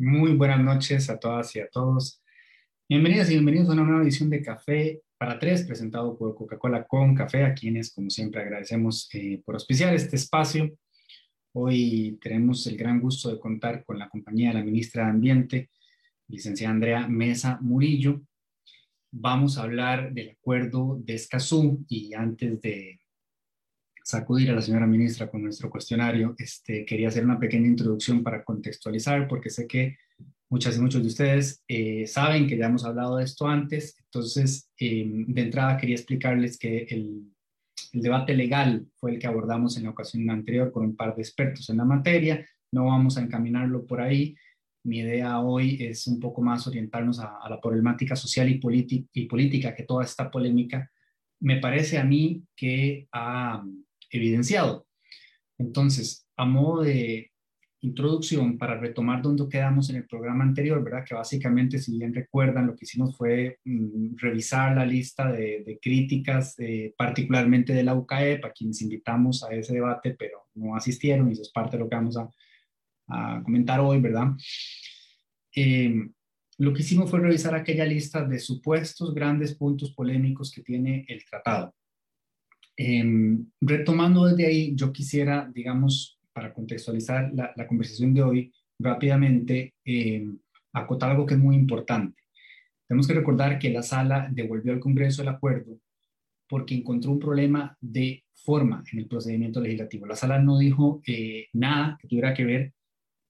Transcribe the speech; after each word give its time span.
Muy 0.00 0.34
buenas 0.34 0.60
noches 0.60 1.10
a 1.10 1.18
todas 1.18 1.56
y 1.56 1.58
a 1.58 1.68
todos. 1.68 2.22
Bienvenidas 2.88 3.30
y 3.30 3.32
bienvenidos 3.32 3.68
a 3.68 3.72
una 3.72 3.82
nueva 3.82 4.04
edición 4.04 4.30
de 4.30 4.40
Café 4.40 5.02
para 5.18 5.40
Tres, 5.40 5.64
presentado 5.64 6.16
por 6.16 6.36
Coca-Cola 6.36 6.86
con 6.86 7.16
Café, 7.16 7.42
a 7.42 7.52
quienes, 7.52 7.92
como 7.92 8.08
siempre, 8.08 8.40
agradecemos 8.40 9.08
eh, 9.12 9.42
por 9.44 9.56
auspiciar 9.56 9.92
este 9.96 10.14
espacio. 10.14 10.70
Hoy 11.52 12.16
tenemos 12.22 12.64
el 12.68 12.76
gran 12.76 13.00
gusto 13.00 13.28
de 13.28 13.40
contar 13.40 13.84
con 13.84 13.98
la 13.98 14.08
compañía 14.08 14.50
de 14.50 14.54
la 14.54 14.64
ministra 14.64 15.02
de 15.02 15.10
Ambiente, 15.10 15.70
licenciada 16.28 16.74
Andrea 16.74 17.08
Mesa 17.08 17.58
Murillo. 17.60 18.20
Vamos 19.10 19.58
a 19.58 19.64
hablar 19.64 20.12
del 20.12 20.30
acuerdo 20.30 21.00
de 21.02 21.14
Escazú 21.14 21.84
y 21.88 22.14
antes 22.14 22.60
de 22.60 22.97
sacudir 24.08 24.50
a 24.50 24.54
la 24.54 24.62
señora 24.62 24.86
ministra 24.86 25.30
con 25.30 25.42
nuestro 25.42 25.68
cuestionario, 25.68 26.34
este, 26.38 26.86
quería 26.86 27.08
hacer 27.08 27.26
una 27.26 27.38
pequeña 27.38 27.66
introducción 27.66 28.22
para 28.22 28.42
contextualizar, 28.42 29.28
porque 29.28 29.50
sé 29.50 29.66
que 29.66 29.98
muchas 30.48 30.78
y 30.78 30.80
muchos 30.80 31.02
de 31.02 31.08
ustedes 31.08 31.62
eh, 31.68 32.06
saben 32.06 32.46
que 32.46 32.56
ya 32.56 32.66
hemos 32.68 32.86
hablado 32.86 33.18
de 33.18 33.24
esto 33.24 33.46
antes, 33.46 33.98
entonces 34.04 34.70
em, 34.78 35.26
de 35.26 35.42
entrada 35.42 35.76
quería 35.76 35.96
explicarles 35.96 36.58
que 36.58 36.84
el, 36.84 37.22
el, 37.92 38.00
debate 38.00 38.32
legal 38.32 38.86
fue 38.96 39.10
el 39.10 39.18
que 39.18 39.26
abordamos 39.26 39.76
en 39.76 39.82
la 39.82 39.90
ocasión 39.90 40.30
anterior 40.30 40.72
con 40.72 40.86
un 40.86 40.96
par 40.96 41.14
de 41.14 41.20
expertos 41.20 41.68
en 41.68 41.76
la 41.76 41.84
materia, 41.84 42.48
no 42.72 42.86
vamos 42.86 43.18
a 43.18 43.20
encaminarlo 43.20 43.84
por 43.84 44.00
ahí, 44.00 44.34
mi 44.84 45.00
idea 45.00 45.38
hoy 45.40 45.76
es 45.84 46.06
un 46.06 46.18
poco 46.18 46.40
más 46.40 46.66
orientarnos 46.66 47.20
a, 47.20 47.40
a 47.42 47.50
la 47.50 47.60
problemática 47.60 48.16
social 48.16 48.48
y, 48.48 48.58
y 49.12 49.26
política 49.26 49.74
que 49.74 49.82
toda 49.82 50.02
esta 50.02 50.30
polémica 50.30 50.90
me 51.40 51.58
parece 51.58 51.98
a 51.98 52.04
mí 52.04 52.42
que 52.56 53.06
ha 53.12 53.62
evidenciado. 54.10 54.86
Entonces, 55.58 56.26
a 56.36 56.44
modo 56.44 56.82
de 56.82 57.32
introducción, 57.80 58.58
para 58.58 58.78
retomar 58.78 59.22
donde 59.22 59.48
quedamos 59.48 59.88
en 59.90 59.96
el 59.96 60.06
programa 60.06 60.42
anterior, 60.42 60.82
¿verdad? 60.82 61.04
Que 61.06 61.14
básicamente, 61.14 61.78
si 61.78 61.96
bien 61.96 62.12
recuerdan, 62.12 62.66
lo 62.66 62.74
que 62.74 62.84
hicimos 62.84 63.16
fue 63.16 63.58
mm, 63.64 64.16
revisar 64.16 64.76
la 64.76 64.84
lista 64.84 65.30
de, 65.30 65.78
críticas, 65.80 66.56
particularmente 66.96 67.72
de 67.72 67.84
la 67.84 67.94
UCAEP, 67.94 68.44
a 68.44 68.52
quienes 68.52 68.82
invitamos 68.82 69.44
a 69.44 69.50
ese 69.54 69.74
debate, 69.74 70.16
pero 70.18 70.48
no 70.54 70.74
asistieron, 70.74 71.28
y 71.28 71.32
eso 71.32 71.42
es 71.42 71.50
parte 71.50 71.76
de 71.76 71.84
lo 71.84 71.88
que 71.88 71.96
vamos 71.96 72.16
a, 72.16 72.28
comentar 73.42 73.80
hoy, 73.80 74.00
¿verdad? 74.00 74.26
Em, 75.54 76.12
lo 76.58 76.74
que 76.74 76.82
hicimos 76.82 77.08
fue 77.10 77.20
revisar 77.20 77.54
aquella 77.54 77.86
lista 77.86 78.22
de 78.22 78.38
supuestos 78.38 79.14
grandes 79.14 79.54
puntos 79.54 79.94
polémicos 79.94 80.52
que 80.52 80.62
tiene 80.62 81.06
el 81.08 81.24
tratado. 81.24 81.74
Em, 82.80 83.44
retomando 83.60 84.24
desde 84.26 84.46
ahí, 84.46 84.72
yo 84.76 84.92
quisiera, 84.92 85.50
digamos, 85.52 86.20
para 86.32 86.54
contextualizar 86.54 87.32
la, 87.34 87.66
conversación 87.66 88.14
de 88.14 88.22
hoy 88.22 88.52
rápidamente, 88.78 89.74
em, 89.84 90.38
acotar 90.72 91.10
algo 91.10 91.26
que 91.26 91.34
es 91.34 91.40
muy 91.40 91.56
importante. 91.56 92.22
Tenemos 92.86 93.08
que 93.08 93.14
recordar 93.14 93.58
que 93.58 93.70
la 93.70 93.82
sala 93.82 94.28
devolvió 94.30 94.72
al 94.72 94.80
Congreso 94.80 95.22
el 95.22 95.28
acuerdo 95.28 95.80
porque 96.48 96.74
encontró 96.74 97.10
un 97.10 97.18
problema 97.18 97.76
de 97.80 98.24
forma 98.32 98.82
en 98.92 99.00
el 99.00 99.06
procedimiento 99.06 99.60
legislativo. 99.60 100.06
La 100.06 100.16
sala 100.16 100.38
no 100.38 100.58
dijo 100.58 101.02
eh, 101.06 101.48
nada 101.52 101.98
que 102.00 102.08
tuviera 102.08 102.32
que 102.32 102.44
ver 102.44 102.72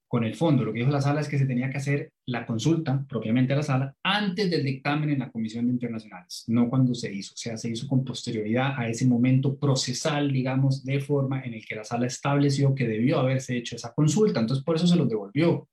con 0.07 0.23
el 0.23 0.35
fondo. 0.35 0.63
Lo 0.63 0.71
que 0.71 0.79
dijo 0.79 0.91
la 0.91 1.01
sala 1.01 1.21
es 1.21 1.27
que 1.27 1.37
se 1.37 1.45
tenía 1.45 1.69
que 1.69 1.77
hacer 1.77 2.11
la 2.29 2.45
consulta 2.45 3.03
propiamente 3.07 3.53
a 3.53 3.57
la 3.57 3.63
sala 3.63 3.95
antes 4.03 4.49
del 4.49 4.63
dictamen 4.63 5.09
en 5.09 5.19
la 5.19 5.31
Comisión 5.31 5.65
de 5.65 5.73
Internacionales, 5.73 6.43
no 6.47 6.69
cuando 6.69 6.93
se 6.93 7.11
hizo. 7.13 7.33
O 7.33 7.37
sea, 7.37 7.57
se 7.57 7.69
hizo 7.69 7.87
con 7.87 8.05
posterioridad 8.05 8.73
a 8.77 8.87
ese 8.87 9.05
momento 9.05 9.57
procesal, 9.57 10.31
digamos, 10.31 10.83
de 10.83 10.99
forma 10.99 11.41
en 11.41 11.55
el 11.55 11.65
que 11.65 11.75
la 11.75 11.83
sala 11.83 12.05
estableció 12.07 12.75
que 12.75 12.87
debió 12.87 13.19
haberse 13.19 13.57
hecho 13.57 13.75
esa 13.75 13.93
consulta. 13.93 14.39
Entonces, 14.39 14.63
por 14.63 14.75
eso 14.75 14.87
se 14.87 14.95
los 14.95 15.09
devolvió. 15.09 15.67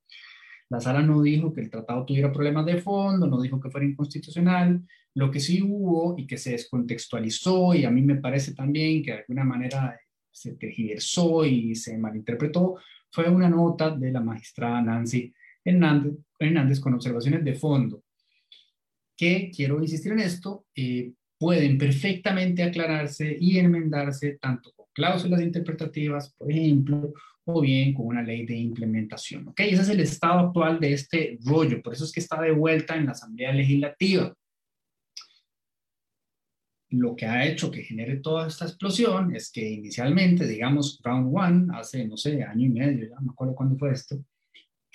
La 0.68 0.80
sala 0.80 1.02
no 1.02 1.22
dijo 1.22 1.52
que 1.52 1.60
el 1.60 1.70
tratado 1.70 2.04
tuviera 2.04 2.32
problemas 2.32 2.66
de 2.66 2.78
fondo, 2.78 3.26
no 3.26 3.40
dijo 3.40 3.60
que 3.60 3.70
fuera 3.70 3.86
inconstitucional. 3.86 4.82
Lo 5.14 5.30
que 5.30 5.40
sí 5.40 5.62
hubo 5.62 6.14
y 6.18 6.26
que 6.26 6.38
se 6.38 6.52
descontextualizó, 6.52 7.74
y 7.74 7.84
a 7.84 7.90
mí 7.90 8.02
me 8.02 8.16
parece 8.16 8.54
también 8.54 9.02
que 9.02 9.12
de 9.12 9.18
alguna 9.18 9.44
manera 9.44 9.98
se 10.30 10.54
tergiversó 10.56 11.44
y 11.44 11.74
se 11.74 11.96
malinterpretó, 11.96 12.76
fue 13.10 13.28
una 13.30 13.48
nota 13.48 13.90
de 13.90 14.10
la 14.12 14.20
magistrada 14.20 14.82
Nancy 14.82 15.32
Hernández, 15.64 16.14
con 16.80 16.94
observaciones 16.94 17.44
de 17.44 17.54
fondo, 17.54 18.02
que, 19.16 19.50
quiero 19.54 19.80
insistir 19.80 20.12
en 20.12 20.20
esto, 20.20 20.66
eh, 20.74 21.12
pueden 21.38 21.78
perfectamente 21.78 22.62
aclararse 22.62 23.36
y 23.38 23.58
enmendarse 23.58 24.38
tanto 24.40 24.72
con 24.72 24.86
cláusulas 24.92 25.40
interpretativas, 25.40 26.34
por 26.34 26.50
ejemplo, 26.50 27.12
o 27.44 27.60
bien 27.60 27.94
con 27.94 28.06
una 28.06 28.22
ley 28.22 28.44
de 28.44 28.56
implementación. 28.56 29.48
¿ok? 29.48 29.60
Ese 29.60 29.82
es 29.82 29.88
el 29.88 30.00
estado 30.00 30.40
actual 30.40 30.80
de 30.80 30.92
este 30.92 31.38
rollo, 31.44 31.82
por 31.82 31.94
eso 31.94 32.04
es 32.04 32.12
que 32.12 32.20
está 32.20 32.40
de 32.40 32.52
vuelta 32.52 32.96
en 32.96 33.06
la 33.06 33.12
Asamblea 33.12 33.52
Legislativa 33.52 34.34
lo 36.90 37.16
que 37.16 37.26
ha 37.26 37.46
hecho 37.46 37.70
que 37.70 37.82
genere 37.82 38.18
toda 38.18 38.46
esta 38.46 38.64
explosión 38.64 39.34
es 39.34 39.50
que 39.50 39.68
inicialmente, 39.68 40.46
digamos, 40.46 41.00
round 41.02 41.36
one, 41.36 41.66
hace, 41.76 42.06
no 42.06 42.16
sé, 42.16 42.42
año 42.42 42.66
y 42.66 42.70
medio, 42.70 43.08
ya 43.08 43.14
no 43.16 43.22
me 43.22 43.30
acuerdo 43.32 43.54
cuándo 43.54 43.76
fue 43.76 43.92
esto, 43.92 44.22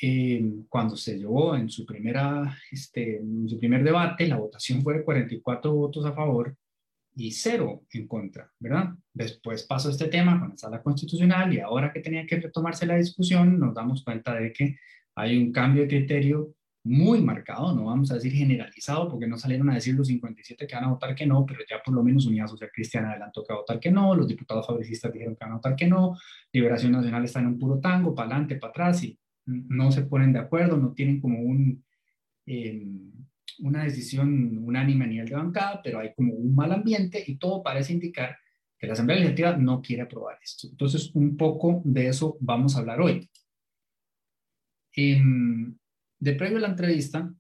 eh, 0.02 0.44
cuando 0.68 0.98
se 0.98 1.18
llevó 1.18 1.56
en 1.56 1.70
su, 1.70 1.86
primera, 1.86 2.58
este, 2.72 3.18
en 3.18 3.48
su 3.48 3.60
primer 3.60 3.84
debate, 3.84 4.28
la 4.28 4.38
votación 4.38 4.82
fue 4.82 4.96
de 4.96 5.04
44 5.04 5.74
votos 5.74 6.06
a 6.06 6.14
favor 6.14 6.56
y 7.16 7.32
cero 7.32 7.84
en 7.92 8.08
contra, 8.08 8.52
¿verdad? 8.60 8.96
Después 9.14 9.64
pasó 9.64 9.90
este 9.90 10.08
tema 10.08 10.40
con 10.40 10.50
la 10.50 10.58
sala 10.58 10.82
constitucional 10.82 11.54
y 11.54 11.60
ahora 11.60 11.92
que 11.92 12.00
tenía 12.00 12.26
que 12.26 12.40
retomarse 12.40 12.86
la 12.86 12.96
discusión, 12.96 13.60
nos 13.60 13.74
damos 13.74 14.04
cuenta 14.04 14.34
de 14.36 14.52
que 14.52 14.78
hay 15.16 15.38
un 15.38 15.52
cambio 15.52 15.84
de 15.84 15.90
criterio 15.90 16.56
muy 16.84 17.22
marcado, 17.22 17.76
no 17.76 17.86
vamos 17.86 18.10
a 18.12 18.16
decir 18.16 18.32
generalizado, 18.32 19.08
porque 19.08 19.28
no 19.28 19.38
salieron 19.38 19.70
a 19.70 19.76
decir 19.76 19.94
los 19.94 20.08
57 20.08 20.66
que 20.66 20.76
van 20.76 20.86
a 20.86 20.90
votar 20.90 21.14
que 21.14 21.28
no, 21.28 21.46
pero 21.46 21.60
ya 21.70 21.82
por 21.84 21.94
lo 21.94 22.04
menos 22.04 22.26
Unidad 22.26 22.48
Social 22.48 22.72
Cristiana 22.74 23.12
adelantó 23.12 23.44
que 23.44 23.54
va 23.54 23.58
a 23.60 23.62
votar 23.62 23.80
que 23.80 23.92
no, 23.92 24.16
los 24.16 24.28
diputados 24.28 24.66
fabricistas 24.66 25.14
dijeron 25.14 25.36
que 25.36 25.46
van 25.46 25.52
a 25.52 25.56
votar 25.58 25.76
que 25.76 25.88
no, 25.88 26.18
Liberación 26.52 26.94
Nacional 26.94 27.24
está 27.24 27.40
en 27.40 27.48
un 27.48 27.60
puro 27.60 27.80
tango, 27.80 28.16
para 28.16 28.30
adelante, 28.30 28.56
para 28.56 28.72
atrás, 28.72 29.04
y 29.04 29.18
no 29.70 29.92
se 29.92 30.04
ponen 30.04 30.34
de 30.34 30.40
acuerdo, 30.40 30.78
no 30.78 30.94
tienen 30.94 31.20
como 31.20 31.40
un, 31.40 31.84
em, 32.46 33.12
una 33.60 33.84
decisión 33.84 34.58
unánime 34.60 35.06
a 35.06 35.08
nivel 35.08 35.28
de 35.28 35.36
bancada, 35.36 35.82
pero 35.84 36.00
hay 36.00 36.14
como 36.14 36.34
un 36.34 36.56
mal 36.56 36.72
ambiente 36.72 37.24
y 37.26 37.38
todo 37.38 37.62
parece 37.64 37.94
indicar 37.94 38.38
que 38.78 38.88
la 38.88 38.94
Asamblea 38.94 39.20
Legislativa 39.20 39.56
no 39.58 39.82
quiere 39.82 40.04
aprobar 40.04 40.38
esto. 40.42 40.68
Entonces, 40.68 41.12
un 41.14 41.38
poco 41.38 41.82
de 41.86 42.08
eso 42.08 42.38
vamos 42.40 42.76
a 42.76 42.80
hablar 42.80 43.00
hoy. 43.00 43.30
Em, 44.94 45.78
de 46.20 46.34
previo 46.34 46.58
a 46.58 46.62
la 46.62 46.70
entrevista, 46.70 47.32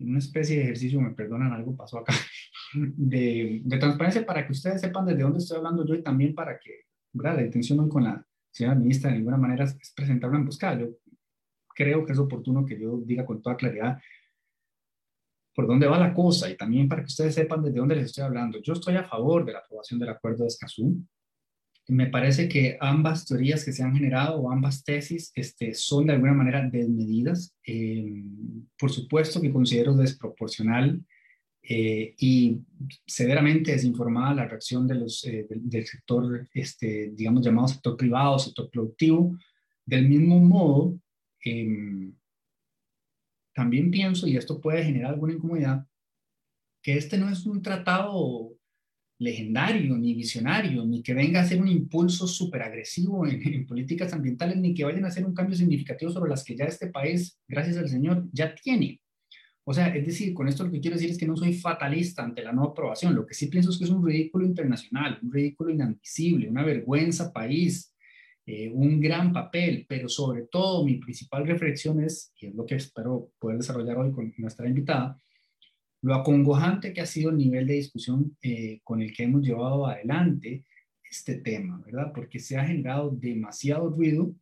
una 0.00 0.18
especie 0.18 0.56
de 0.56 0.62
ejercicio, 0.64 1.00
me 1.00 1.10
perdonan, 1.10 1.52
algo 1.52 1.76
pasó 1.76 1.98
acá, 1.98 2.12
de, 2.74 3.62
transparencia 3.80 4.24
para 4.24 4.46
que 4.46 4.52
ustedes 4.52 4.80
sepan 4.80 5.06
desde 5.06 5.22
dónde 5.22 5.38
estoy 5.38 5.56
hablando 5.56 5.86
yo 5.86 5.94
y 5.94 6.02
también 6.02 6.34
para 6.34 6.58
que, 6.58 6.82
¿verdad? 7.12 7.36
La 7.36 7.44
intención 7.44 7.88
con 7.88 8.04
la 8.04 8.24
señora 8.50 8.76
ministra 8.76 9.10
de 9.10 9.18
ninguna 9.18 9.36
manera 9.36 9.64
es 9.64 9.92
presentar 9.94 10.30
una 10.30 10.40
emboscada. 10.40 10.80
Yo 10.80 10.88
creo 11.78 12.04
que 12.04 12.12
es 12.12 12.18
oportuno 12.18 12.66
que 12.66 12.78
yo 12.78 13.00
diga 13.04 13.24
con 13.24 13.40
toda 13.40 13.56
claridad 13.56 13.98
por 15.54 15.66
dónde 15.66 15.86
va 15.86 15.98
la 15.98 16.12
cosa 16.12 16.50
y 16.50 16.56
también 16.56 16.88
para 16.88 17.02
que 17.02 17.06
ustedes 17.06 17.34
sepan 17.34 17.62
desde 17.62 17.78
dónde 17.78 17.96
les 17.96 18.06
estoy 18.06 18.24
hablando. 18.24 18.60
Yo 18.60 18.72
estoy 18.72 18.96
a 18.96 19.04
favor 19.04 19.44
de 19.44 19.52
la 19.52 19.60
aprobación 19.60 19.98
del 20.00 20.08
acuerdo 20.08 20.42
de 20.42 20.48
Escazú 20.48 21.04
me 21.88 22.06
parece 22.06 22.48
que 22.48 22.76
ambas 22.80 23.24
teorías 23.24 23.64
que 23.64 23.72
se 23.72 23.82
han 23.82 23.94
generado 23.94 24.38
o 24.38 24.52
ambas 24.52 24.84
tesis 24.84 25.32
este, 25.34 25.72
son 25.72 26.06
de 26.06 26.12
alguna 26.12 26.34
manera 26.34 26.68
desmedidas. 26.68 27.56
Eh, 27.66 28.22
por 28.78 28.90
supuesto 28.92 29.40
que 29.40 29.50
considero 29.50 29.94
desproporcional 29.96 31.02
eh, 31.62 32.14
y 32.18 32.58
severamente 33.06 33.72
desinformada 33.72 34.34
la 34.34 34.46
reacción 34.46 34.86
de 34.86 34.94
los, 34.96 35.24
eh, 35.24 35.46
del, 35.48 35.86
sector, 35.86 36.46
este, 36.52 37.10
digamos, 37.14 37.44
llamado 37.44 37.68
sector 37.68 37.96
privado, 37.96 38.38
sector 38.38 38.70
productivo. 38.70 39.34
Del 39.86 40.06
mismo 40.06 40.38
modo, 40.40 41.00
em, 41.44 42.14
también 43.54 43.90
pienso, 43.90 44.26
y 44.26 44.36
esto 44.36 44.60
puede 44.60 44.84
generar 44.84 45.14
alguna 45.14 45.34
incomodidad, 45.34 45.86
que 46.82 46.96
este 46.96 47.18
no 47.18 47.28
es 47.28 47.44
un 47.44 47.60
tratado 47.60 48.58
legendario, 49.18 49.98
ni 49.98 50.14
visionario, 50.14 50.84
ni 50.84 51.02
que 51.02 51.12
venga 51.12 51.40
a 51.40 51.44
ser 51.44 51.60
un 51.60 51.68
impulso 51.68 52.26
súper 52.28 52.62
agresivo 52.62 53.26
en, 53.26 53.66
políticas 53.66 54.12
ambientales, 54.12 54.56
ni 54.58 54.74
que 54.74 54.84
vayan 54.84 55.04
a 55.04 55.08
hacer 55.08 55.24
un 55.24 55.34
cambio 55.34 55.56
significativo 55.56 56.10
sobre 56.10 56.30
las 56.30 56.44
que 56.44 56.56
ya 56.56 56.66
este 56.66 56.88
país, 56.88 57.38
gracias 57.48 57.76
al 57.78 57.88
Señor, 57.88 58.28
ya 58.32 58.54
tiene. 58.54 59.00
O 59.64 59.74
sea, 59.74 59.94
es 59.94 60.06
decir, 60.06 60.32
con 60.32 60.48
esto 60.48 60.64
lo 60.64 60.70
que 60.70 60.80
quiero 60.80 60.96
decir 60.96 61.10
es 61.10 61.18
que 61.18 61.26
no 61.26 61.36
soy 61.36 61.52
fatalista 61.52 62.22
ante 62.22 62.42
la 62.42 62.52
no 62.52 62.64
aprobación. 62.64 63.14
Lo 63.14 63.26
que 63.26 63.34
sí 63.34 63.48
pienso 63.48 63.70
es 63.70 63.76
que 63.76 63.84
es 63.84 63.90
un 63.90 64.06
ridículo 64.06 64.46
internacional, 64.46 65.18
un 65.20 65.30
ridículo 65.30 65.70
inadmisible, 65.70 66.48
una 66.48 66.64
vergüenza 66.64 67.32
país, 67.32 67.92
eh, 68.50 68.70
un 68.72 68.98
gran 68.98 69.30
papel, 69.30 69.84
pero 69.86 70.08
sobre 70.08 70.46
todo 70.46 70.82
mi 70.82 70.94
principal 70.94 71.46
reflexión 71.46 72.02
es, 72.02 72.32
y 72.40 72.46
es 72.46 72.54
lo 72.54 72.64
que 72.64 72.76
espero 72.76 73.30
poder 73.38 73.58
desarrollar 73.58 73.98
hoy 73.98 74.10
con 74.10 74.32
nuestra 74.38 74.66
invitada, 74.66 75.20
lo 76.00 76.14
acongojante 76.14 76.94
que 76.94 77.02
ha 77.02 77.06
sido 77.06 77.28
el 77.28 77.36
nivel 77.36 77.66
de 77.66 77.74
discusión 77.74 78.38
eh, 78.40 78.80
con 78.84 79.02
el 79.02 79.12
que 79.12 79.24
hemos 79.24 79.42
llevado 79.42 79.86
adelante 79.86 80.64
este 81.10 81.34
tema, 81.34 81.82
¿verdad? 81.84 82.10
Porque 82.14 82.38
se 82.38 82.56
ha 82.56 82.64
generado 82.64 83.10
demasiado 83.10 83.90
ruido 83.90 84.34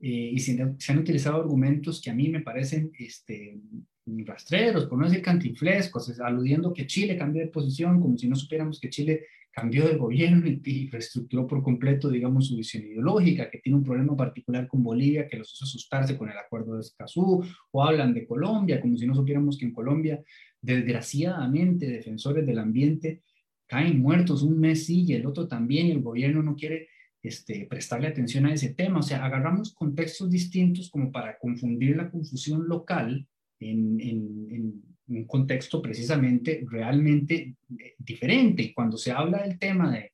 eh, 0.00 0.32
y 0.34 0.38
se, 0.38 0.60
han 0.60 0.98
utilizado 0.98 1.40
argumentos 1.40 2.02
que 2.02 2.10
a 2.10 2.14
mí 2.14 2.28
me 2.28 2.42
parecen 2.42 2.92
este, 2.98 3.58
rastreros, 4.06 4.86
por 4.86 4.98
no 4.98 5.06
decir 5.06 5.22
cantinflescos, 5.22 6.20
aludiendo 6.20 6.72
que 6.72 6.86
Chile 6.86 7.16
cambió 7.16 7.42
de 7.42 7.48
posición, 7.48 8.00
como 8.00 8.16
si 8.16 8.28
no 8.28 8.36
supiéramos 8.36 8.80
que 8.80 8.90
Chile 8.90 9.26
cambió 9.52 9.86
de 9.86 9.96
gobierno 9.96 10.46
y, 10.46 10.88
reestructuró 10.88 11.46
por 11.46 11.62
completo, 11.62 12.08
digamos, 12.08 12.48
su 12.48 12.56
visión 12.56 12.84
ideológica, 12.84 13.50
que 13.50 13.58
tiene 13.58 13.76
un 13.76 13.84
problema 13.84 14.16
particular 14.16 14.66
con 14.66 14.82
Bolivia 14.82 15.28
que 15.28 15.36
los 15.36 15.52
hizo 15.52 15.64
asustarse 15.64 16.16
con 16.16 16.30
el 16.30 16.38
acuerdo 16.38 16.74
de 16.74 16.80
Escazú, 16.80 17.44
o 17.70 17.84
hablan 17.84 18.14
de 18.14 18.26
Colombia, 18.26 18.80
como 18.80 18.96
si 18.96 19.06
no 19.06 19.14
supiéramos 19.14 19.58
que 19.58 19.66
en 19.66 19.72
Colombia, 19.72 20.22
desgraciadamente, 20.60 21.86
defensores 21.86 22.46
del 22.46 22.58
ambiente 22.58 23.22
caen 23.66 24.00
muertos 24.00 24.42
un 24.42 24.58
mes 24.58 24.86
sí 24.86 25.04
y 25.06 25.12
el 25.14 25.26
otro 25.26 25.46
también, 25.48 25.86
y 25.86 25.90
el 25.92 26.02
gobierno 26.02 26.42
no 26.42 26.56
quiere 26.56 26.88
este, 27.22 27.66
prestarle 27.66 28.08
atención 28.08 28.46
a 28.46 28.54
ese 28.54 28.74
tema. 28.74 29.00
O 29.00 29.02
sea, 29.02 29.24
agarramos 29.24 29.74
contextos 29.74 30.30
distintos 30.30 30.90
como 30.90 31.12
para 31.12 31.38
confundir 31.38 31.96
la 31.96 32.10
confusión 32.10 32.68
local 32.68 33.26
en, 33.62 34.00
en, 34.00 34.82
un 35.08 35.26
contexto 35.26 35.82
precisamente 35.82 36.64
realmente 36.70 37.56
eh, 37.78 37.94
diferente. 37.98 38.72
Cuando 38.74 38.96
se 38.96 39.10
habla 39.10 39.42
del 39.42 39.58
tema 39.58 39.92
de, 39.92 40.12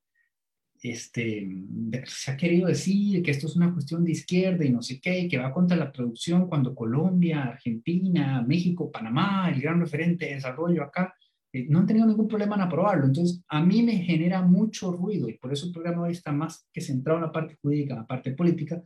este, 0.83 1.49
se 2.05 2.31
ha 2.31 2.37
querido 2.37 2.69
decir 2.69 3.23
que 3.23 3.31
esto 3.31 3.47
es 3.47 3.57
una 3.57 3.73
cuestión 3.73 4.05
de 4.05 4.13
izquierda 4.13 4.65
y 4.65 4.71
no 4.71 4.83
sé 4.83 5.01
qué, 5.01 5.29
que 5.29 5.39
va 5.39 5.53
contra 5.53 5.77
la 5.77 5.93
producción 5.93 6.49
cuando 6.49 6.75
Colombia, 6.75 7.45
Argentina, 7.45 8.43
México, 8.47 8.91
Panamá, 8.91 9.51
el 9.53 9.61
gran 9.61 9.81
referente 9.81 10.27
de 10.27 10.35
desarrollo 10.35 10.83
acá, 10.83 11.15
eh, 11.53 11.67
no 11.69 11.81
han 11.81 11.87
tenido 11.87 12.07
ningún 12.07 12.29
problema 12.29 12.57
en 12.57 12.63
aprobarlo. 12.63 13.07
Entonces, 13.07 13.43
a 13.49 13.63
mí 13.63 13.83
me 13.83 13.97
genera 13.99 14.43
mucho 14.43 14.93
ruido 14.93 15.29
y 15.29 15.39
por 15.39 15.53
eso 15.53 15.67
el 15.67 15.73
programa 15.73 16.03
hoy 16.03 16.13
está 16.13 16.33
más 16.33 16.67
que 16.73 16.81
centrado 16.81 17.19
en 17.19 17.27
la 17.27 17.33
parte 17.33 17.57
jurídica, 17.61 17.95
en 17.95 18.01
la 18.01 18.07
parte 18.07 18.33
política, 18.33 18.83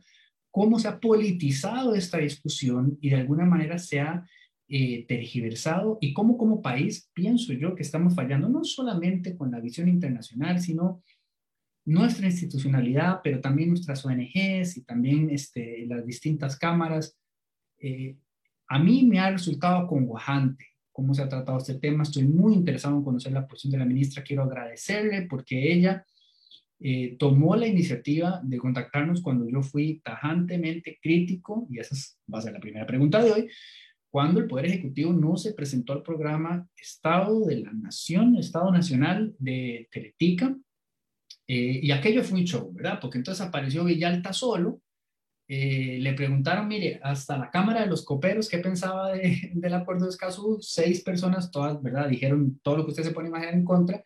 cómo 0.49 0.79
se 0.79 0.87
ha 0.87 0.99
politizado 0.99 1.95
esta 1.95 2.17
discusión 2.19 2.97
y 3.01 3.09
de 3.09 3.17
alguna 3.17 3.45
manera 3.45 3.77
se 3.77 3.99
ha 3.99 4.23
eh, 4.67 5.05
tergiversado 5.07 5.97
y 6.01 6.13
cómo 6.13 6.37
como 6.37 6.61
país 6.61 7.09
pienso 7.13 7.53
yo 7.53 7.75
que 7.75 7.83
estamos 7.83 8.15
fallando 8.15 8.49
no 8.49 8.63
solamente 8.63 9.35
con 9.35 9.51
la 9.51 9.59
visión 9.59 9.87
internacional, 9.87 10.59
sino 10.59 11.01
nuestra 11.85 12.27
institucionalidad, 12.27 13.19
pero 13.23 13.41
también 13.41 13.69
nuestras 13.69 14.05
ONGs 14.05 14.77
y 14.77 14.83
también 14.85 15.29
este, 15.29 15.85
las 15.85 16.05
distintas 16.05 16.57
cámaras. 16.57 17.17
Eh, 17.77 18.17
a 18.67 18.79
mí 18.79 19.05
me 19.05 19.19
ha 19.19 19.31
resultado 19.31 19.79
acongojante 19.79 20.65
cómo 20.93 21.13
se 21.13 21.23
ha 21.23 21.29
tratado 21.29 21.57
este 21.57 21.75
tema. 21.75 22.03
Estoy 22.03 22.23
muy 22.23 22.53
interesado 22.53 22.95
en 22.95 23.03
conocer 23.03 23.33
la 23.33 23.45
posición 23.47 23.71
de 23.73 23.79
la 23.79 23.85
ministra. 23.85 24.23
Quiero 24.23 24.43
agradecerle 24.43 25.23
porque 25.23 25.73
ella 25.73 26.05
eh, 26.79 27.15
tomó 27.17 27.55
la 27.55 27.67
iniciativa 27.67 28.41
de 28.43 28.57
contactarnos 28.57 29.21
cuando 29.21 29.47
yo 29.47 29.61
fui 29.61 30.01
tajantemente 30.03 30.99
crítico, 31.01 31.67
y 31.69 31.79
esa 31.79 31.95
va 32.33 32.39
a 32.39 32.41
ser 32.41 32.53
la 32.53 32.59
primera 32.59 32.85
pregunta 32.85 33.23
de 33.23 33.31
hoy, 33.31 33.49
cuando 34.13 34.39
el 34.39 34.45
Poder 34.45 34.67
Ejecutivo 34.67 35.11
no 35.11 35.37
se 35.37 35.55
presentó 35.55 35.91
al 35.91 36.03
programa 36.03 36.69
Estado 36.77 37.47
de 37.47 37.61
la 37.61 37.73
Nación, 37.73 38.35
Estado 38.35 38.71
Nacional 38.71 39.33
de 39.39 39.89
Teletica, 39.91 40.55
eh, 41.47 41.79
y 41.81 41.89
aquello 41.89 42.23
fue 42.23 42.37
un 42.37 42.45
show, 42.45 42.71
¿verdad? 42.71 42.99
Porque 43.01 43.17
entonces 43.17 43.43
apareció 43.43 43.83
Villalta 43.83 44.31
solo, 44.31 44.81
eh, 45.47 45.97
le 45.99 46.13
preguntaron, 46.13 46.67
mire, 46.67 46.99
hasta 47.01 47.39
la 47.39 47.49
Cámara 47.49 47.81
de 47.81 47.87
los 47.87 48.05
Coperos, 48.05 48.49
¿qué 48.49 48.59
pensaba 48.59 49.13
del 49.13 49.73
acuerdo 49.73 50.05
de 50.05 50.11
Escazú? 50.11 50.59
Seis 50.61 51.01
personas, 51.01 51.49
todas, 51.49 51.81
¿verdad? 51.81 52.07
Dijeron 52.07 52.59
todo 52.61 52.77
lo 52.77 52.85
que 52.85 52.91
usted 52.91 53.03
se 53.05 53.11
pone 53.13 53.29
a 53.29 53.29
imaginar 53.29 53.55
en 53.55 53.65
contra. 53.65 54.03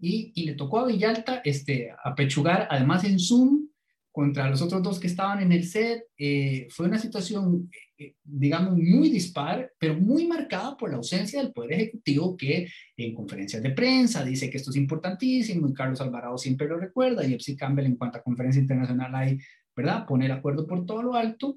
Y, 0.00 0.32
y, 0.34 0.46
le 0.46 0.54
tocó 0.54 0.80
a 0.80 0.86
Villalta 0.88 1.42
este, 1.44 1.94
apechugar, 2.02 2.66
además 2.72 3.04
en 3.04 3.20
Zoom, 3.20 3.68
contra 4.14 4.48
los 4.48 4.62
otros 4.62 4.80
dos 4.80 5.00
que 5.00 5.08
estaban 5.08 5.42
en 5.42 5.50
el 5.50 5.64
set. 5.64 6.04
Eh, 6.16 6.68
fue 6.70 6.86
una 6.86 7.00
situación, 7.00 7.68
eh, 7.98 8.14
digamos, 8.22 8.78
muy 8.78 9.10
dispar, 9.10 9.72
pero 9.76 9.98
muy 9.98 10.24
marcada 10.28 10.76
por 10.76 10.90
la 10.90 10.98
ausencia 10.98 11.42
del 11.42 11.52
Poder 11.52 11.72
Ejecutivo 11.72 12.36
que 12.36 12.68
en 12.96 13.12
conferencias 13.12 13.60
de 13.60 13.70
prensa 13.70 14.24
dice 14.24 14.48
que 14.48 14.58
esto 14.58 14.70
es 14.70 14.76
importantísimo 14.76 15.68
y 15.68 15.74
Carlos 15.74 16.00
Alvarado 16.00 16.38
siempre 16.38 16.68
lo 16.68 16.78
recuerda 16.78 17.26
y 17.26 17.34
Epsi 17.34 17.56
Campbell 17.56 17.86
en 17.86 17.96
cuanto 17.96 18.18
a 18.18 18.22
conferencia 18.22 18.62
internacional 18.62 19.12
hay 19.16 19.38
¿verdad? 19.74 20.06
Poner 20.06 20.30
acuerdo 20.30 20.64
por 20.64 20.86
todo 20.86 21.02
lo 21.02 21.14
alto 21.14 21.56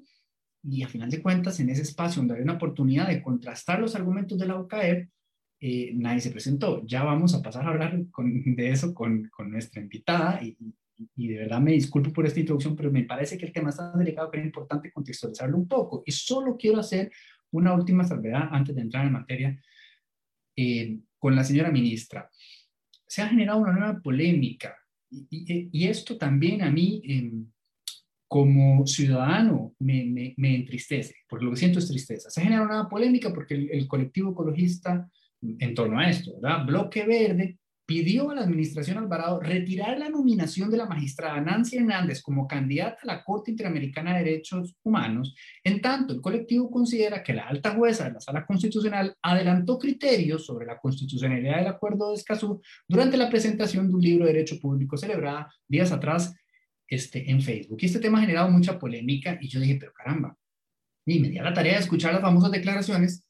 y 0.64 0.82
a 0.82 0.88
final 0.88 1.10
de 1.10 1.22
cuentas 1.22 1.60
en 1.60 1.70
ese 1.70 1.82
espacio 1.82 2.20
donde 2.20 2.34
hay 2.34 2.42
una 2.42 2.54
oportunidad 2.54 3.06
de 3.06 3.22
contrastar 3.22 3.78
los 3.78 3.94
argumentos 3.94 4.36
de 4.36 4.46
la 4.46 4.58
UCAER, 4.58 5.08
eh, 5.60 5.92
nadie 5.94 6.20
se 6.20 6.32
presentó. 6.32 6.84
Ya 6.84 7.04
vamos 7.04 7.34
a 7.34 7.40
pasar 7.40 7.66
a 7.66 7.68
hablar 7.68 7.96
de 8.12 8.70
eso 8.70 8.92
con, 8.94 9.28
con 9.28 9.48
nuestra 9.52 9.80
invitada 9.80 10.42
y, 10.42 10.56
y, 11.16 11.28
de 11.28 11.38
verdad 11.38 11.60
me 11.60 11.72
disculpo 11.72 12.12
por 12.12 12.26
esta 12.26 12.40
introducción, 12.40 12.76
pero 12.76 12.90
me 12.90 13.04
parece 13.04 13.38
que 13.38 13.46
el 13.46 13.52
tema 13.52 13.70
está 13.70 13.90
tan 13.90 13.98
delicado 13.98 14.30
que 14.30 14.38
es 14.38 14.44
importante 14.44 14.92
contextualizarlo 14.92 15.56
un 15.56 15.68
poco. 15.68 16.02
Y 16.06 16.12
solo 16.12 16.56
quiero 16.56 16.80
hacer 16.80 17.10
una 17.50 17.74
última 17.74 18.04
salvedad 18.04 18.48
antes 18.50 18.74
de 18.74 18.82
entrar 18.82 19.06
en 19.06 19.12
materia 19.12 19.62
eh, 20.56 20.98
con 21.18 21.34
la 21.34 21.44
señora 21.44 21.70
ministra. 21.70 22.28
Se 23.06 23.22
ha 23.22 23.28
generado 23.28 23.60
una 23.60 23.72
nueva 23.72 24.00
polémica 24.00 24.76
y, 25.10 25.68
y 25.72 25.86
esto 25.86 26.16
también 26.16 26.62
a 26.62 26.70
mí... 26.70 27.02
Eh, 27.04 27.32
como 28.28 28.86
ciudadano 28.86 29.74
me, 29.78 30.34
me, 30.36 30.54
entristece, 30.54 31.14
porque 31.26 31.46
lo 31.46 31.50
que 31.52 31.56
siento 31.56 31.78
es 31.78 31.88
tristeza. 31.88 32.28
Se 32.28 32.42
genera 32.42 32.62
una 32.62 32.86
polémica 32.86 33.32
porque 33.32 33.54
el, 33.54 33.88
colectivo 33.88 34.32
ecologista 34.32 35.10
en 35.40 35.74
torno 35.74 35.98
a 35.98 36.10
esto, 36.10 36.38
¿verdad? 36.38 36.66
Bloque 36.66 37.06
Verde 37.06 37.58
pidió 37.88 38.30
a 38.30 38.34
la 38.34 38.42
administración 38.42 38.98
Alvarado 38.98 39.40
retirar 39.40 39.98
la 39.98 40.10
nominación 40.10 40.70
de 40.70 40.76
la 40.76 40.84
magistrada 40.84 41.40
Nancy 41.40 41.78
Hernández 41.78 42.20
como 42.20 42.46
candidata 42.46 42.98
a 43.02 43.06
la 43.06 43.24
Corte 43.24 43.50
Interamericana 43.50 44.14
de 44.14 44.24
Derechos 44.24 44.76
Humanos, 44.82 45.34
en 45.64 45.80
tanto 45.80 46.12
el 46.12 46.20
colectivo 46.20 46.70
considera 46.70 47.22
que 47.22 47.32
la 47.32 47.48
alta 47.48 47.74
jueza 47.74 48.04
de 48.04 48.12
la 48.12 48.20
Sala 48.20 48.44
Constitucional 48.44 49.16
adelantó 49.22 49.78
criterios 49.78 50.44
sobre 50.44 50.66
la 50.66 50.78
constitucionalidad 50.78 51.56
del 51.56 51.68
Acuerdo 51.68 52.10
de 52.10 52.16
Escazú 52.16 52.60
durante 52.86 53.16
la 53.16 53.30
presentación 53.30 53.88
de 53.88 53.94
un 53.94 54.02
libro 54.02 54.26
de 54.26 54.34
Derecho 54.34 54.60
Público 54.60 54.98
celebrada 54.98 55.50
días 55.66 55.90
atrás 55.90 56.36
este, 56.86 57.30
en 57.30 57.40
Facebook. 57.40 57.78
Y 57.80 57.86
este 57.86 58.00
tema 58.00 58.18
ha 58.18 58.20
generado 58.20 58.50
mucha 58.50 58.78
polémica 58.78 59.38
y 59.40 59.48
yo 59.48 59.60
dije, 59.60 59.78
pero 59.80 59.94
caramba, 59.94 60.36
y 61.06 61.20
me 61.20 61.30
di 61.30 61.38
a 61.38 61.42
la 61.42 61.54
tarea 61.54 61.76
de 61.76 61.80
escuchar 61.80 62.12
las 62.12 62.20
famosas 62.20 62.50
declaraciones 62.50 63.24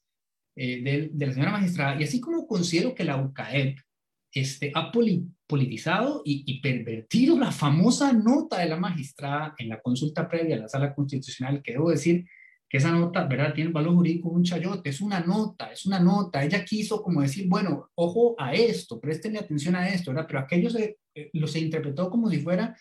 eh, 0.57 1.09
de, 1.13 1.25
la 1.27 1.31
señora 1.31 1.51
magistrada 1.51 1.97
y 1.97 2.03
así 2.03 2.19
como 2.19 2.45
considero 2.45 2.93
que 2.93 3.05
la 3.05 3.15
UCAEP 3.15 3.79
este, 4.31 4.71
ha 4.75 4.91
politizado 5.47 6.21
y, 6.23 6.61
pervertido 6.61 7.37
la 7.37 7.51
famosa 7.51 8.13
nota 8.13 8.59
de 8.59 8.69
la 8.69 8.77
magistrada 8.77 9.55
en 9.57 9.69
la 9.69 9.81
consulta 9.81 10.27
previa 10.27 10.55
a 10.55 10.59
la 10.59 10.67
sala 10.67 10.93
constitucional, 10.93 11.61
que 11.63 11.73
debo 11.73 11.89
decir 11.89 12.25
que 12.69 12.77
esa 12.77 12.91
nota, 12.91 13.25
¿verdad? 13.25 13.53
Tiene 13.53 13.71
valor 13.71 13.95
jurídico 13.95 14.29
un 14.29 14.43
chayote, 14.43 14.89
es 14.89 15.01
una 15.01 15.19
nota, 15.21 15.71
es 15.71 15.87
una 15.87 15.99
nota. 15.99 16.43
Ella 16.43 16.63
quiso 16.63 17.01
como 17.01 17.21
decir, 17.21 17.47
bueno, 17.47 17.89
ojo 17.95 18.35
a 18.37 18.53
esto, 18.53 18.99
préstenle 18.99 19.39
atención 19.39 19.75
a 19.75 19.89
esto, 19.89 20.11
¿verdad? 20.11 20.27
Pero 20.27 20.39
aquello 20.39 20.69
se, 20.69 20.99
eh, 21.15 21.29
lo 21.33 21.47
se 21.47 21.59
interpretó 21.59 22.11
como 22.11 22.29
si 22.29 22.39
fuera 22.39 22.75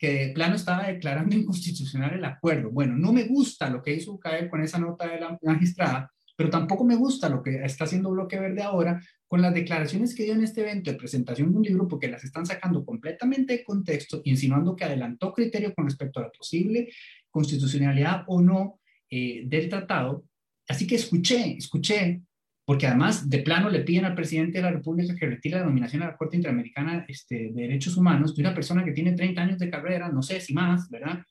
que 0.00 0.12
de 0.12 0.28
plano 0.32 0.56
estaba 0.56 0.86
declarando 0.86 1.36
inconstitucional 1.36 2.14
el 2.14 2.24
acuerdo. 2.24 2.70
Bueno, 2.70 2.96
no 2.96 3.12
me 3.12 3.24
gusta 3.24 3.68
lo 3.68 3.82
que 3.82 3.94
hizo 3.94 4.14
UCAEL 4.14 4.48
con 4.48 4.62
esa 4.62 4.78
nota 4.78 5.06
de 5.06 5.20
la 5.20 5.38
magistrada, 5.42 6.10
pero 6.40 6.48
tampoco 6.48 6.86
me 6.86 6.96
gusta 6.96 7.28
lo 7.28 7.42
que 7.42 7.62
está 7.62 7.84
haciendo 7.84 8.08
Bloque 8.08 8.40
Verde 8.40 8.62
ahora 8.62 8.98
con 9.28 9.42
las 9.42 9.52
declaraciones 9.52 10.14
que 10.14 10.22
dio 10.22 10.32
en 10.32 10.42
este 10.42 10.62
evento 10.62 10.90
de 10.90 10.96
presentación 10.96 11.52
de 11.52 11.58
un 11.58 11.62
libro, 11.62 11.86
porque 11.86 12.08
las 12.08 12.24
están 12.24 12.46
sacando 12.46 12.82
completamente 12.82 13.58
de 13.58 13.62
contexto, 13.62 14.22
insinuando 14.24 14.74
que 14.74 14.84
adelantó 14.84 15.34
criterio 15.34 15.74
con 15.74 15.84
respecto 15.84 16.18
a 16.18 16.22
la 16.22 16.30
posible 16.30 16.88
constitucionalidad 17.28 18.24
o 18.26 18.40
no 18.40 18.80
eh, 19.10 19.42
del 19.44 19.68
tratado. 19.68 20.24
Así 20.66 20.86
que 20.86 20.94
escuché, 20.94 21.58
escuché 21.58 22.22
porque 22.64 22.86
además 22.86 23.28
de 23.28 23.40
plano 23.40 23.68
le 23.68 23.80
piden 23.80 24.06
al 24.06 24.14
presidente 24.14 24.60
de 24.60 24.64
la 24.64 24.70
República 24.70 25.14
que 25.14 25.26
retire 25.26 25.58
la 25.58 25.66
nominación 25.66 26.04
a 26.04 26.06
la 26.06 26.16
Corte 26.16 26.36
Interamericana 26.36 27.04
este, 27.06 27.50
de 27.52 27.62
Derechos 27.64 27.98
Humanos 27.98 28.34
de 28.34 28.40
una 28.40 28.54
persona 28.54 28.82
que 28.82 28.92
tiene 28.92 29.12
30 29.12 29.42
años 29.42 29.58
de 29.58 29.68
carrera, 29.68 30.08
no 30.08 30.22
sé 30.22 30.40
si 30.40 30.54
más, 30.54 30.88
¿verdad? 30.88 31.22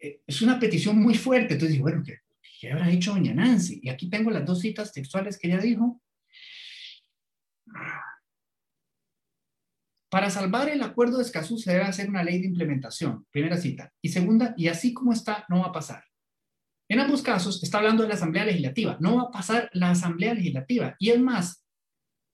Eh, 0.00 0.22
es 0.26 0.40
una 0.40 0.58
petición 0.58 0.98
muy 0.98 1.16
fuerte. 1.16 1.52
Entonces 1.52 1.78
bueno, 1.78 2.02
¿qué, 2.02 2.21
¿qué, 2.62 2.70
habrá 2.70 2.86
dicho 2.86 3.12
doña 3.12 3.34
Nancy? 3.34 3.80
Y 3.82 3.88
aquí 3.88 4.08
tengo 4.08 4.30
las 4.30 4.46
dos 4.46 4.60
citas 4.60 4.92
textuales 4.92 5.36
que 5.36 5.48
ella 5.48 5.58
dijo. 5.58 6.00
Para 10.08 10.30
salvar 10.30 10.68
el 10.68 10.82
acuerdo 10.82 11.16
de 11.16 11.24
Escazú 11.24 11.58
se 11.58 11.72
debe 11.72 11.84
hacer 11.84 12.08
una 12.08 12.22
ley 12.22 12.38
de 12.38 12.46
implementación, 12.46 13.26
primera 13.30 13.56
cita. 13.56 13.92
Y 14.00 14.10
segunda, 14.10 14.54
y 14.56 14.68
así 14.68 14.92
como 14.92 15.12
está, 15.12 15.44
no 15.48 15.60
va 15.60 15.66
a 15.66 15.72
pasar. 15.72 16.04
En 16.88 17.00
ambos 17.00 17.22
casos 17.22 17.62
está 17.62 17.78
hablando 17.78 18.02
de 18.02 18.10
la 18.10 18.14
Asamblea 18.14 18.44
Legislativa. 18.44 18.96
No 19.00 19.16
va 19.16 19.22
a 19.22 19.30
pasar 19.30 19.68
la 19.72 19.90
Asamblea 19.90 20.34
Legislativa. 20.34 20.94
Y 20.98 21.10
es 21.10 21.18
más, 21.18 21.64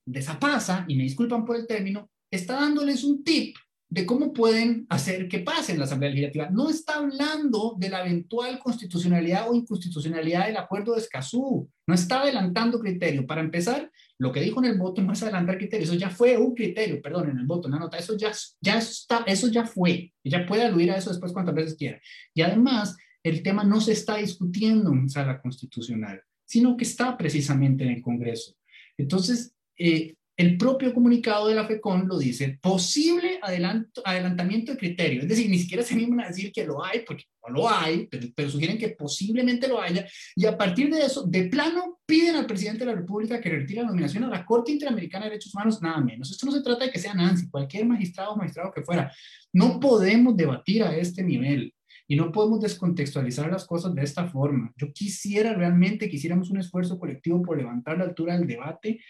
desapasa, 0.06 0.84
y 0.88 0.96
me 0.96 1.04
disculpan 1.04 1.44
por 1.44 1.56
el 1.56 1.66
término, 1.66 2.10
está 2.30 2.54
dándoles 2.54 3.04
un 3.04 3.24
tip 3.24 3.56
de 3.90 4.04
cómo 4.04 4.34
pueden 4.34 4.86
hacer 4.90 5.28
que 5.28 5.38
pase 5.38 5.72
en 5.72 5.78
la 5.78 5.84
Asamblea 5.84 6.10
Legislativa. 6.10 6.50
No 6.50 6.68
está 6.68 6.96
hablando 6.96 7.74
de 7.78 7.88
la 7.88 8.04
eventual 8.04 8.58
constitucionalidad 8.58 9.48
o 9.48 9.54
inconstitucionalidad 9.54 10.46
del 10.46 10.58
acuerdo 10.58 10.94
de 10.94 11.00
Escazú. 11.00 11.70
No 11.86 11.94
está 11.94 12.20
adelantando 12.20 12.78
criterio. 12.80 13.26
Para 13.26 13.40
empezar, 13.40 13.90
lo 14.18 14.30
que 14.30 14.42
dijo 14.42 14.62
en 14.62 14.70
el 14.70 14.78
voto 14.78 15.00
no 15.00 15.12
es 15.12 15.22
adelantar 15.22 15.56
criterio. 15.56 15.84
Eso 15.84 15.94
ya 15.94 16.10
fue 16.10 16.36
un 16.36 16.54
criterio, 16.54 17.00
perdón, 17.00 17.30
en 17.30 17.38
el 17.38 17.46
voto, 17.46 17.68
en 17.68 17.74
la 17.74 17.80
nota. 17.80 17.96
Eso 17.96 18.14
ya, 18.16 18.30
ya 18.60 18.78
está, 18.78 19.24
eso 19.26 19.48
ya 19.48 19.64
fue. 19.64 20.12
Ella 20.22 20.44
puede 20.44 20.64
aludir 20.64 20.90
a 20.90 20.98
eso 20.98 21.08
después 21.08 21.32
cuantas 21.32 21.54
veces 21.54 21.76
quiera. 21.76 21.98
Y 22.34 22.42
además, 22.42 22.94
el 23.22 23.42
tema 23.42 23.64
no 23.64 23.80
se 23.80 23.92
está 23.92 24.16
discutiendo 24.16 24.92
en 24.92 25.08
sala 25.08 25.40
constitucional, 25.40 26.22
sino 26.44 26.76
que 26.76 26.84
está 26.84 27.16
precisamente 27.16 27.84
en 27.84 27.90
el 27.90 28.02
Congreso. 28.02 28.54
Entonces, 28.98 29.54
eh, 29.78 30.14
el 30.38 30.56
propio 30.56 30.94
comunicado 30.94 31.48
de 31.48 31.56
la 31.56 31.66
FECON 31.66 32.06
lo 32.06 32.16
dice, 32.16 32.60
posible 32.62 33.40
adelantamiento 33.42 34.70
de 34.70 34.78
criterio. 34.78 35.22
Es 35.22 35.28
decir, 35.28 35.50
ni 35.50 35.58
siquiera 35.58 35.82
se 35.82 35.94
animan 35.94 36.20
a 36.20 36.28
decir 36.28 36.52
que 36.52 36.64
lo 36.64 36.82
hay, 36.82 37.00
porque 37.00 37.24
no 37.42 37.54
lo 37.54 37.68
hay, 37.68 38.06
pero, 38.06 38.28
pero, 38.36 38.48
sugieren 38.48 38.78
que 38.78 38.90
posiblemente 38.90 39.66
lo 39.66 39.80
haya. 39.80 40.06
Y 40.36 40.46
a 40.46 40.56
partir 40.56 40.94
de 40.94 41.00
eso, 41.00 41.24
de 41.24 41.48
plano, 41.48 41.98
piden 42.06 42.36
al 42.36 42.46
presidente 42.46 42.84
de 42.84 42.92
la 42.92 42.96
República 43.00 43.40
que 43.40 43.50
retire 43.50 43.82
la 43.82 43.88
nominación 43.88 44.22
a 44.24 44.28
la 44.28 44.46
Corte 44.46 44.70
Interamericana 44.70 45.24
de 45.24 45.32
Derechos 45.32 45.52
Humanos, 45.54 45.82
nada 45.82 46.00
menos. 46.00 46.30
Esto 46.30 46.46
no 46.46 46.52
se 46.52 46.62
trata 46.62 46.84
de 46.84 46.92
que 46.92 47.00
sea 47.00 47.14
Nancy, 47.14 47.50
cualquier 47.50 47.84
magistrado 47.86 48.34
o 48.34 48.36
magistrado 48.36 48.72
que 48.72 48.82
fuera. 48.82 49.12
No 49.52 49.80
podemos 49.80 50.36
debatir 50.36 50.84
a 50.84 50.96
este 50.96 51.24
nivel. 51.24 51.74
Y 52.06 52.14
no 52.16 52.30
podemos 52.32 52.60
descontextualizar 52.60 53.50
las 53.50 53.66
cosas 53.66 53.94
de 53.94 54.02
esta 54.02 54.28
forma. 54.28 54.72
Yo 54.76 54.92
quisiera 54.94 55.52
realmente, 55.52 56.08
quisiéramos 56.08 56.48
un 56.48 56.58
esfuerzo 56.58 56.98
colectivo 56.98 57.42
por 57.42 57.58
levantar 57.58 57.98
la 57.98 58.04
altura 58.04 58.38
del 58.38 58.46
debate 58.46 59.00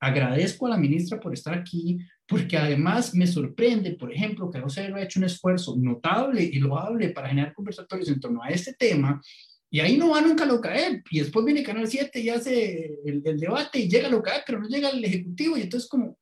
Agradezco 0.00 0.66
a 0.66 0.70
la 0.70 0.78
ministra 0.78 1.20
por 1.20 1.34
estar 1.34 1.52
aquí, 1.52 1.98
porque 2.26 2.56
además 2.56 3.14
me 3.14 3.26
sorprende, 3.26 3.92
por 3.92 4.10
ejemplo, 4.12 4.50
que 4.50 4.58
Rosario 4.58 4.96
ha 4.96 5.02
hecho 5.02 5.20
un 5.20 5.26
esfuerzo 5.26 5.76
notable 5.76 6.42
y 6.42 6.58
loable 6.58 7.10
para 7.10 7.28
generar 7.28 7.52
conversatorios 7.52 8.08
en 8.08 8.18
torno 8.18 8.42
a 8.42 8.48
este 8.48 8.72
tema, 8.72 9.20
y 9.68 9.78
ahí 9.78 9.98
no 9.98 10.10
va 10.10 10.22
nunca 10.22 10.46
lo 10.46 10.60
caer, 10.60 11.02
y 11.10 11.20
después 11.20 11.44
viene 11.44 11.62
Canal 11.62 11.86
7 11.86 12.18
y 12.18 12.28
hace 12.30 12.98
el, 13.04 13.22
debate 13.22 13.78
y 13.78 13.88
llega 13.88 14.08
caer, 14.22 14.42
pero 14.46 14.58
no 14.58 14.68
llega 14.68 14.88
el 14.88 15.04
Ejecutivo, 15.04 15.58
y 15.58 15.62
entonces 15.62 15.88
como, 15.88 16.18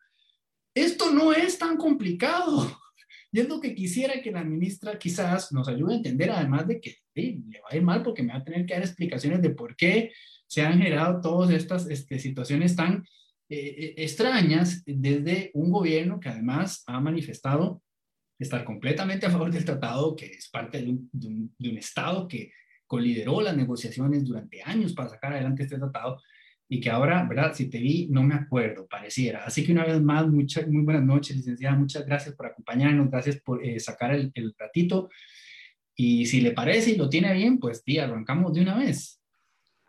esto 0.75 1.13
no 1.13 1.33
es 1.33 1.59
tan 1.59 1.77
complicado. 1.77 2.79
Y 3.31 3.41
es 3.41 3.49
lo 3.51 3.61
que 3.61 3.75
quisiera 3.75 4.23
que 4.23 4.33
la 4.33 4.43
ministra 4.43 4.99
quizás 4.99 5.53
nos 5.53 5.69
ayude 5.69 5.93
a 5.93 5.97
entender, 5.99 6.31
además 6.31 6.67
de 6.67 6.81
que 6.81 6.97
le 7.15 7.61
va 7.61 7.69
a 7.71 7.77
ir 7.77 7.83
mal 7.83 8.03
porque 8.03 8.23
me 8.23 8.33
va 8.33 8.39
a 8.39 8.45
tener 8.45 8.65
que 8.65 8.73
dar 8.73 8.83
explicaciones 8.83 9.43
de 9.43 9.51
por 9.51 9.77
qué 9.77 10.13
se 10.47 10.63
han 10.63 10.79
generado 10.79 11.21
todas 11.21 11.51
estas 11.51 11.91
este, 11.91 12.19
situaciones 12.19 12.75
tan 12.75 13.05
eh, 13.51 13.75
eh, 13.79 13.95
extrañas 13.97 14.83
desde 14.85 15.51
un 15.55 15.71
gobierno 15.71 16.21
que 16.21 16.29
además 16.29 16.83
ha 16.87 17.01
manifestado 17.01 17.83
estar 18.39 18.65
completamente 18.65 19.27
a 19.27 19.31
favor 19.31 19.51
del 19.51 19.65
tratado, 19.65 20.15
que 20.15 20.27
es 20.27 20.49
parte 20.49 20.83
de 20.83 20.91
un, 20.91 21.11
de 21.59 21.71
un, 21.71 21.79
Estado 21.79 22.29
que 22.29 22.53
colideró 22.87 23.41
las 23.41 23.57
negociaciones 23.57 24.25
durante 24.25 24.63
años 24.63 24.93
para 24.93 25.09
sacar 25.09 25.33
adelante 25.33 25.63
este 25.63 25.79
tratado 25.79 26.21
y 26.69 26.81
que 26.81 26.91
ahora, 26.91 27.27
¿verdad? 27.27 27.55
Si 27.55 27.71
te 27.71 27.79
vi, 27.79 28.09
no 28.11 28.23
me 28.23 28.35
acuerdo, 28.35 28.87
pareciera. 28.87 29.45
Así 29.45 29.65
que 29.65 29.73
una 29.73 29.87
vez 29.87 30.01
más, 30.01 30.29
muchas, 30.29 30.69
muy 30.69 30.83
buenas 30.83 31.05
noches, 31.05 31.37
licenciada. 31.37 31.77
Muchas 31.77 32.05
gracias 32.05 32.35
por 32.35 32.47
acompañarnos, 32.47 33.11
gracias 33.11 33.41
por 33.41 33.65
eh, 33.65 33.81
sacar 33.81 34.15
el, 34.15 34.31
el 34.35 34.55
ratito. 34.59 35.09
Y 35.97 36.27
si 36.27 36.43
le 36.43 36.53
parece 36.53 36.91
y 36.91 36.97
lo 36.97 37.09
tiene 37.09 37.33
bien, 37.33 37.59
pues, 37.59 37.83
tía, 37.83 38.05
arrancamos 38.05 38.53
de 38.53 38.61
una 38.61 38.77
vez. 38.77 39.18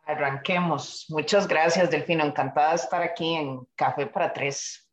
Arranquemos. 0.09 1.05
Muchas 1.09 1.47
gracias, 1.47 1.91
Delfino. 1.91 2.25
Encantada 2.25 2.71
de 2.71 2.77
estar 2.77 3.03
aquí 3.03 3.35
en 3.35 3.59
Café 3.75 4.07
para 4.07 4.33
Tres. 4.33 4.89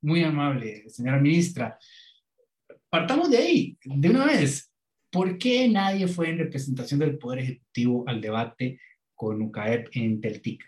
Muy 0.00 0.24
amable, 0.24 0.88
señora 0.88 1.18
ministra. 1.18 1.78
Partamos 2.88 3.28
de 3.28 3.36
ahí, 3.36 3.78
de 3.84 4.08
una 4.08 4.24
vez. 4.24 4.72
¿Por 5.10 5.36
qué 5.36 5.68
nadie 5.68 6.08
fue 6.08 6.30
en 6.30 6.38
representación 6.38 7.00
del 7.00 7.18
Poder 7.18 7.40
Ejecutivo 7.40 8.04
al 8.06 8.22
debate 8.22 8.80
con 9.14 9.42
UCAEP 9.42 9.88
en 9.92 10.18
Teltica? 10.22 10.66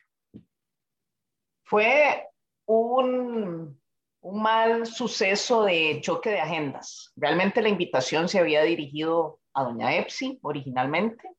Fue 1.64 2.22
un, 2.66 3.80
un 4.20 4.42
mal 4.42 4.86
suceso 4.86 5.64
de 5.64 6.02
choque 6.02 6.28
de 6.28 6.40
agendas. 6.40 7.14
Realmente 7.16 7.62
la 7.62 7.70
invitación 7.70 8.28
se 8.28 8.40
había 8.40 8.62
dirigido 8.62 9.40
a 9.54 9.64
doña 9.64 9.96
Epsi 9.96 10.38
originalmente. 10.42 11.30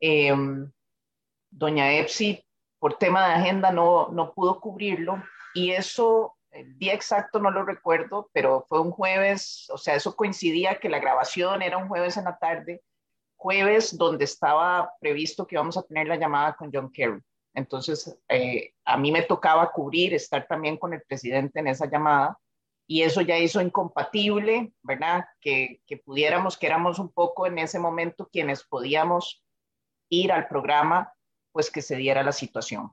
Eh, 0.00 0.32
doña 1.50 1.92
Epsi, 1.92 2.44
por 2.78 2.94
tema 2.94 3.28
de 3.28 3.34
agenda, 3.34 3.72
no, 3.72 4.08
no 4.08 4.32
pudo 4.32 4.60
cubrirlo 4.60 5.22
y 5.54 5.72
eso, 5.72 6.36
el 6.50 6.78
día 6.78 6.94
exacto 6.94 7.40
no 7.40 7.50
lo 7.50 7.64
recuerdo, 7.64 8.30
pero 8.32 8.64
fue 8.68 8.80
un 8.80 8.90
jueves, 8.90 9.66
o 9.70 9.78
sea, 9.78 9.94
eso 9.94 10.14
coincidía 10.14 10.78
que 10.78 10.88
la 10.88 10.98
grabación 10.98 11.62
era 11.62 11.78
un 11.78 11.88
jueves 11.88 12.16
en 12.16 12.24
la 12.24 12.38
tarde, 12.38 12.82
jueves 13.36 13.96
donde 13.96 14.24
estaba 14.24 14.92
previsto 15.00 15.46
que 15.46 15.56
íbamos 15.56 15.76
a 15.76 15.82
tener 15.82 16.06
la 16.06 16.16
llamada 16.16 16.54
con 16.54 16.70
John 16.72 16.90
Kerry. 16.92 17.20
Entonces, 17.54 18.16
eh, 18.28 18.72
a 18.84 18.96
mí 18.96 19.10
me 19.10 19.22
tocaba 19.22 19.72
cubrir, 19.72 20.14
estar 20.14 20.46
también 20.46 20.76
con 20.76 20.92
el 20.92 21.02
presidente 21.02 21.58
en 21.60 21.68
esa 21.68 21.86
llamada 21.86 22.38
y 22.86 23.02
eso 23.02 23.20
ya 23.20 23.36
hizo 23.36 23.60
incompatible, 23.60 24.72
¿verdad? 24.82 25.24
Que, 25.40 25.80
que 25.86 25.96
pudiéramos, 25.96 26.56
que 26.56 26.66
éramos 26.66 26.98
un 26.98 27.10
poco 27.12 27.46
en 27.46 27.58
ese 27.58 27.78
momento 27.78 28.28
quienes 28.30 28.64
podíamos 28.64 29.44
ir 30.08 30.32
al 30.32 30.46
programa 30.48 31.12
pues 31.58 31.72
que 31.72 31.82
se 31.82 31.96
diera 31.96 32.22
la 32.22 32.30
situación. 32.30 32.92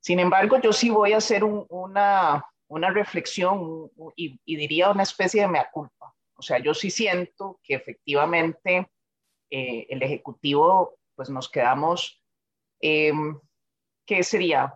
Sin 0.00 0.20
embargo, 0.20 0.60
yo 0.60 0.70
sí 0.70 0.90
voy 0.90 1.14
a 1.14 1.16
hacer 1.16 1.42
una, 1.44 2.44
una 2.68 2.90
reflexión 2.90 3.90
y, 4.14 4.38
diría 4.44 4.90
una 4.90 5.02
especie 5.02 5.40
de 5.40 5.48
mea 5.48 5.70
culpa. 5.70 6.14
O 6.34 6.42
sea, 6.42 6.58
yo 6.58 6.74
sí 6.74 6.90
siento 6.90 7.58
que 7.62 7.74
efectivamente 7.74 8.90
eh, 9.48 9.86
el 9.88 10.02
Ejecutivo, 10.02 10.98
pues 11.14 11.30
nos 11.30 11.48
quedamos, 11.48 12.22
eh, 12.82 13.14
¿qué 14.04 14.22
sería? 14.22 14.74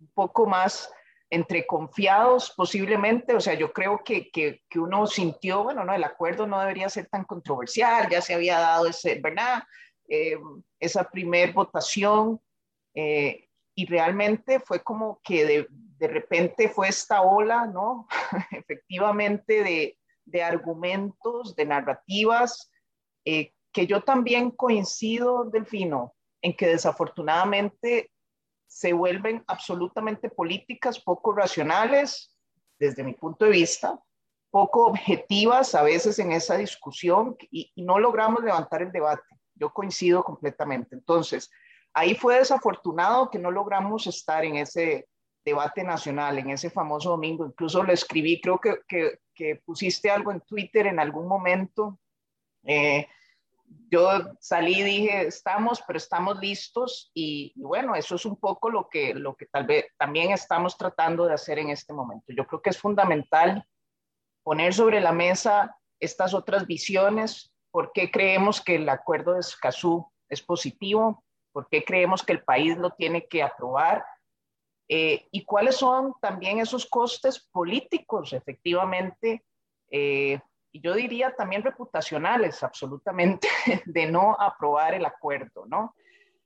Un 0.00 0.10
poco 0.14 0.46
más 0.46 0.90
entre 1.28 1.66
confiados 1.66 2.54
posiblemente, 2.56 3.34
o 3.34 3.40
sea, 3.40 3.52
yo 3.52 3.70
creo 3.70 4.02
que, 4.02 4.30
que, 4.30 4.62
uno 4.76 5.06
sintió, 5.06 5.62
bueno, 5.62 5.84
no, 5.84 5.92
el 5.92 6.04
acuerdo 6.04 6.46
no 6.46 6.58
debería 6.58 6.88
ser 6.88 7.06
tan 7.08 7.24
controversial, 7.24 8.08
ya 8.08 8.22
se 8.22 8.32
había 8.32 8.58
dado 8.58 8.86
ese, 8.86 9.20
¿verdad? 9.20 9.62
Eh, 10.08 10.38
esa 10.78 11.04
primer 11.10 11.52
votación 11.52 12.40
eh, 12.96 13.50
y 13.74 13.84
realmente 13.84 14.58
fue 14.58 14.82
como 14.82 15.20
que 15.22 15.44
de, 15.44 15.66
de, 15.70 16.08
repente 16.08 16.70
fue 16.70 16.88
esta 16.88 17.20
ola, 17.20 17.66
¿no? 17.66 18.08
Efectivamente 18.50 19.62
de, 19.62 19.98
de, 20.24 20.42
argumentos, 20.42 21.54
de 21.54 21.66
narrativas, 21.66 22.72
eh, 23.26 23.52
que 23.70 23.86
yo 23.86 24.02
también 24.02 24.50
coincido, 24.50 25.44
Delfino, 25.44 26.14
en 26.40 26.56
que 26.56 26.68
desafortunadamente 26.68 28.10
se 28.66 28.94
vuelven 28.94 29.44
absolutamente 29.46 30.30
políticas, 30.30 30.98
poco 30.98 31.32
racionales, 31.32 32.34
desde 32.78 33.04
mi 33.04 33.12
punto 33.12 33.44
de 33.44 33.50
vista, 33.50 34.00
poco 34.50 34.86
objetivas 34.86 35.74
a 35.74 35.82
veces 35.82 36.18
en 36.18 36.32
esa 36.32 36.56
discusión 36.56 37.36
y, 37.50 37.70
y 37.74 37.82
no 37.82 37.98
logramos 37.98 38.42
levantar 38.42 38.80
el 38.80 38.90
debate. 38.90 39.22
Yo 39.54 39.70
coincido 39.70 40.24
completamente. 40.24 40.94
Entonces, 40.94 41.50
ahí 41.96 42.14
fue 42.14 42.36
desafortunado 42.38 43.30
que 43.30 43.38
no 43.38 43.50
logramos 43.50 44.06
estar 44.06 44.44
en 44.44 44.56
ese 44.56 45.08
debate 45.42 45.82
nacional, 45.82 46.38
en 46.38 46.50
ese 46.50 46.68
famoso 46.68 47.10
domingo. 47.10 47.46
Incluso 47.46 47.82
lo 47.82 47.92
escribí, 47.92 48.38
creo 48.38 48.60
que, 48.60 48.80
que, 49.34 49.56
pusiste 49.64 50.10
algo 50.10 50.30
en 50.30 50.42
Twitter 50.42 50.86
en 50.86 51.00
algún 51.00 51.26
momento. 51.26 51.98
Eh, 52.64 53.08
yo 53.90 54.10
salí 54.40 54.80
y 54.80 54.82
dije, 54.82 55.26
estamos, 55.26 55.82
pero 55.86 55.96
estamos 55.96 56.38
listos 56.38 57.10
y, 57.14 57.54
bueno, 57.56 57.94
eso 57.94 58.16
es 58.16 58.26
un 58.26 58.36
poco 58.36 58.68
lo 58.68 58.88
que, 58.90 59.14
lo 59.14 59.34
que 59.34 59.46
tal 59.46 59.64
vez 59.64 59.86
también 59.96 60.32
estamos 60.32 60.76
tratando 60.76 61.24
de 61.24 61.32
hacer 61.32 61.58
en 61.58 61.70
este 61.70 61.94
momento. 61.94 62.26
Yo 62.36 62.46
creo 62.46 62.60
que 62.60 62.70
es 62.70 62.78
fundamental 62.78 63.66
poner 64.42 64.74
sobre 64.74 65.00
la 65.00 65.12
mesa 65.12 65.78
estas 65.98 66.34
otras 66.34 66.66
visiones, 66.66 67.54
por 67.70 67.92
qué 67.92 68.10
creemos 68.10 68.60
que 68.60 68.74
el 68.74 68.88
acuerdo 68.88 69.32
de 69.32 69.40
Escazú 69.40 70.06
es 70.28 70.42
positivo, 70.42 71.24
por 71.56 71.70
qué 71.70 71.82
creemos 71.82 72.22
que 72.22 72.34
el 72.34 72.44
país 72.44 72.76
lo 72.76 72.90
tiene 72.90 73.26
que 73.28 73.42
aprobar 73.42 74.04
eh, 74.90 75.26
y 75.30 75.42
cuáles 75.46 75.76
son 75.76 76.12
también 76.20 76.58
esos 76.58 76.84
costes 76.84 77.48
políticos, 77.50 78.34
efectivamente, 78.34 79.42
eh, 79.90 80.38
y 80.70 80.80
yo 80.82 80.92
diría 80.92 81.34
también 81.34 81.62
reputacionales, 81.62 82.62
absolutamente, 82.62 83.48
de 83.86 84.04
no 84.04 84.36
aprobar 84.38 84.92
el 84.92 85.06
acuerdo, 85.06 85.64
¿no? 85.64 85.94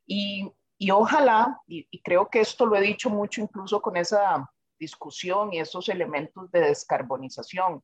Y, 0.06 0.48
y 0.78 0.92
ojalá, 0.92 1.60
y, 1.66 1.88
y 1.90 2.00
creo 2.02 2.30
que 2.30 2.38
esto 2.38 2.64
lo 2.64 2.76
he 2.76 2.80
dicho 2.80 3.10
mucho 3.10 3.40
incluso 3.40 3.82
con 3.82 3.96
esa 3.96 4.48
discusión 4.78 5.52
y 5.52 5.58
esos 5.58 5.88
elementos 5.88 6.52
de 6.52 6.60
descarbonización, 6.60 7.82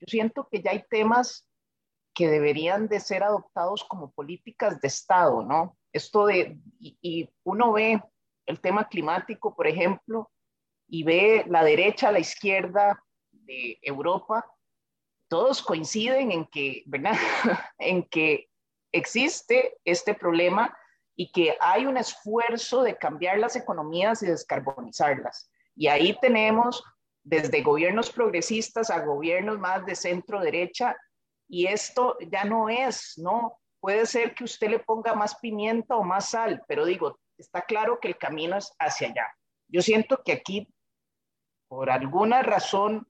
yo 0.00 0.06
siento 0.06 0.48
que 0.50 0.62
ya 0.62 0.70
hay 0.70 0.86
temas 0.88 1.46
que 2.14 2.30
deberían 2.30 2.88
de 2.88 2.98
ser 2.98 3.24
adoptados 3.24 3.84
como 3.84 4.10
políticas 4.10 4.80
de 4.80 4.88
Estado, 4.88 5.42
¿no? 5.42 5.76
Esto 5.92 6.26
de, 6.26 6.58
y, 6.80 7.28
uno 7.44 7.72
ve 7.72 8.02
el 8.46 8.60
tema 8.60 8.88
climático, 8.88 9.54
por 9.54 9.66
ejemplo, 9.66 10.30
y 10.88 11.04
ve 11.04 11.44
la 11.48 11.64
derecha, 11.64 12.12
la 12.12 12.18
izquierda 12.18 13.02
de 13.30 13.78
Europa, 13.82 14.44
todos 15.28 15.62
coinciden 15.62 16.32
en 16.32 16.46
que, 16.46 16.82
¿verdad? 16.86 17.12
en 17.78 18.02
que 18.04 18.48
existe 18.92 19.78
este 19.84 20.14
problema 20.14 20.76
y 21.14 21.30
que 21.30 21.56
hay 21.60 21.86
un 21.86 21.96
esfuerzo 21.96 22.82
de 22.82 22.96
cambiar 22.96 23.38
las 23.38 23.56
economías 23.56 24.22
y 24.22 24.26
descarbonizarlas. 24.26 25.50
Y 25.74 25.88
ahí 25.88 26.18
tenemos 26.20 26.82
desde 27.22 27.62
gobiernos 27.62 28.10
progresistas 28.10 28.90
a 28.90 29.04
gobiernos 29.04 29.58
más 29.58 29.86
de 29.86 29.94
centro 29.94 30.40
derecha 30.40 30.96
y 31.48 31.66
esto 31.66 32.16
ya 32.30 32.44
no 32.44 32.68
es, 32.68 33.14
¿no? 33.18 33.58
Puede 33.82 34.06
ser 34.06 34.36
que 34.36 34.44
usted 34.44 34.70
le 34.70 34.78
ponga 34.78 35.12
más 35.12 35.34
pimienta 35.34 35.96
o 35.96 36.04
más 36.04 36.30
sal, 36.30 36.62
pero 36.68 36.84
digo, 36.84 37.18
está 37.36 37.62
claro 37.62 37.98
que 38.00 38.06
el 38.06 38.16
camino 38.16 38.56
es 38.56 38.72
hacia 38.78 39.08
allá. 39.08 39.36
Yo 39.66 39.82
siento 39.82 40.22
que 40.24 40.30
aquí, 40.30 40.72
por 41.66 41.90
alguna 41.90 42.42
razón 42.42 43.08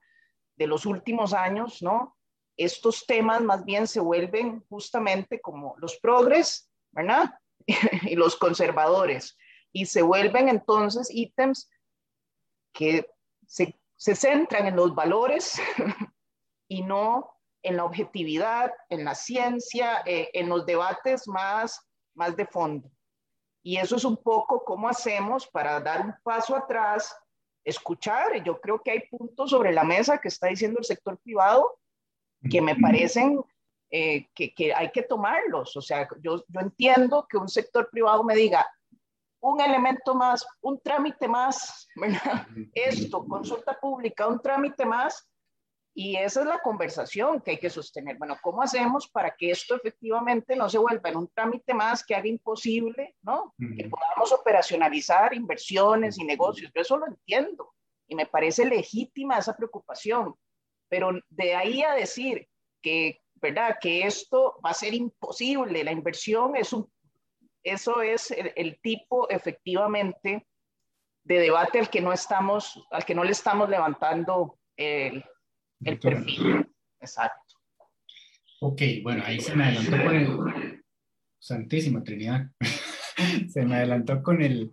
de 0.56 0.66
los 0.66 0.86
últimos 0.86 1.34
años, 1.34 1.82
¿no? 1.82 2.16
Estos 2.56 3.04
temas 3.04 3.42
más 3.42 3.66
bien 3.66 3.86
se 3.86 4.00
vuelven 4.00 4.64
justamente 4.70 5.42
como 5.42 5.74
los 5.76 5.98
progres, 5.98 6.70
¿verdad? 6.90 7.34
y 8.08 8.16
los 8.16 8.36
conservadores. 8.36 9.36
Y 9.72 9.84
se 9.84 10.00
vuelven 10.00 10.48
entonces 10.48 11.08
ítems 11.10 11.68
que 12.72 13.06
se, 13.46 13.78
se 13.96 14.16
centran 14.16 14.66
en 14.66 14.76
los 14.76 14.94
valores 14.94 15.60
y 16.66 16.82
no 16.82 17.41
en 17.62 17.76
la 17.76 17.84
objetividad, 17.84 18.72
en 18.88 19.04
la 19.04 19.14
ciencia, 19.14 20.02
eh, 20.06 20.30
en 20.32 20.48
los 20.48 20.66
debates 20.66 21.28
más, 21.28 21.80
más 22.14 22.36
de 22.36 22.46
fondo. 22.46 22.90
Y 23.62 23.76
eso 23.76 23.96
es 23.96 24.04
un 24.04 24.16
poco 24.16 24.64
cómo 24.64 24.88
hacemos 24.88 25.46
para 25.46 25.80
dar 25.80 26.04
un 26.04 26.14
paso 26.22 26.56
atrás, 26.56 27.16
escuchar. 27.64 28.42
Yo 28.42 28.60
creo 28.60 28.82
que 28.82 28.90
hay 28.90 29.00
puntos 29.08 29.50
sobre 29.50 29.72
la 29.72 29.84
mesa 29.84 30.18
que 30.18 30.28
está 30.28 30.48
diciendo 30.48 30.78
el 30.80 30.84
sector 30.84 31.18
privado 31.18 31.78
que 32.50 32.60
me 32.60 32.74
parecen 32.74 33.40
eh, 33.88 34.28
que, 34.34 34.52
que, 34.52 34.74
hay 34.74 34.90
que 34.90 35.02
tomarlos. 35.02 35.76
O 35.76 35.80
sea, 35.80 36.08
yo, 36.20 36.44
yo 36.48 36.60
entiendo 36.60 37.26
que 37.28 37.36
un 37.36 37.48
sector 37.48 37.88
privado 37.90 38.24
me 38.24 38.34
diga, 38.34 38.66
un 39.42 39.60
elemento 39.60 40.14
más, 40.14 40.46
un 40.60 40.80
trámite 40.80 41.28
más, 41.28 41.88
¿verdad? 41.96 42.46
Esto, 42.74 43.26
consulta 43.26 43.78
pública, 43.78 44.26
un 44.26 44.40
trámite 44.40 44.86
más, 44.86 45.28
y 45.94 46.16
esa 46.16 46.40
es 46.40 46.46
la 46.46 46.58
conversación 46.58 47.40
que 47.40 47.52
hay 47.52 47.58
que 47.58 47.68
sostener. 47.68 48.16
Bueno, 48.16 48.38
¿cómo 48.40 48.62
hacemos 48.62 49.08
para 49.08 49.34
que 49.36 49.50
esto 49.50 49.74
efectivamente 49.74 50.56
no 50.56 50.68
se 50.68 50.78
vuelva 50.78 51.10
en 51.10 51.18
un 51.18 51.28
trámite 51.28 51.74
más 51.74 52.04
que 52.04 52.14
haga 52.14 52.28
imposible, 52.28 53.14
¿no? 53.20 53.54
Que 53.58 53.90
podamos 53.90 54.32
operacionalizar 54.32 55.34
inversiones 55.34 56.18
y 56.18 56.24
negocios. 56.24 56.72
Yo 56.74 56.80
eso 56.80 56.96
lo 56.96 57.06
entiendo 57.06 57.74
y 58.08 58.14
me 58.14 58.24
parece 58.24 58.64
legítima 58.64 59.38
esa 59.38 59.54
preocupación. 59.54 60.34
Pero 60.88 61.12
de 61.28 61.54
ahí 61.54 61.82
a 61.82 61.92
decir 61.92 62.48
que, 62.80 63.20
¿verdad? 63.34 63.76
Que 63.78 64.06
esto 64.06 64.58
va 64.64 64.70
a 64.70 64.74
ser 64.74 64.94
imposible, 64.94 65.84
la 65.84 65.92
inversión 65.92 66.56
es 66.56 66.72
un, 66.72 66.90
eso 67.62 68.00
es 68.00 68.30
el, 68.30 68.50
el 68.56 68.80
tipo 68.80 69.28
efectivamente 69.28 70.46
de 71.24 71.38
debate 71.38 71.80
al 71.80 71.90
que 71.90 72.00
no 72.00 72.14
estamos, 72.14 72.82
al 72.90 73.04
que 73.04 73.14
no 73.14 73.24
le 73.24 73.32
estamos 73.32 73.68
levantando 73.68 74.58
el, 74.76 75.22
el 75.84 75.98
perfil. 75.98 76.66
Exacto. 77.00 77.56
Ok, 78.60 78.82
bueno, 79.02 79.22
ahí 79.26 79.40
se 79.40 79.56
me 79.56 79.64
adelantó 79.64 80.04
con 80.04 80.14
el 80.14 80.82
Santísima 81.38 82.02
Trinidad. 82.02 82.46
se 83.48 83.64
me 83.64 83.76
adelantó 83.76 84.22
con 84.22 84.42
el 84.42 84.72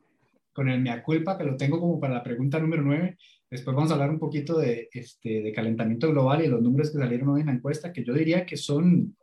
con 0.60 0.68
el 0.68 0.82
mea 0.82 1.02
culpa, 1.02 1.38
que 1.38 1.46
lo 1.46 1.56
tengo 1.56 1.80
como 1.80 2.02
para 2.02 2.16
la 2.16 2.24
pregunta 2.24 2.60
número 2.60 2.82
9. 2.82 3.18
Después 3.50 3.74
vamos 3.74 3.92
a 3.92 3.94
hablar 3.94 4.10
un 4.10 4.20
poquito 4.20 4.60
de, 4.60 4.90
este, 4.92 5.42
de 5.42 5.54
calentamiento 5.54 6.10
global 6.10 6.44
y 6.44 6.50
los 6.50 6.62
números 6.62 6.92
que 6.92 6.98
salieron 6.98 7.30
hoy 7.30 7.42
en 7.42 7.48
la 7.48 7.54
encuesta, 7.54 7.94
que 7.94 8.04
yo 8.04 8.14
diría 8.14 8.46
que 8.46 8.58
son 8.58 9.16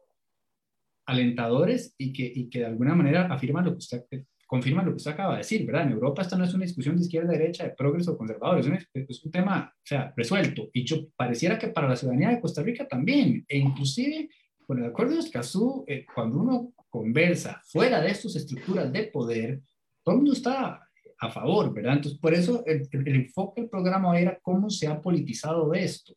alentadores 1.05 1.95
y 1.99 2.12
que, 2.14 2.33
y 2.35 2.49
que 2.49 2.61
de 2.61 2.66
alguna 2.66 2.95
manera 2.95 3.26
afirman 3.26 3.66
lo 3.66 3.73
que 3.73 3.78
usted 3.78 4.05
confirma 4.47 4.83
lo 4.83 4.93
que 4.93 4.97
usted 4.97 5.11
acaba 5.11 5.33
de 5.33 5.38
decir, 5.38 5.67
¿verdad? 5.67 5.87
En 5.87 5.93
Europa 5.93 6.23
esta 6.23 6.38
no 6.38 6.45
es 6.45 6.55
una 6.55 6.65
discusión 6.65 6.97
de 6.97 7.03
izquierda, 7.03 7.33
derecha, 7.33 7.65
de 7.65 7.71
progreso 7.71 8.12
o 8.12 8.17
conservador, 8.17 8.61
es 8.61 8.67
un, 8.67 8.79
es 8.95 9.25
un 9.25 9.31
tema, 9.31 9.73
o 9.75 9.87
sea, 9.87 10.12
resuelto. 10.17 10.71
Y 10.73 10.85
yo 10.85 11.09
pareciera 11.17 11.59
que 11.59 11.69
para 11.69 11.88
la 11.88 11.97
ciudadanía 11.97 12.31
de 12.31 12.41
Costa 12.41 12.62
Rica 12.62 12.87
también, 12.87 13.45
e 13.49 13.59
inclusive 13.59 14.31
con 14.67 14.79
el 14.79 14.87
acuerdo 14.87 15.15
de 15.15 15.21
Escazú, 15.21 15.85
eh, 15.87 16.07
cuando 16.12 16.38
uno 16.38 16.73
conversa 16.88 17.61
fuera 17.67 18.00
de 18.00 18.11
estas 18.11 18.37
estructuras 18.37 18.93
de 18.93 19.05
poder, 19.05 19.61
todo 20.03 20.15
el 20.15 20.19
mundo 20.19 20.33
está 20.33 20.80
a 21.19 21.30
favor, 21.30 21.73
¿verdad? 21.73 21.95
Entonces, 21.95 22.19
por 22.21 22.35
eso 22.35 22.65
el, 22.67 22.89
el, 22.93 23.17
enfoque 23.17 23.63
del 23.63 23.71
programa 23.71 24.19
era 24.19 24.39
cómo 24.41 24.71
se 24.71 24.87
ha 24.87 25.00
politizado 25.00 25.73
esto. 25.75 26.15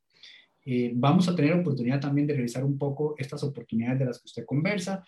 Eh, 0.65 0.91
vamos 0.93 1.27
a 1.27 1.35
tener 1.35 1.53
oportunidad 1.53 1.99
también 1.99 2.27
de 2.27 2.35
revisar 2.35 2.63
un 2.63 2.77
poco 2.77 3.15
estas 3.17 3.43
oportunidades 3.43 3.99
de 3.99 4.05
las 4.05 4.19
que 4.19 4.25
usted 4.25 4.45
conversa. 4.45 5.03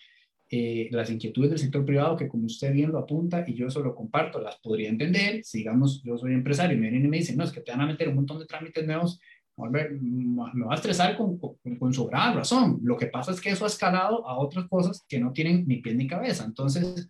Eh, 0.54 0.90
las 0.92 1.10
inquietudes 1.10 1.50
del 1.50 1.60
sector 1.60 1.86
privado, 1.86 2.18
que 2.18 2.28
como 2.28 2.46
usted 2.46 2.74
bien 2.74 2.92
lo 2.92 3.00
apunta, 3.00 3.46
y 3.48 3.54
yo 3.54 3.68
eso 3.68 3.82
lo 3.82 3.96
comparto, 3.96 4.42
las 4.42 4.58
podría 4.58 4.90
entender. 4.90 5.42
Si, 5.46 5.60
digamos, 5.60 6.04
yo 6.04 6.18
soy 6.18 6.34
empresario 6.34 6.76
y 6.76 6.80
me 6.82 6.90
vienen 6.90 7.06
y 7.06 7.08
me 7.08 7.18
dicen, 7.20 7.38
no, 7.38 7.46
es 7.46 7.54
que 7.54 7.62
te 7.62 7.72
van 7.72 7.80
a 7.80 7.86
meter 7.86 8.10
un 8.10 8.16
montón 8.16 8.38
de 8.38 8.46
trámites 8.46 8.86
nuevos, 8.86 9.18
me 9.56 10.66
va 10.66 10.74
a 10.74 10.76
estresar 10.76 11.16
con, 11.16 11.38
con, 11.38 11.56
con 11.80 11.94
sobrada 11.94 12.34
razón. 12.34 12.82
Lo 12.84 12.98
que 12.98 13.08
pasa 13.08 13.32
es 13.32 13.40
que 13.40 13.52
eso 13.52 13.64
ha 13.64 13.70
escalado 13.70 14.28
a 14.28 14.38
otras 14.38 14.68
cosas 14.68 15.06
que 15.08 15.22
no 15.22 15.32
tienen 15.32 15.66
ni 15.68 15.78
pie 15.78 15.96
ni 15.96 16.06
cabeza. 16.06 16.44
Entonces, 16.44 17.08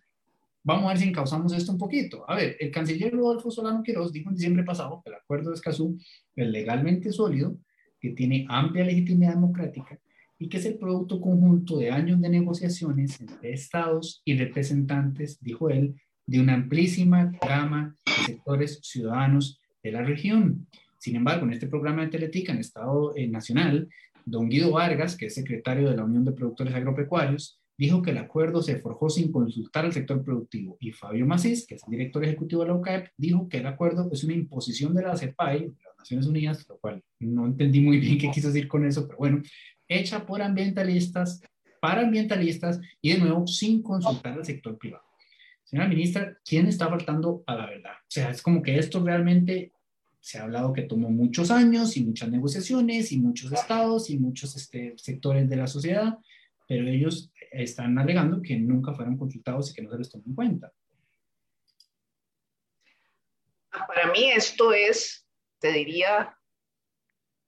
vamos 0.62 0.84
a 0.84 0.88
ver 0.90 0.98
si 0.98 1.08
encauzamos 1.08 1.52
esto 1.52 1.72
un 1.72 1.78
poquito. 1.78 2.24
A 2.28 2.36
ver, 2.36 2.56
el 2.60 2.70
canciller 2.70 3.12
Rodolfo 3.12 3.50
Solano 3.50 3.82
Quiroz 3.82 4.12
dijo 4.12 4.28
en 4.28 4.36
diciembre 4.36 4.62
pasado 4.62 5.00
que 5.02 5.10
el 5.10 5.16
acuerdo 5.16 5.50
de 5.50 5.56
Escazú 5.56 5.98
es 6.36 6.46
legalmente 6.46 7.10
sólido, 7.10 7.56
que 7.98 8.10
tiene 8.10 8.46
amplia 8.48 8.84
legitimidad 8.84 9.34
democrática 9.34 9.98
y 10.42 10.48
que 10.48 10.56
es 10.56 10.66
el 10.66 10.76
producto 10.76 11.20
conjunto 11.20 11.78
de 11.78 11.92
años 11.92 12.20
de 12.20 12.28
negociaciones 12.28 13.20
entre 13.20 13.52
estados 13.52 14.22
y 14.24 14.36
representantes, 14.36 15.38
dijo 15.40 15.70
él, 15.70 15.94
de 16.26 16.40
una 16.40 16.54
amplísima 16.54 17.30
gama 17.40 17.94
de 18.04 18.34
sectores 18.34 18.80
ciudadanos 18.82 19.60
de 19.84 19.92
la 19.92 20.02
región. 20.02 20.66
Sin 20.98 21.14
embargo, 21.14 21.46
en 21.46 21.52
este 21.52 21.68
programa 21.68 22.02
de 22.02 22.08
Teletica 22.08 22.52
en 22.52 22.58
Estado 22.58 23.12
eh, 23.14 23.28
Nacional, 23.28 23.88
don 24.24 24.48
Guido 24.48 24.72
Vargas, 24.72 25.16
que 25.16 25.26
es 25.26 25.34
secretario 25.34 25.88
de 25.88 25.96
la 25.96 26.04
Unión 26.04 26.24
de 26.24 26.32
Productores 26.32 26.74
Agropecuarios, 26.74 27.60
dijo 27.78 28.02
que 28.02 28.10
el 28.10 28.18
acuerdo 28.18 28.62
se 28.62 28.80
forjó 28.80 29.10
sin 29.10 29.30
consultar 29.30 29.84
al 29.84 29.92
sector 29.92 30.24
productivo. 30.24 30.76
Y 30.80 30.90
Fabio 30.90 31.24
Macís, 31.24 31.68
que 31.68 31.76
es 31.76 31.82
el 31.86 31.92
director 31.92 32.24
ejecutivo 32.24 32.62
de 32.62 32.68
la 32.68 32.74
UCAEP, 32.74 33.10
dijo 33.16 33.48
que 33.48 33.58
el 33.58 33.66
acuerdo 33.66 34.08
es 34.10 34.24
una 34.24 34.34
imposición 34.34 34.92
de 34.92 35.02
la 35.02 35.16
CEPAI, 35.16 35.60
de 35.60 35.84
las 35.86 35.98
Naciones 35.98 36.26
Unidas, 36.26 36.66
lo 36.68 36.78
cual 36.78 37.00
no 37.20 37.46
entendí 37.46 37.80
muy 37.80 37.98
bien 37.98 38.18
qué 38.18 38.30
quiso 38.32 38.48
decir 38.48 38.66
con 38.66 38.84
eso, 38.84 39.06
pero 39.06 39.18
bueno, 39.18 39.42
hecha 39.98 40.26
por 40.26 40.42
ambientalistas, 40.42 41.42
para 41.80 42.02
ambientalistas 42.02 42.80
y 43.00 43.12
de 43.12 43.18
nuevo 43.18 43.46
sin 43.46 43.82
consultar 43.82 44.34
al 44.34 44.44
sector 44.44 44.78
privado. 44.78 45.04
Señora 45.64 45.88
ministra, 45.88 46.36
¿quién 46.44 46.66
está 46.66 46.88
faltando 46.88 47.42
a 47.46 47.54
la 47.54 47.66
verdad? 47.66 47.94
O 48.00 48.10
sea, 48.10 48.30
es 48.30 48.42
como 48.42 48.62
que 48.62 48.78
esto 48.78 49.02
realmente 49.02 49.72
se 50.20 50.38
ha 50.38 50.44
hablado 50.44 50.72
que 50.72 50.82
tomó 50.82 51.10
muchos 51.10 51.50
años 51.50 51.96
y 51.96 52.04
muchas 52.04 52.30
negociaciones 52.30 53.10
y 53.10 53.18
muchos 53.18 53.50
estados 53.52 54.08
y 54.10 54.18
muchos 54.18 54.54
este, 54.54 54.94
sectores 54.96 55.48
de 55.48 55.56
la 55.56 55.66
sociedad, 55.66 56.18
pero 56.68 56.86
ellos 56.86 57.32
están 57.50 57.98
alegando 57.98 58.40
que 58.40 58.56
nunca 58.56 58.92
fueron 58.92 59.16
consultados 59.16 59.70
y 59.70 59.74
que 59.74 59.82
no 59.82 59.90
se 59.90 59.98
les 59.98 60.10
tomó 60.10 60.24
en 60.26 60.34
cuenta. 60.34 60.72
Para 63.70 64.12
mí 64.12 64.30
esto 64.30 64.72
es, 64.72 65.26
te 65.58 65.72
diría, 65.72 66.36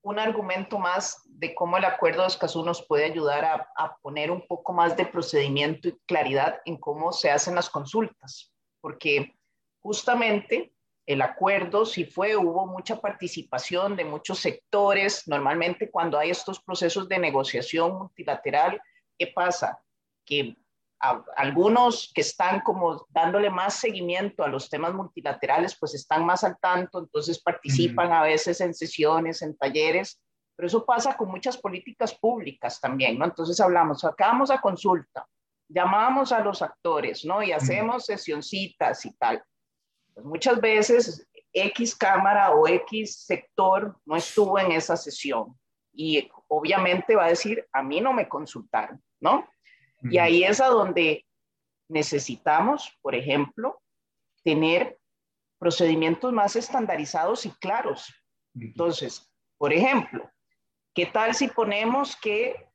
un 0.04 0.18
argumento 0.18 0.78
más 0.78 1.22
de 1.24 1.54
cómo 1.54 1.78
el 1.78 1.84
acuerdo 1.84 2.22
de 2.22 2.28
Escazú 2.28 2.62
nos 2.62 2.86
puede 2.86 3.06
ayudar 3.06 3.66
a, 3.74 3.96
poner 4.02 4.30
un 4.30 4.46
poco 4.46 4.74
más 4.74 4.96
de 4.98 5.06
procedimiento 5.06 5.88
y 5.88 5.98
claridad 6.06 6.60
en 6.66 6.76
cómo 6.76 7.10
se 7.10 7.30
hacen 7.30 7.54
las 7.54 7.70
consultas, 7.70 8.52
porque 8.82 9.34
justamente 9.80 10.74
el 11.06 11.22
acuerdo, 11.22 11.86
si 11.86 12.04
fue, 12.04 12.36
hubo 12.36 12.66
mucha 12.66 13.00
participación 13.00 13.96
de 13.96 14.04
muchos 14.04 14.38
sectores. 14.38 15.26
Normalmente 15.26 15.90
cuando 15.90 16.18
hay 16.18 16.30
estos 16.30 16.60
procesos 16.60 17.08
de 17.08 17.18
negociación 17.18 17.96
multilateral, 17.96 18.80
¿qué 19.18 19.28
pasa? 19.28 19.82
Que 20.24 20.56
algunos 21.36 22.10
que 22.14 22.20
están 22.20 22.60
como 22.60 23.06
dándole 23.10 23.50
más 23.50 23.74
seguimiento 23.74 24.44
a 24.44 24.48
los 24.48 24.70
temas 24.70 24.94
multilaterales, 24.94 25.76
pues 25.78 25.94
están 25.94 26.24
más 26.24 26.44
al 26.44 26.58
tanto, 26.58 26.98
entonces 26.98 27.42
participan 27.42 28.12
a 28.12 28.22
veces 28.22 28.60
en 28.60 28.74
sesiones, 28.74 29.42
en 29.42 29.56
talleres, 29.56 30.20
pero 30.56 30.66
eso 30.66 30.84
pasa 30.84 31.16
con 31.16 31.30
muchas 31.30 31.56
políticas 31.56 32.14
públicas 32.14 32.80
también, 32.80 33.18
¿no? 33.18 33.24
Entonces 33.24 33.58
hablamos, 33.60 34.00
sacamos 34.00 34.50
a 34.50 34.60
consulta, 34.60 35.26
llamamos 35.68 36.32
a 36.32 36.40
los 36.40 36.62
actores, 36.62 37.24
¿no? 37.24 37.42
Y 37.42 37.52
hacemos 37.52 38.06
sesioncitas 38.06 39.04
y 39.04 39.14
tal. 39.16 39.42
Pues 40.14 40.24
muchas 40.24 40.60
veces 40.60 41.26
X 41.52 41.96
cámara 41.96 42.52
o 42.52 42.68
X 42.68 43.24
sector 43.24 43.96
no 44.04 44.16
estuvo 44.16 44.58
en 44.58 44.72
esa 44.72 44.96
sesión 44.96 45.58
y 45.92 46.28
obviamente 46.48 47.16
va 47.16 47.24
a 47.24 47.28
decir, 47.28 47.66
a 47.72 47.82
mí 47.82 48.00
no 48.00 48.12
me 48.12 48.28
consultaron, 48.28 49.02
¿no? 49.20 49.48
Y 50.04 50.18
ahí 50.18 50.44
es 50.44 50.60
a 50.60 50.66
donde 50.66 51.26
necesitamos, 51.88 52.96
por 53.00 53.14
ejemplo, 53.14 53.80
tener 54.42 54.98
procedimientos 55.58 56.32
más 56.32 56.56
estandarizados 56.56 57.46
y 57.46 57.50
claros. 57.52 58.12
Entonces, 58.54 59.30
por 59.56 59.72
ejemplo, 59.72 60.30
¿qué 60.94 61.06
tal 61.06 61.34
si 61.34 61.48
ponemos 61.48 62.16
que 62.16 62.68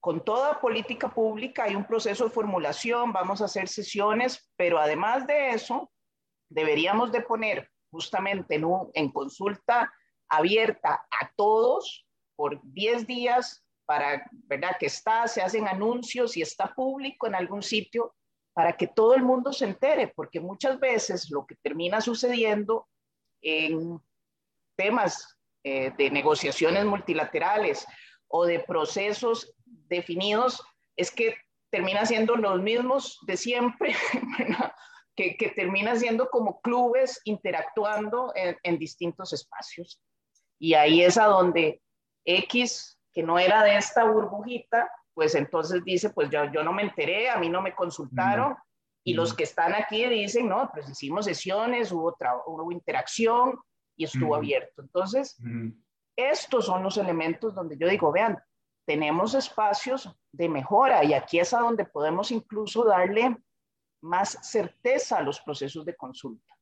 con 0.00 0.24
toda 0.24 0.60
política 0.60 1.12
pública 1.12 1.64
hay 1.64 1.74
un 1.74 1.84
proceso 1.84 2.24
de 2.24 2.30
formulación, 2.30 3.12
vamos 3.12 3.42
a 3.42 3.46
hacer 3.46 3.68
sesiones, 3.68 4.50
pero 4.56 4.78
además 4.78 5.26
de 5.26 5.50
eso, 5.50 5.90
deberíamos 6.48 7.10
de 7.12 7.22
poner 7.22 7.70
justamente 7.90 8.54
en, 8.54 8.64
un, 8.64 8.90
en 8.94 9.10
consulta 9.10 9.92
abierta 10.28 11.06
a 11.10 11.30
todos 11.36 12.06
por 12.36 12.60
10 12.62 13.06
días 13.06 13.65
para, 13.86 14.28
¿verdad? 14.32 14.76
Que 14.78 14.86
está, 14.86 15.26
se 15.28 15.40
hacen 15.40 15.66
anuncios 15.66 16.36
y 16.36 16.42
está 16.42 16.74
público 16.74 17.26
en 17.26 17.34
algún 17.34 17.62
sitio 17.62 18.14
para 18.52 18.76
que 18.76 18.88
todo 18.88 19.14
el 19.14 19.22
mundo 19.22 19.52
se 19.52 19.66
entere, 19.66 20.08
porque 20.08 20.40
muchas 20.40 20.80
veces 20.80 21.30
lo 21.30 21.46
que 21.46 21.56
termina 21.56 22.00
sucediendo 22.00 22.88
en 23.42 24.00
temas 24.76 25.38
eh, 25.62 25.92
de 25.96 26.10
negociaciones 26.10 26.84
multilaterales 26.84 27.86
o 28.28 28.44
de 28.44 28.60
procesos 28.60 29.54
definidos 29.64 30.62
es 30.96 31.10
que 31.10 31.36
termina 31.70 32.06
siendo 32.06 32.36
los 32.36 32.60
mismos 32.62 33.18
de 33.26 33.36
siempre, 33.36 33.94
que, 35.16 35.52
termina 35.54 35.96
siendo 35.96 36.28
como 36.30 36.60
clubes 36.60 37.20
interactuando 37.24 38.32
en 38.34 38.78
distintos 38.78 39.32
espacios. 39.32 40.00
Y 40.58 40.74
ahí 40.74 41.02
es 41.02 41.18
a 41.18 41.26
donde 41.26 41.82
X, 42.24 42.95
que 43.16 43.22
no 43.22 43.38
era 43.38 43.64
de 43.64 43.78
esta 43.78 44.04
burbujita, 44.04 44.90
pues 45.14 45.34
entonces 45.34 45.82
dice, 45.82 46.10
pues 46.10 46.28
yo, 46.28 46.52
yo 46.52 46.62
no 46.62 46.74
me 46.74 46.82
enteré, 46.82 47.30
a 47.30 47.38
mí 47.38 47.48
no 47.48 47.62
me 47.62 47.74
consultaron. 47.74 48.54
Y 49.02 49.14
los 49.14 49.32
que 49.32 49.44
están 49.44 49.72
aquí 49.72 50.06
dicen, 50.06 50.46
no, 50.46 50.68
pues 50.70 50.86
hicimos 50.90 51.24
sesiones, 51.24 51.90
hubo, 51.92 52.14
hubo 52.46 52.72
interacción 52.72 53.58
y 53.96 54.04
estuvo 54.04 54.36
abierto. 54.36 54.82
Entonces, 54.82 55.40
estos 56.14 56.66
son 56.66 56.82
los 56.82 56.98
elementos 56.98 57.54
donde 57.54 57.78
yo 57.78 57.88
digo, 57.88 58.12
vean, 58.12 58.38
tenemos 58.86 59.32
espacios 59.32 60.14
de 60.30 60.50
mejora 60.50 61.02
y 61.02 61.14
aquí 61.14 61.38
es 61.38 61.54
a 61.54 61.60
donde 61.60 61.86
podemos 61.86 62.30
incluso 62.30 62.84
darle 62.84 63.34
más 64.02 64.38
certeza 64.42 65.16
a 65.16 65.22
los 65.22 65.40
procesos 65.40 65.86
de 65.86 65.96
consulta. 65.96 66.54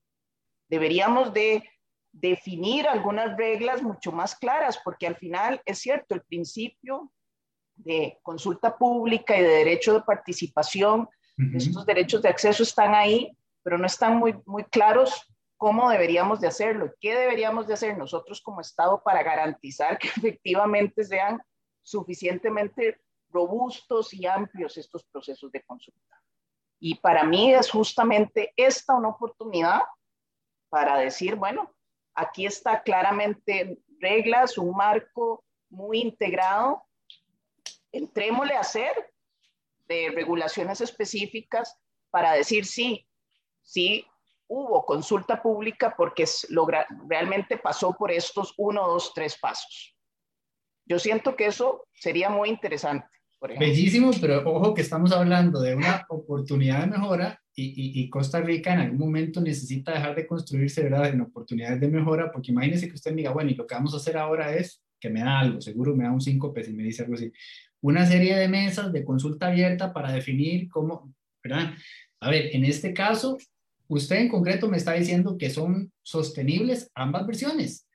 Deberíamos 0.70 1.34
de 1.34 1.68
definir 2.14 2.86
algunas 2.86 3.36
reglas 3.36 3.82
mucho 3.82 4.12
más 4.12 4.36
claras, 4.36 4.78
porque 4.82 5.06
al 5.06 5.16
final 5.16 5.60
es 5.64 5.80
cierto, 5.80 6.14
el 6.14 6.22
principio 6.22 7.12
de 7.74 8.18
consulta 8.22 8.78
pública 8.78 9.36
y 9.36 9.42
de 9.42 9.48
derecho 9.48 9.94
de 9.94 10.02
participación, 10.02 11.08
estos 11.56 11.84
derechos 11.84 12.22
de 12.22 12.28
acceso 12.28 12.62
están 12.62 12.94
ahí, 12.94 13.36
pero 13.64 13.76
no 13.76 13.86
están 13.86 14.16
muy, 14.18 14.36
muy 14.46 14.62
claros 14.64 15.28
cómo 15.56 15.90
deberíamos 15.90 16.40
de 16.40 16.46
hacerlo 16.46 16.86
y 16.86 16.90
qué 17.00 17.16
deberíamos 17.16 17.66
de 17.66 17.74
hacer 17.74 17.98
nosotros 17.98 18.40
como 18.40 18.60
Estado 18.60 19.02
para 19.02 19.24
garantizar 19.24 19.98
que 19.98 20.08
efectivamente 20.16 21.02
sean 21.02 21.42
suficientemente 21.82 23.00
robustos 23.30 24.14
y 24.14 24.26
amplios 24.26 24.76
estos 24.76 25.04
procesos 25.04 25.50
de 25.50 25.62
consulta. 25.62 26.22
Y 26.78 26.94
para 26.96 27.24
mí 27.24 27.52
es 27.52 27.68
justamente 27.68 28.52
esta 28.56 28.94
una 28.94 29.08
oportunidad 29.08 29.80
para 30.68 30.98
decir, 30.98 31.34
bueno, 31.34 31.74
aquí 32.14 32.46
está 32.46 32.82
claramente 32.82 33.78
reglas, 34.00 34.58
un 34.58 34.76
marco 34.76 35.44
muy 35.68 36.00
integrado. 36.00 36.82
Entrémosle 37.92 38.56
a 38.56 38.60
hacer 38.60 39.12
de 39.86 40.10
regulaciones 40.14 40.80
específicas 40.80 41.78
para 42.10 42.32
decir 42.32 42.64
sí, 42.64 43.06
sí 43.62 44.06
hubo 44.46 44.84
consulta 44.84 45.42
pública 45.42 45.94
porque 45.96 46.24
realmente 47.08 47.56
pasó 47.56 47.92
por 47.92 48.12
estos 48.12 48.54
uno, 48.56 48.86
dos, 48.86 49.12
tres 49.14 49.38
pasos. 49.38 49.96
Yo 50.86 50.98
siento 50.98 51.34
que 51.34 51.46
eso 51.46 51.86
sería 51.94 52.28
muy 52.28 52.50
interesante. 52.50 53.08
Bellísimo, 53.58 54.10
pero 54.20 54.42
ojo 54.48 54.72
que 54.72 54.82
estamos 54.82 55.12
hablando 55.12 55.60
de 55.60 55.74
una 55.74 56.06
oportunidad 56.08 56.80
de 56.80 56.86
mejora 56.86 57.40
y, 57.54 58.00
y, 58.00 58.08
Costa 58.08 58.40
Rica 58.40 58.72
en 58.72 58.80
algún 58.80 58.98
momento 58.98 59.40
necesita 59.40 59.92
dejar 59.92 60.16
de 60.16 60.26
construirse, 60.26 60.82
¿verdad?, 60.82 61.10
en 61.10 61.20
oportunidades 61.20 61.78
de 61.78 61.88
mejora, 61.88 62.32
porque 62.32 62.50
imagínese 62.50 62.88
que 62.88 62.94
usted 62.94 63.14
diga, 63.14 63.32
bueno, 63.32 63.50
y 63.50 63.54
lo 63.54 63.66
que 63.66 63.74
vamos 63.74 63.94
a 63.94 63.98
hacer 63.98 64.16
ahora 64.16 64.54
es 64.54 64.82
que 64.98 65.10
me 65.10 65.20
da 65.20 65.38
algo, 65.38 65.60
seguro 65.60 65.94
me 65.94 66.04
da 66.04 66.12
un 66.12 66.20
5 66.20 66.52
pesos 66.52 66.72
y 66.72 66.76
me 66.76 66.82
dice 66.82 67.02
algo 67.02 67.14
así. 67.14 67.30
Una 67.80 68.06
serie 68.06 68.34
de 68.36 68.48
mesas 68.48 68.92
de 68.92 69.04
consulta 69.04 69.48
abierta 69.48 69.92
para 69.92 70.10
definir 70.10 70.68
cómo, 70.68 71.12
¿verdad? 71.42 71.74
A 72.20 72.30
ver, 72.30 72.56
en 72.56 72.64
este 72.64 72.94
caso, 72.94 73.36
usted 73.88 74.16
en 74.16 74.28
concreto 74.30 74.68
me 74.68 74.78
está 74.78 74.94
diciendo 74.94 75.36
que 75.38 75.50
son 75.50 75.92
sostenibles 76.02 76.90
ambas 76.94 77.26
versiones 77.26 77.86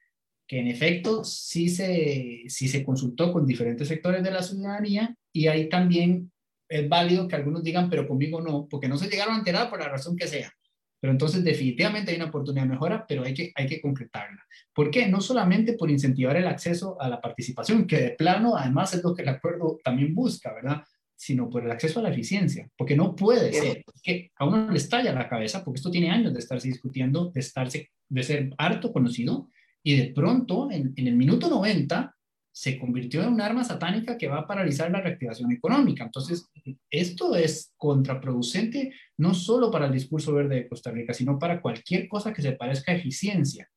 que 0.50 0.60
en 0.60 0.68
efecto 0.68 1.24
sí 1.24 1.70
se, 1.70 2.44
sí 2.48 2.68
se 2.68 2.84
consultó 2.84 3.32
con 3.32 3.46
diferentes 3.46 3.88
sectores 3.88 4.24
de 4.24 4.32
la 4.32 4.42
ciudadanía 4.42 5.16
y 5.40 5.48
ahí 5.48 5.70
también 5.70 6.30
es 6.68 6.90
válido 6.90 7.26
que 7.26 7.38
algunos 7.38 7.64
digan, 7.64 7.90
pero 7.90 8.06
conmigo 8.06 8.42
no, 8.42 8.68
porque 8.68 8.90
no 8.90 8.98
se 8.98 9.08
llegaron 9.08 9.36
a 9.36 9.38
enterar 9.38 9.70
por 9.70 9.80
la 9.80 9.88
razón 9.88 10.18
que 10.18 10.28
sea. 10.28 10.52
Pero 11.00 11.14
entonces 11.14 11.46
definitivamente 11.46 12.12
hay 12.12 12.18
una 12.18 12.26
oportunidad 12.26 12.64
de 12.64 12.72
mejora, 12.72 13.06
pero 13.08 13.24
hay 13.24 13.34
que, 13.34 13.54
hay 13.56 13.66
que 13.66 13.80
concretarla. 13.80 14.44
¿Por 14.74 14.92
qué? 14.92 15.08
No 15.08 15.22
solamente 15.22 15.78
por 15.78 15.90
incentivar 15.90 16.36
el 16.36 16.46
acceso 16.46 17.02
a 17.02 17.08
la 17.08 17.22
participación, 17.22 17.88
que 17.88 18.02
de 18.02 18.10
plano 18.10 18.58
además 18.58 18.94
es 18.94 19.02
lo 19.02 19.16
que 19.16 19.22
el 19.22 19.30
acuerdo 19.30 19.80
también 19.82 20.14
busca, 20.14 20.54
¿verdad? 20.54 20.84
Sino 21.16 21.50
por 21.50 21.64
el 21.64 21.72
acceso 21.72 22.02
a 22.02 22.04
la 22.04 22.10
eficiencia, 22.10 22.70
porque 22.76 22.98
no 22.98 23.16
puede 23.16 23.54
ser 23.54 23.86
que 24.04 24.32
a 24.36 24.46
uno 24.46 24.70
le 24.70 24.78
estalla 24.78 25.14
la 25.14 25.30
cabeza, 25.30 25.64
porque 25.64 25.78
esto 25.78 25.90
tiene 25.90 26.12
años 26.12 26.34
de 26.34 26.40
estarse 26.40 26.68
discutiendo, 26.68 27.32
de, 27.34 27.40
estarse, 27.40 27.92
de 28.10 28.24
ser 28.24 28.50
harto 28.58 28.92
conocido, 28.92 29.48
y 29.82 29.96
de 29.96 30.08
pronto, 30.14 30.70
en, 30.70 30.94
el 30.98 31.16
minuto 31.16 31.50
90, 31.50 32.14
se 32.60 32.78
convirtió 32.78 33.24
en 33.24 33.30
un 33.30 33.40
arma 33.40 33.64
satánica 33.64 34.18
que 34.18 34.28
va 34.28 34.40
a 34.40 34.46
paralizar 34.46 34.92
la 34.92 35.00
reactivación 35.00 35.50
económica. 35.54 36.04
Entonces, 36.04 36.46
esto 36.90 37.34
es 37.38 37.72
contraproducente 37.78 38.94
no 39.16 39.34
solo 39.34 39.72
para 39.72 39.86
el 39.86 39.94
discurso 39.94 40.34
verde 40.34 40.56
de 40.56 40.68
Costa 40.68 40.92
Rica, 40.92 41.14
sino 41.14 41.40
para 41.40 41.62
cualquier 41.62 42.10
cosa 42.10 42.34
que 42.34 42.42
se 42.42 42.52
parezca 42.52 42.92
a 42.92 42.96
eficiencia 42.96 43.70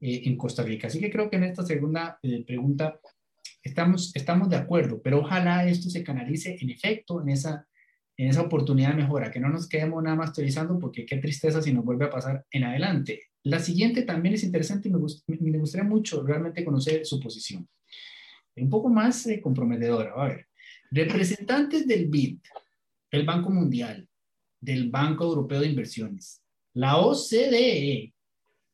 eh, 0.00 0.22
en 0.24 0.38
Costa 0.38 0.62
Rica. 0.62 0.86
Así 0.86 0.98
que 0.98 1.10
creo 1.10 1.28
que 1.28 1.36
en 1.36 1.44
esta 1.44 1.62
segunda 1.62 2.18
eh, 2.22 2.42
pregunta 2.46 2.98
estamos, 3.62 4.16
estamos 4.16 4.48
de 4.48 4.56
acuerdo, 4.56 5.02
pero 5.02 5.18
ojalá 5.20 5.68
esto 5.68 5.90
se 5.90 6.02
canalice 6.02 6.56
en 6.58 6.70
efecto 6.70 7.20
en 7.20 7.28
esa, 7.28 7.68
en 8.16 8.28
esa 8.30 8.40
oportunidad 8.40 8.92
de 8.92 9.02
mejora, 9.02 9.30
que 9.30 9.40
no 9.40 9.50
nos 9.50 9.68
quedemos 9.68 10.02
nada 10.02 10.16
más 10.16 10.32
teorizando 10.32 10.78
porque 10.78 11.04
qué 11.04 11.18
tristeza 11.18 11.60
si 11.60 11.70
nos 11.70 11.84
vuelve 11.84 12.06
a 12.06 12.10
pasar 12.10 12.46
en 12.50 12.64
adelante. 12.64 13.24
La 13.42 13.58
siguiente 13.58 14.04
también 14.04 14.36
es 14.36 14.42
interesante 14.42 14.88
y 14.88 14.90
me, 14.90 15.58
gustaría 15.58 15.86
mucho 15.86 16.22
realmente 16.22 16.64
conocer 16.64 17.04
su 17.04 17.20
posición. 17.20 17.68
Un 18.56 18.68
poco 18.68 18.88
más 18.88 19.26
eh, 19.26 19.40
comprometedora. 19.40 20.12
A 20.16 20.28
ver, 20.28 20.46
representantes 20.90 21.86
del 21.86 22.08
BID, 22.08 22.38
el 23.10 23.24
Banco 23.24 23.50
Mundial, 23.50 24.08
del 24.60 24.90
Banco 24.90 25.24
Europeo 25.24 25.60
de 25.60 25.68
Inversiones, 25.68 26.42
la 26.74 26.98
OCDE, 26.98 28.12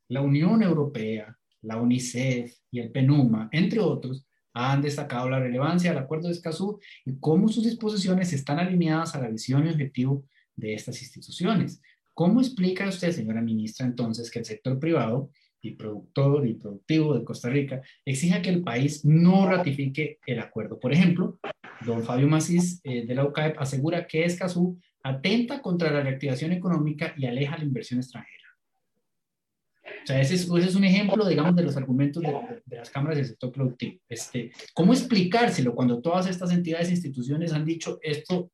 la 0.08 0.20
Unión 0.20 0.62
Europea, 0.62 1.36
la 1.62 1.76
UNICEF 1.76 2.54
y 2.70 2.80
el 2.80 2.90
PENUMA, 2.90 3.48
entre 3.52 3.80
otros, 3.80 4.26
han 4.52 4.82
destacado 4.82 5.28
la 5.30 5.38
relevancia 5.38 5.90
del 5.90 6.02
Acuerdo 6.02 6.28
de 6.28 6.34
Escazú 6.34 6.80
y 7.04 7.16
cómo 7.18 7.48
sus 7.48 7.64
disposiciones 7.64 8.32
están 8.32 8.58
alineadas 8.58 9.14
a 9.14 9.20
la 9.20 9.28
visión 9.28 9.66
y 9.66 9.70
objetivo 9.70 10.24
de 10.56 10.74
estas 10.74 11.00
instituciones. 11.00 11.80
¿Cómo 12.14 12.40
explica 12.40 12.88
usted, 12.88 13.12
señora 13.12 13.40
ministra, 13.40 13.86
entonces 13.86 14.30
que 14.30 14.40
el 14.40 14.44
sector 14.44 14.80
privado 14.80 15.30
y 15.60 15.72
productor 15.72 16.46
y 16.46 16.54
productivo 16.54 17.16
de 17.16 17.24
Costa 17.24 17.48
Rica 17.48 17.82
exija 18.04 18.42
que 18.42 18.50
el 18.50 18.62
país 18.62 19.04
no 19.04 19.48
ratifique 19.48 20.18
el 20.26 20.40
acuerdo? 20.40 20.78
Por 20.78 20.92
ejemplo, 20.92 21.38
don 21.84 22.02
Fabio 22.02 22.28
Macís 22.28 22.80
eh, 22.84 23.06
de 23.06 23.14
la 23.14 23.24
UCAEP 23.24 23.58
asegura 23.58 24.06
que 24.06 24.24
Escazú 24.24 24.78
atenta 25.02 25.62
contra 25.62 25.90
la 25.90 26.02
reactivación 26.02 26.52
económica 26.52 27.14
y 27.16 27.26
aleja 27.26 27.56
la 27.56 27.64
inversión 27.64 28.00
extranjera. 28.00 28.36
O 29.84 30.06
sea, 30.06 30.20
ese 30.20 30.34
es, 30.34 30.74
un 30.74 30.84
ejemplo, 30.84 31.26
digamos, 31.26 31.54
de 31.56 31.62
los 31.62 31.76
argumentos 31.76 32.22
de, 32.22 32.34
de, 32.64 32.76
las 32.76 32.90
cámaras 32.90 33.18
del 33.18 33.26
sector 33.26 33.52
productivo. 33.52 34.00
Este, 34.08 34.52
¿Cómo 34.74 34.92
explicárselo 34.92 35.74
cuando 35.74 36.00
todas 36.00 36.26
estas 36.28 36.50
entidades 36.52 36.88
e 36.88 36.92
instituciones 36.92 37.52
han 37.52 37.64
dicho 37.64 37.98
esto 38.02 38.50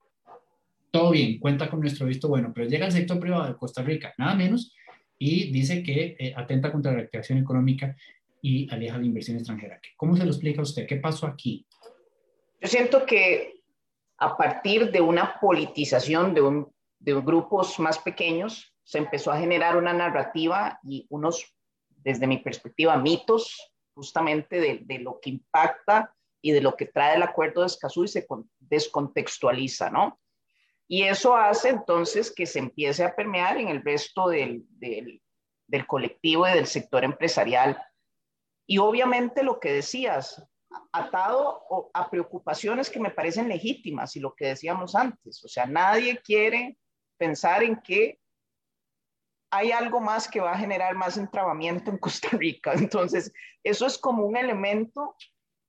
todo 0.95 1.11
bien, 1.11 1.41
cuenta 1.41 1.69
con 1.69 1.81
nuestro 1.81 2.07
visto 2.07 2.29
bueno, 2.29 2.53
pero 2.55 2.69
llega 2.69 2.87
el 2.87 2.93
sector 2.93 3.19
privado 3.19 3.49
de 3.49 3.57
Costa 3.57 3.83
Rica, 3.83 4.15
nada 4.17 4.37
menos, 4.37 4.73
y 5.19 5.53
dice 5.53 5.83
que 5.83 6.17
eh, 6.19 6.35
atenta 6.37 6.73
contra 6.73 6.93
la 6.93 6.99
reactivación 6.99 7.39
económica 7.39 7.97
y 8.43 8.73
aleja 8.73 8.99
la 8.99 9.07
inversión 9.07 9.37
extranjera. 9.37 9.81
¿Cómo 9.97 10.17
se 10.17 10.25
lo 10.25 10.31
explica 10.31 10.63
usted? 10.63 10.87
¿Qué 10.87 10.97
pasó 10.97 11.27
aquí? 11.27 11.67
Yo 12.61 12.69
siento 12.69 13.07
que 13.07 13.61
a 14.19 14.37
partir 14.37 14.91
de 14.91 15.01
una 15.01 15.39
politización 15.41 16.35
de, 16.35 16.43
un, 16.43 16.73
de 16.99 17.15
grupos 17.15 17.79
más 17.79 17.99
pequeños, 17.99 18.75
se 18.83 18.99
empezó 18.99 19.33
a 19.33 19.39
generar 19.39 19.77
una 19.77 19.93
narrativa 19.93 20.79
y 20.83 21.07
unos, 21.09 21.55
desde 21.89 22.27
mi 22.27 22.39
perspectiva, 22.39 22.97
mitos 22.99 23.73
justamente 23.95 24.61
de, 24.61 24.81
de 24.83 24.99
lo 24.99 25.21
que 25.21 25.31
impacta 25.31 26.15
y 26.43 26.53
de 26.53 26.61
lo 26.61 26.77
que 26.77 26.87
trae 26.87 27.17
el 27.17 27.23
acuerdo 27.23 27.63
de 27.63 27.69
Escazú 27.69 28.05
y 28.05 28.09
se 28.09 28.27
descontextualiza, 28.59 29.89
¿no? 29.89 30.21
Y 30.89 31.05
eso 31.05 31.37
hace 31.37 31.71
entonces 31.71 32.33
que 32.33 32.47
se 32.47 32.59
empiece 32.59 33.05
a 33.05 33.15
permear 33.15 33.57
en 33.59 33.69
el 33.69 33.83
resto 33.83 34.29
del, 34.29 34.65
del, 34.69 35.23
del 35.67 35.87
colectivo 35.87 36.47
y 36.47 36.53
del 36.53 36.67
sector 36.67 37.05
empresarial. 37.05 37.83
Y 38.67 38.79
obviamente 38.79 39.43
lo 39.43 39.61
que 39.61 39.73
decías, 39.73 40.43
atado 40.93 41.91
a 41.93 42.11
preocupaciones 42.11 42.91
que 42.91 43.01
me 43.01 43.11
parecen 43.11 43.49
legítimas 43.49 44.17
y 44.17 44.21
lo 44.21 44.35
que 44.35 44.47
decíamos 44.47 44.95
antes, 44.95 45.45
o 45.45 45.49
sea, 45.49 45.67
nadie 45.67 46.19
quiere 46.19 46.79
pensar 47.17 47.63
en 47.63 47.81
que 47.81 48.19
hay 49.51 49.71
algo 49.71 50.01
más 50.01 50.29
que 50.29 50.41
va 50.41 50.53
a 50.53 50.59
generar 50.59 50.97
más 50.97 51.17
entrabamiento 51.17 51.91
en 51.91 51.99
Costa 51.99 52.29
Rica. 52.33 52.73
Entonces, 52.75 53.33
eso 53.63 53.87
es 53.87 53.97
como 53.99 54.25
un 54.25 54.37
elemento 54.37 55.15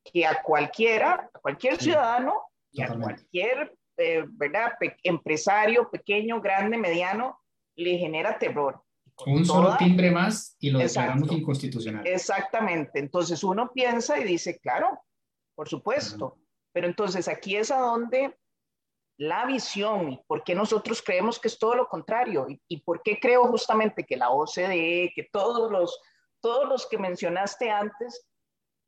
que 0.04 0.26
a 0.26 0.42
cualquiera, 0.42 1.30
a 1.34 1.40
cualquier 1.40 1.78
ciudadano 1.82 2.42
y 2.72 2.82
a 2.82 2.88
cualquier 2.88 3.76
eh, 3.98 4.26
¿verdad? 4.28 4.74
empresario, 5.04 5.90
pequeño, 5.90 6.42
grande, 6.42 6.78
mediano, 6.78 7.40
le 7.76 7.98
genera 7.98 8.38
terror. 8.38 8.82
Un 9.26 9.46
solo 9.46 9.78
timbre 9.78 10.12
más 10.12 10.58
y 10.60 10.72
lo 10.72 10.80
declaramos 10.80 11.32
inconstitucional. 11.32 12.06
Exactamente. 12.06 13.00
Entonces 13.00 13.44
uno 13.44 13.72
piensa 13.72 14.20
y 14.20 14.26
dice, 14.26 14.60
claro, 14.60 15.00
por 15.56 15.70
supuesto. 15.70 16.38
Pero 16.74 16.88
entonces 16.88 17.28
aquí 17.30 17.56
es 17.56 17.72
a 17.72 17.78
donde 17.78 18.36
la 19.18 19.46
visión 19.46 20.12
y 20.12 20.22
por 20.28 20.44
qué 20.44 20.54
nosotros 20.54 21.02
creemos 21.02 21.40
que 21.40 21.48
es 21.48 21.58
todo 21.58 21.76
lo 21.76 21.88
contrario 21.88 22.48
y, 22.50 22.62
y 22.68 22.82
por 22.82 23.02
qué 23.02 23.18
creo 23.18 23.48
justamente 23.48 24.04
que 24.04 24.18
la 24.18 24.30
OCDE, 24.30 25.14
que 25.16 25.30
todos 25.32 25.72
los, 25.72 25.98
todos 26.42 26.68
los 26.68 26.86
que 26.88 26.98
mencionaste 26.98 27.72
antes, 27.72 28.28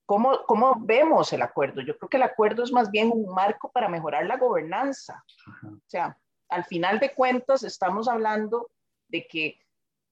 ¿cómo, 0.08 0.46
¿cómo 0.46 0.76
vemos 0.80 1.32
el 1.34 1.44
acuerdo? 1.44 1.82
Yo 1.82 1.98
creo 1.98 2.10
que 2.10 2.18
el 2.18 2.24
acuerdo 2.24 2.64
es 2.64 2.72
más 2.72 2.90
bien 2.90 3.12
un 3.14 3.32
marco 3.32 3.70
para 3.72 3.90
mejorar 3.90 4.26
la 4.26 4.38
gobernanza. 4.38 5.24
O 5.64 5.82
sea, 5.86 6.18
al 6.50 6.64
final 6.64 7.00
de 7.00 7.14
cuentas 7.14 7.62
estamos 7.64 8.08
hablando 8.08 8.72
de 9.10 9.28
que 9.28 9.60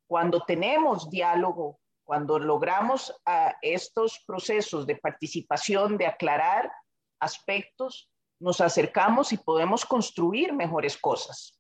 cuando 0.06 0.44
tenemos 0.44 1.10
diálogo, 1.10 1.80
cuando 2.04 2.38
logramos 2.38 3.10
uh, 3.10 3.52
estos 3.62 4.24
procesos 4.28 4.86
de 4.86 4.98
participación, 4.98 5.98
de 5.98 6.08
aclarar 6.08 6.72
aspectos, 7.20 8.12
nos 8.40 8.60
acercamos 8.60 9.32
y 9.32 9.38
podemos 9.38 9.86
construir 9.86 10.54
mejores 10.54 10.98
cosas. 10.98 11.58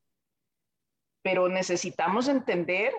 Pero 1.23 1.47
necesitamos 1.47 2.27
entender, 2.27 2.93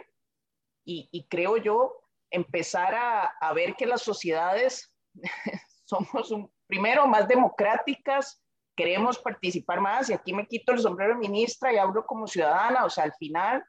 y, 0.84 1.08
y 1.12 1.28
creo 1.28 1.58
yo, 1.58 2.02
empezar 2.30 2.94
a, 2.94 3.26
a, 3.26 3.52
ver 3.52 3.76
que 3.76 3.86
las 3.86 4.02
sociedades 4.02 4.95
somos 5.84 6.30
un, 6.30 6.50
primero 6.66 7.06
más 7.06 7.28
democráticas, 7.28 8.42
queremos 8.76 9.18
participar 9.18 9.80
más, 9.80 10.10
y 10.10 10.12
aquí 10.12 10.32
me 10.32 10.46
quito 10.46 10.72
el 10.72 10.80
sombrero 10.80 11.14
de 11.14 11.20
ministra 11.20 11.72
y 11.72 11.78
hablo 11.78 12.04
como 12.04 12.26
ciudadana, 12.26 12.84
o 12.84 12.90
sea, 12.90 13.04
al 13.04 13.14
final 13.14 13.64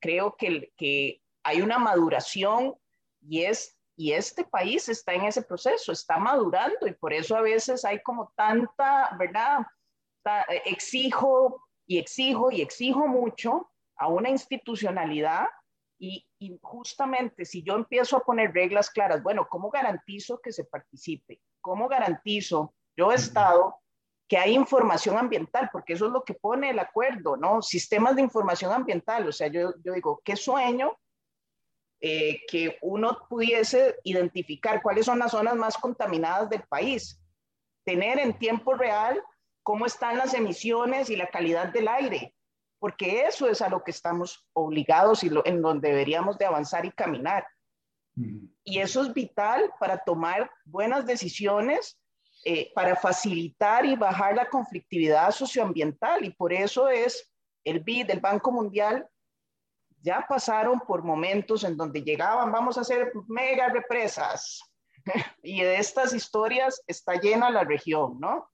creo 0.00 0.34
que, 0.36 0.72
que 0.76 1.20
hay 1.42 1.60
una 1.60 1.78
maduración 1.78 2.74
y, 3.20 3.42
es, 3.42 3.78
y 3.96 4.12
este 4.12 4.44
país 4.44 4.88
está 4.88 5.14
en 5.14 5.24
ese 5.24 5.42
proceso, 5.42 5.92
está 5.92 6.18
madurando 6.18 6.86
y 6.86 6.94
por 6.94 7.12
eso 7.12 7.36
a 7.36 7.42
veces 7.42 7.84
hay 7.84 8.02
como 8.02 8.32
tanta, 8.36 9.14
¿verdad? 9.18 9.66
Exijo 10.64 11.62
y 11.86 11.98
exijo 11.98 12.50
y 12.50 12.62
exijo 12.62 13.06
mucho 13.06 13.70
a 13.96 14.08
una 14.08 14.30
institucionalidad 14.30 15.46
y, 16.04 16.26
y, 16.40 16.58
justamente 16.60 17.44
si 17.44 17.62
yo 17.62 17.76
empiezo 17.76 18.16
a 18.16 18.24
poner 18.24 18.52
reglas 18.52 18.90
claras, 18.90 19.22
bueno, 19.22 19.46
¿cómo 19.48 19.70
garantizo 19.70 20.40
que 20.42 20.50
se 20.50 20.64
participe? 20.64 21.40
¿Cómo 21.60 21.86
garantizo? 21.86 22.74
Yo 22.96 23.12
estado 23.12 23.76
que 24.26 24.36
hay 24.36 24.54
información 24.54 25.16
ambiental, 25.16 25.70
porque 25.72 25.92
eso 25.92 26.06
es 26.06 26.12
lo 26.12 26.24
que 26.24 26.34
pone 26.34 26.70
el 26.70 26.80
acuerdo, 26.80 27.36
¿no? 27.36 27.62
Sistemas 27.62 28.16
de 28.16 28.22
información 28.22 28.72
ambiental, 28.72 29.28
o 29.28 29.30
sea, 29.30 29.46
yo, 29.46 29.74
yo 29.84 29.92
digo, 29.92 30.20
qué 30.24 30.34
sueño 30.34 30.98
eh, 32.00 32.40
que 32.48 32.78
uno 32.82 33.18
pudiese 33.28 33.94
identificar 34.02 34.82
cuáles 34.82 35.06
son 35.06 35.20
las 35.20 35.30
zonas 35.30 35.54
más 35.54 35.78
contaminadas 35.78 36.50
del 36.50 36.64
país, 36.64 37.22
tener 37.84 38.18
en 38.18 38.36
tiempo 38.36 38.74
real 38.74 39.22
cómo 39.62 39.86
están 39.86 40.18
las 40.18 40.34
emisiones 40.34 41.10
y 41.10 41.16
la 41.16 41.28
calidad 41.28 41.72
del 41.72 41.86
aire, 41.86 42.34
porque 42.82 43.26
eso 43.26 43.48
es 43.48 43.62
a 43.62 43.68
lo 43.68 43.84
que 43.84 43.92
estamos 43.92 44.44
obligados 44.54 45.22
y 45.22 45.30
lo, 45.30 45.46
en 45.46 45.62
donde 45.62 45.90
deberíamos 45.90 46.36
de 46.36 46.46
avanzar 46.46 46.84
y 46.84 46.90
caminar. 46.90 47.46
Y 48.64 48.80
eso 48.80 49.02
es 49.02 49.14
vital 49.14 49.72
para 49.78 49.98
tomar 49.98 50.50
buenas 50.64 51.06
decisiones 51.06 51.96
eh, 52.44 52.72
para 52.74 52.96
facilitar 52.96 53.86
y 53.86 53.94
bajar 53.94 54.34
la 54.34 54.50
conflictividad 54.50 55.30
socioambiental. 55.30 56.24
Y 56.24 56.30
por 56.30 56.52
eso 56.52 56.88
es 56.88 57.32
el 57.62 57.78
BID, 57.78 58.10
el 58.10 58.18
Banco 58.18 58.50
Mundial, 58.50 59.08
ya 60.00 60.26
pasaron 60.28 60.80
por 60.80 61.04
momentos 61.04 61.62
en 61.62 61.76
donde 61.76 62.02
llegaban, 62.02 62.50
vamos 62.50 62.78
a 62.78 62.80
hacer 62.80 63.12
mega 63.28 63.68
represas. 63.68 64.60
y 65.44 65.62
de 65.62 65.76
estas 65.76 66.12
historias 66.14 66.82
está 66.88 67.14
llena 67.14 67.48
la 67.48 67.62
región, 67.62 68.18
¿no? 68.18 68.50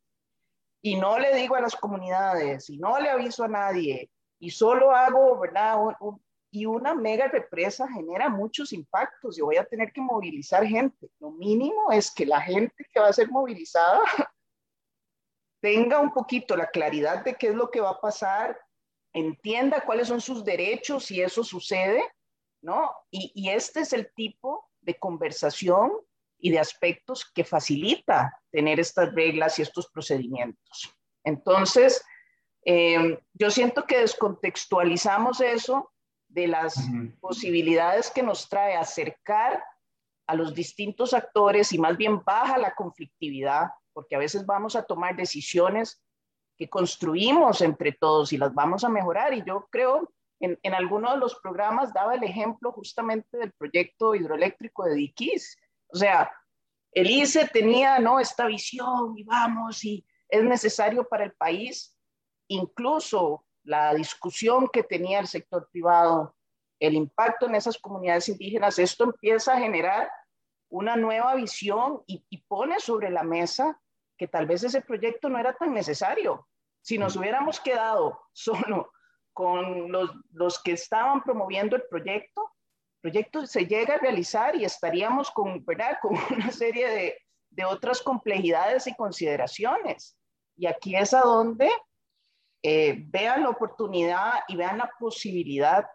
Y 0.82 0.96
no 0.96 1.18
le 1.18 1.34
digo 1.34 1.54
a 1.54 1.62
las 1.62 1.74
comunidades, 1.74 2.68
y 2.68 2.76
no 2.76 3.00
le 3.00 3.08
aviso 3.08 3.44
a 3.44 3.48
nadie, 3.48 4.10
y 4.38 4.50
solo 4.50 4.92
hago, 4.92 5.38
¿verdad? 5.38 5.76
un, 6.00 6.22
y 6.50 6.64
una 6.66 6.94
mega 6.94 7.28
represa 7.28 7.86
genera 7.88 8.28
muchos 8.28 8.72
impactos 8.72 9.38
y 9.38 9.42
voy 9.42 9.56
a 9.56 9.64
tener 9.64 9.92
que 9.92 10.00
movilizar 10.00 10.64
gente. 10.66 11.10
Lo 11.18 11.30
mínimo 11.30 11.92
es 11.92 12.10
que 12.10 12.24
la 12.24 12.40
gente 12.40 12.86
que 12.90 13.00
va 13.00 13.08
a 13.08 13.12
ser 13.12 13.30
movilizada 13.30 14.00
tenga 15.60 16.00
un 16.00 16.12
poquito 16.12 16.56
la 16.56 16.70
claridad 16.70 17.22
de 17.24 17.34
qué 17.34 17.48
es 17.48 17.54
lo 17.54 17.70
que 17.70 17.80
va 17.80 17.90
a 17.90 18.00
pasar, 18.00 18.58
entienda 19.12 19.84
cuáles 19.84 20.08
son 20.08 20.20
sus 20.20 20.44
derechos 20.44 21.06
si 21.06 21.20
eso 21.20 21.44
sucede, 21.44 22.02
¿no? 22.62 22.90
Y, 23.10 23.32
y 23.34 23.50
este 23.50 23.80
es 23.80 23.92
el 23.92 24.12
tipo 24.14 24.70
de 24.80 24.98
conversación 24.98 25.92
y 26.38 26.50
de 26.50 26.60
aspectos 26.60 27.30
que 27.34 27.44
facilita 27.44 28.40
tener 28.50 28.80
estas 28.80 29.12
reglas 29.12 29.58
y 29.58 29.62
estos 29.62 29.90
procedimientos. 29.90 30.94
Entonces, 31.24 32.02
eh, 32.70 33.18
yo 33.32 33.50
siento 33.50 33.86
que 33.86 34.00
descontextualizamos 34.00 35.40
eso 35.40 35.90
de 36.28 36.48
las 36.48 36.76
posibilidades 37.18 38.10
que 38.10 38.22
nos 38.22 38.46
trae 38.46 38.76
acercar 38.76 39.64
a 40.26 40.34
los 40.34 40.54
distintos 40.54 41.14
actores 41.14 41.72
y 41.72 41.78
más 41.78 41.96
bien 41.96 42.22
baja 42.22 42.58
la 42.58 42.74
conflictividad, 42.74 43.68
porque 43.94 44.16
a 44.16 44.18
veces 44.18 44.44
vamos 44.44 44.76
a 44.76 44.82
tomar 44.82 45.16
decisiones 45.16 46.04
que 46.58 46.68
construimos 46.68 47.62
entre 47.62 47.92
todos 47.92 48.34
y 48.34 48.36
las 48.36 48.52
vamos 48.52 48.84
a 48.84 48.90
mejorar. 48.90 49.32
Y 49.32 49.42
yo 49.46 49.66
creo, 49.70 50.12
en, 50.38 50.58
en 50.62 50.74
alguno 50.74 51.10
de 51.12 51.16
los 51.16 51.40
programas 51.40 51.94
daba 51.94 52.16
el 52.16 52.22
ejemplo 52.22 52.70
justamente 52.72 53.38
del 53.38 53.52
proyecto 53.52 54.14
hidroeléctrico 54.14 54.84
de 54.84 54.94
Diquís. 54.94 55.56
O 55.86 55.96
sea, 55.96 56.30
el 56.92 57.10
ICE 57.10 57.48
tenía 57.48 57.98
¿no? 57.98 58.20
esta 58.20 58.44
visión 58.44 59.14
y 59.16 59.24
vamos, 59.24 59.82
y 59.86 60.06
es 60.28 60.44
necesario 60.44 61.08
para 61.08 61.24
el 61.24 61.32
país, 61.32 61.97
incluso 62.48 63.44
la 63.64 63.94
discusión 63.94 64.68
que 64.68 64.82
tenía 64.82 65.20
el 65.20 65.26
sector 65.26 65.68
privado, 65.70 66.34
el 66.80 66.94
impacto 66.94 67.46
en 67.46 67.54
esas 67.54 67.78
comunidades 67.78 68.28
indígenas, 68.28 68.78
esto 68.78 69.04
empieza 69.04 69.54
a 69.54 69.58
generar 69.58 70.10
una 70.70 70.96
nueva 70.96 71.34
visión 71.34 72.02
y, 72.06 72.24
y 72.28 72.38
pone 72.42 72.78
sobre 72.80 73.10
la 73.10 73.22
mesa 73.22 73.80
que 74.16 74.28
tal 74.28 74.46
vez 74.46 74.64
ese 74.64 74.82
proyecto 74.82 75.28
no 75.28 75.38
era 75.38 75.54
tan 75.54 75.72
necesario. 75.72 76.48
Si 76.82 76.98
nos 76.98 77.16
hubiéramos 77.16 77.60
quedado 77.60 78.20
solo 78.32 78.92
con 79.32 79.90
los, 79.92 80.10
los 80.32 80.60
que 80.62 80.72
estaban 80.72 81.22
promoviendo 81.22 81.76
el 81.76 81.84
proyecto, 81.88 82.52
el 82.96 83.12
proyecto 83.12 83.46
se 83.46 83.66
llega 83.66 83.94
a 83.94 83.98
realizar 83.98 84.56
y 84.56 84.64
estaríamos 84.64 85.30
con, 85.30 85.64
¿verdad? 85.64 85.98
con 86.02 86.18
una 86.34 86.50
serie 86.50 86.88
de, 86.88 87.18
de 87.50 87.64
otras 87.64 88.02
complejidades 88.02 88.86
y 88.86 88.94
consideraciones. 88.94 90.16
Y 90.56 90.66
aquí 90.66 90.96
es 90.96 91.14
a 91.14 91.20
donde 91.20 91.70
eh, 92.62 93.04
vean 93.06 93.42
la 93.42 93.50
oportunidad 93.50 94.40
y 94.48 94.56
vean 94.56 94.78
la 94.78 94.90
posibilidad 94.98 95.86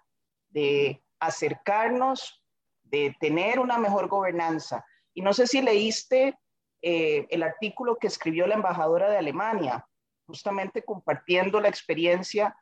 de 0.49 1.03
acercarnos, 1.19 2.43
de 2.83 3.15
tener 3.19 3.59
una 3.59 3.77
mejor 3.77 4.07
gobernanza. 4.07 4.85
Y 5.13 5.21
no 5.21 5.33
sé 5.33 5.47
si 5.47 5.61
leíste 5.61 6.37
eh, 6.81 7.27
el 7.29 7.43
artículo 7.43 7.97
que 7.97 8.07
escribió 8.07 8.47
la 8.47 8.55
embajadora 8.55 9.09
de 9.09 9.17
Alemania, 9.17 9.85
justamente 10.25 10.83
compartiendo 10.83 11.59
la 11.59 11.69
experiencia 11.69 12.55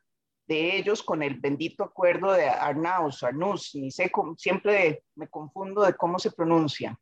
de 0.46 0.76
ellos 0.76 1.02
con 1.02 1.22
el 1.22 1.38
bendito 1.38 1.84
acuerdo 1.84 2.32
de 2.32 2.48
Arnaus, 2.48 3.22
Arnus, 3.22 3.74
ni 3.74 3.90
sé, 3.90 4.10
siempre 4.36 5.04
me 5.14 5.28
confundo 5.28 5.82
de 5.82 5.94
cómo 5.94 6.18
se 6.18 6.32
pronuncia. 6.32 6.98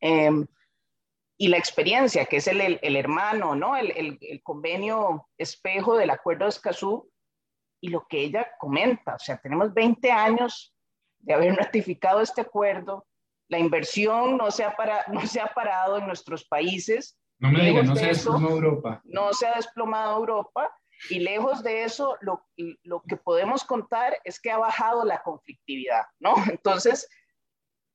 Eh, 0.00 0.30
y 1.40 1.48
la 1.48 1.56
experiencia, 1.56 2.26
que 2.26 2.38
es 2.38 2.48
el, 2.48 2.60
el, 2.60 2.80
el 2.82 2.96
hermano, 2.96 3.54
¿no? 3.54 3.76
El, 3.76 4.18
el, 4.20 4.42
convenio 4.42 5.28
espejo 5.38 5.96
del 5.96 6.10
acuerdo 6.10 6.44
de 6.44 6.50
Escazú, 6.50 7.08
y 7.80 7.90
lo 7.90 8.04
que 8.08 8.20
ella 8.22 8.48
comenta, 8.58 9.14
o 9.14 9.18
sea, 9.20 9.38
tenemos 9.38 9.72
20 9.72 10.10
años 10.10 10.74
de 11.20 11.34
haber 11.34 11.54
ratificado 11.56 12.20
este 12.20 12.40
acuerdo, 12.40 13.06
la 13.48 13.58
inversión 13.58 14.36
no 14.36 14.50
se 14.50 14.64
ha, 14.64 14.74
para, 14.74 15.06
no 15.12 15.24
se 15.26 15.40
ha 15.40 15.46
parado 15.46 15.96
en 15.96 16.06
nuestros 16.06 16.44
países. 16.44 17.16
No 17.38 17.50
me 17.52 17.64
digas, 17.64 17.86
no 17.86 17.94
se 17.94 18.04
ha 18.04 18.08
desplomado 18.08 18.54
Europa. 18.56 19.00
No 19.04 19.32
se 19.32 19.46
ha 19.46 19.54
desplomado 19.54 20.16
Europa, 20.18 20.70
y 21.08 21.20
lejos 21.20 21.62
de 21.62 21.84
eso, 21.84 22.18
lo, 22.20 22.44
lo 22.82 23.02
que 23.08 23.16
podemos 23.16 23.62
contar 23.62 24.18
es 24.24 24.40
que 24.40 24.50
ha 24.50 24.58
bajado 24.58 25.04
la 25.04 25.22
conflictividad, 25.22 26.02
¿no? 26.18 26.34
Entonces, 26.50 27.08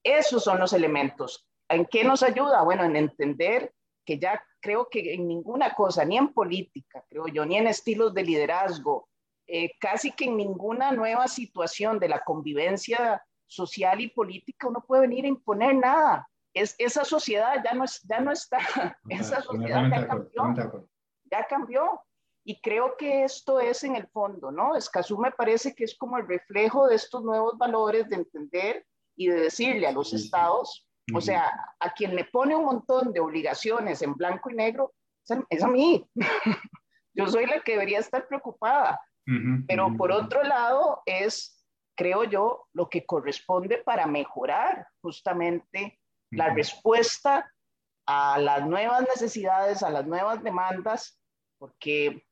esos 0.02 0.46
son 0.46 0.60
los 0.60 0.72
elementos 0.72 1.46
¿En 1.70 1.86
qué 1.86 2.04
nos 2.04 2.24
ayuda? 2.24 2.64
Bueno, 2.64 2.84
en 2.84 2.96
entender 2.96 3.74
que 4.06 4.20
ya 4.20 4.44
creo 4.60 4.88
que 4.90 5.14
en 5.14 5.28
ninguna 5.28 5.74
cosa, 5.74 6.06
ni 6.06 6.18
en 6.18 6.34
política, 6.34 7.04
creo 7.10 7.28
yo, 7.28 7.46
ni 7.46 7.58
en 7.58 7.68
estilos 7.68 8.14
de 8.14 8.24
liderazgo, 8.24 9.10
eh, 9.48 9.72
casi 9.80 10.12
que 10.12 10.26
en 10.26 10.38
ninguna 10.38 10.92
nueva 10.92 11.28
situación 11.28 12.00
de 12.00 12.10
la 12.10 12.22
convivencia 12.22 13.24
social 13.46 14.02
y 14.02 14.10
política 14.10 14.68
uno 14.68 14.84
puede 14.88 15.04
venir 15.04 15.26
a 15.26 15.30
imponer 15.30 15.76
nada. 15.76 16.28
es, 16.54 16.76
esa 16.78 17.04
sociedad 17.04 17.62
ya 17.64 17.74
no, 17.74 17.84
es, 17.84 18.02
ya 18.04 18.20
no 18.20 18.32
está, 18.32 18.58
esa 19.10 19.42
sociedad 19.42 19.90
ya 19.90 20.08
cambió, 20.08 20.88
ya 21.30 21.48
cambió. 21.48 22.02
Y 22.46 22.60
creo 22.60 22.98
que 22.98 23.24
esto 23.24 23.62
es 23.62 23.86
en 23.86 23.96
el 23.96 24.08
fondo, 24.08 24.52
¿no? 24.52 24.76
Escazú 24.76 25.18
me 25.18 25.32
parece 25.32 25.74
que 25.74 25.86
es 25.86 25.96
como 25.98 26.18
el 26.18 26.28
reflejo 26.28 26.88
de 26.88 26.96
estos 26.96 27.24
nuevos 27.24 27.58
valores 27.58 28.10
de 28.10 28.18
entender 28.18 28.86
y 29.16 29.28
de 29.28 29.42
decirle 29.42 29.88
a 29.88 29.94
los 29.94 30.14
estados, 30.14 30.86
o 31.14 31.22
sea, 31.22 31.52
a 31.80 31.94
quien 31.94 32.16
le 32.16 32.26
pone 32.26 32.56
un 32.56 32.66
montón 32.66 33.12
de 33.12 33.20
obligaciones 33.20 34.02
en 34.02 34.14
blanco 34.14 34.50
y 34.50 34.56
negro, 34.56 34.94
es 35.50 35.64
a, 35.64 35.68
mí. 35.68 36.06
Yo 37.14 37.28
soy 37.28 37.46
la 37.46 37.62
que 37.62 37.74
debería 37.74 38.00
estar 38.00 38.28
preocupada. 38.28 39.00
Pero 39.68 39.96
por 39.96 40.12
otro 40.12 40.44
lado, 40.44 41.02
es, 41.06 41.66
creo 41.96 42.26
yo, 42.26 42.68
lo 42.74 42.90
que 42.90 43.06
corresponde 43.06 43.78
para 43.78 44.06
mejorar 44.06 44.86
justamente 45.02 45.98
la 46.30 46.54
respuesta 46.54 47.50
a 48.06 48.38
las 48.38 48.68
nuevas 48.68 49.04
necesidades, 49.04 49.82
a 49.82 49.90
las 49.90 50.06
nuevas 50.06 50.44
demandas, 50.44 51.18
porque 51.58 52.26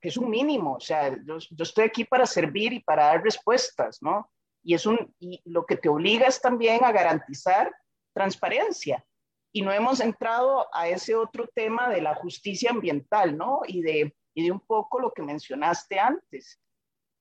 es 0.00 0.16
un 0.16 0.30
mínimo, 0.30 0.74
o 0.74 0.80
sea, 0.80 1.16
yo, 1.24 1.38
estoy 1.58 1.84
aquí 1.84 2.04
para 2.04 2.26
servir 2.26 2.72
y 2.72 2.80
para 2.80 3.06
dar 3.06 3.22
respuestas, 3.22 4.00
¿no? 4.00 4.30
Y, 4.62 4.74
es 4.74 4.86
un, 4.86 5.14
y 5.18 5.40
lo 5.44 5.66
que 5.66 5.76
te 5.76 5.88
obliga 5.88 6.26
es 6.26 6.40
también 6.40 6.84
a 6.84 6.92
garantizar 6.92 7.74
transparencia. 8.12 9.04
Y 9.52 9.62
no 9.62 9.72
hemos 9.72 10.00
entrado 10.00 10.68
a 10.72 10.88
ese 10.88 11.16
otro 11.16 11.48
tema 11.54 11.88
de 11.88 12.00
la 12.00 12.14
justicia 12.14 12.70
ambiental, 12.70 13.36
¿no? 13.36 13.62
Y 13.66 13.82
de, 13.82 14.14
y 14.34 14.44
de 14.44 14.52
un 14.52 14.60
poco 14.60 15.00
lo 15.00 15.12
que 15.12 15.22
mencionaste 15.22 15.98
antes. 15.98 16.60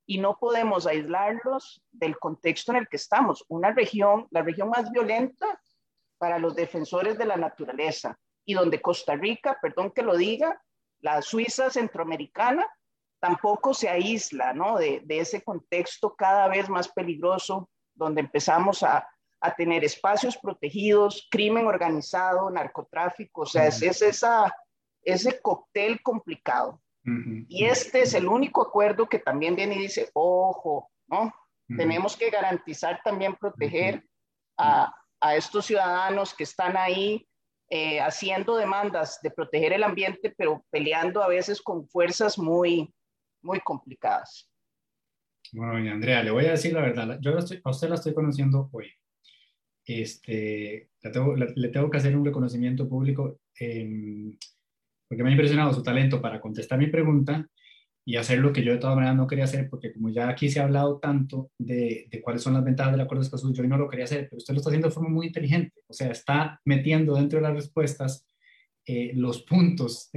Y 0.05 0.19
no 0.19 0.37
podemos 0.37 0.85
aislarlos 0.85 1.81
del 1.91 2.17
contexto 2.19 2.71
en 2.71 2.79
el 2.79 2.87
que 2.87 2.97
estamos. 2.97 3.43
Una 3.47 3.71
región, 3.71 4.27
la 4.31 4.41
región 4.41 4.69
más 4.69 4.91
violenta 4.91 5.59
para 6.17 6.37
los 6.37 6.55
defensores 6.55 7.17
de 7.17 7.25
la 7.25 7.37
naturaleza 7.37 8.19
y 8.45 8.53
donde 8.53 8.81
Costa 8.81 9.15
Rica, 9.15 9.57
perdón 9.61 9.91
que 9.91 10.03
lo 10.03 10.17
diga, 10.17 10.61
la 11.01 11.21
Suiza 11.21 11.69
centroamericana 11.69 12.67
tampoco 13.19 13.73
se 13.73 13.89
aísla 13.89 14.53
¿no? 14.53 14.77
de, 14.77 15.03
ese 15.07 15.43
contexto 15.43 16.15
cada 16.15 16.47
vez 16.47 16.69
más 16.69 16.87
peligroso 16.89 17.69
donde 17.93 18.21
empezamos 18.21 18.83
a, 18.83 19.07
tener 19.55 19.83
espacios 19.83 20.37
protegidos, 20.37 21.27
crimen 21.31 21.65
organizado, 21.65 22.49
narcotráfico, 22.49 23.41
o 23.41 23.45
sea, 23.45 23.67
es, 23.67 23.81
esa, 23.81 24.53
ese 25.01 25.41
cóctel 25.41 26.01
complicado. 26.01 26.81
Y 27.47 27.65
este 27.65 28.01
es 28.01 28.13
el 28.13 28.27
único 28.27 28.61
acuerdo 28.61 29.07
que 29.09 29.17
también 29.17 29.55
viene 29.55 29.75
y 29.75 29.79
dice, 29.79 30.11
ojo, 30.13 30.91
¿no? 31.07 31.33
Tenemos 31.75 32.15
que 32.15 32.29
garantizar 32.29 33.01
también 33.03 33.35
proteger 33.35 34.03
a, 34.57 34.93
a 35.19 35.35
estos 35.35 35.65
ciudadanos 35.65 36.33
que 36.33 36.43
están 36.43 36.77
ahí 36.77 37.27
eh, 37.71 37.99
haciendo 37.99 38.55
demandas 38.55 39.19
de 39.21 39.29
proteger 39.29 39.73
el 39.73 39.83
ambiente, 39.83 40.33
pero 40.35 40.65
peleando 40.71 41.21
a 41.21 41.27
veces 41.27 41.61
con 41.61 41.87
fuerzas 41.87 42.37
muy, 42.39 42.91
muy 43.43 43.59
complicadas. 43.59 44.49
Bueno, 45.51 45.73
doña 45.73 45.93
Andrea, 45.93 46.23
le 46.23 46.31
voy 46.31 46.45
a 46.45 46.51
decir 46.51 46.73
la 46.73 46.81
verdad. 46.81 47.19
Yo 47.21 47.31
a 47.37 47.69
usted 47.69 47.89
la 47.89 47.95
estoy 47.95 48.15
conociendo 48.15 48.69
hoy. 48.71 48.91
Este, 49.91 50.87
le 51.55 51.69
tengo 51.69 51.89
que 51.89 51.97
hacer 51.97 52.15
un 52.15 52.23
reconocimiento 52.23 52.87
público 52.87 53.39
eh, 53.59 54.37
porque 55.07 55.23
me 55.23 55.29
ha 55.29 55.31
impresionado 55.31 55.73
su 55.73 55.81
talento 55.81 56.21
para 56.21 56.39
contestar 56.39 56.77
mi 56.77 56.85
pregunta 56.85 57.49
y 58.05 58.15
hacer 58.15 58.37
lo 58.37 58.53
que 58.53 58.63
yo 58.63 58.71
de 58.71 58.77
todas 58.77 58.95
maneras 58.95 59.15
no 59.15 59.25
quería 59.25 59.45
hacer, 59.45 59.67
porque 59.67 59.91
como 59.91 60.09
ya 60.09 60.29
aquí 60.29 60.47
se 60.47 60.59
ha 60.59 60.65
hablado 60.65 60.99
tanto 60.99 61.49
de, 61.57 62.07
de 62.11 62.21
cuáles 62.21 62.43
son 62.43 62.53
las 62.53 62.63
ventajas 62.63 62.91
del 62.91 63.01
acuerdo 63.01 63.21
de 63.21 63.25
Escazú, 63.25 63.51
yo 63.51 63.63
no 63.63 63.79
lo 63.79 63.89
quería 63.89 64.05
hacer, 64.05 64.27
pero 64.29 64.37
usted 64.37 64.53
lo 64.53 64.59
está 64.59 64.69
haciendo 64.69 64.89
de 64.89 64.93
forma 64.93 65.09
muy 65.09 65.25
inteligente, 65.25 65.81
o 65.87 65.93
sea, 65.93 66.11
está 66.11 66.61
metiendo 66.65 67.15
dentro 67.15 67.39
de 67.39 67.43
las 67.43 67.55
respuestas 67.55 68.27
eh, 68.85 69.11
los 69.15 69.41
puntos. 69.41 70.11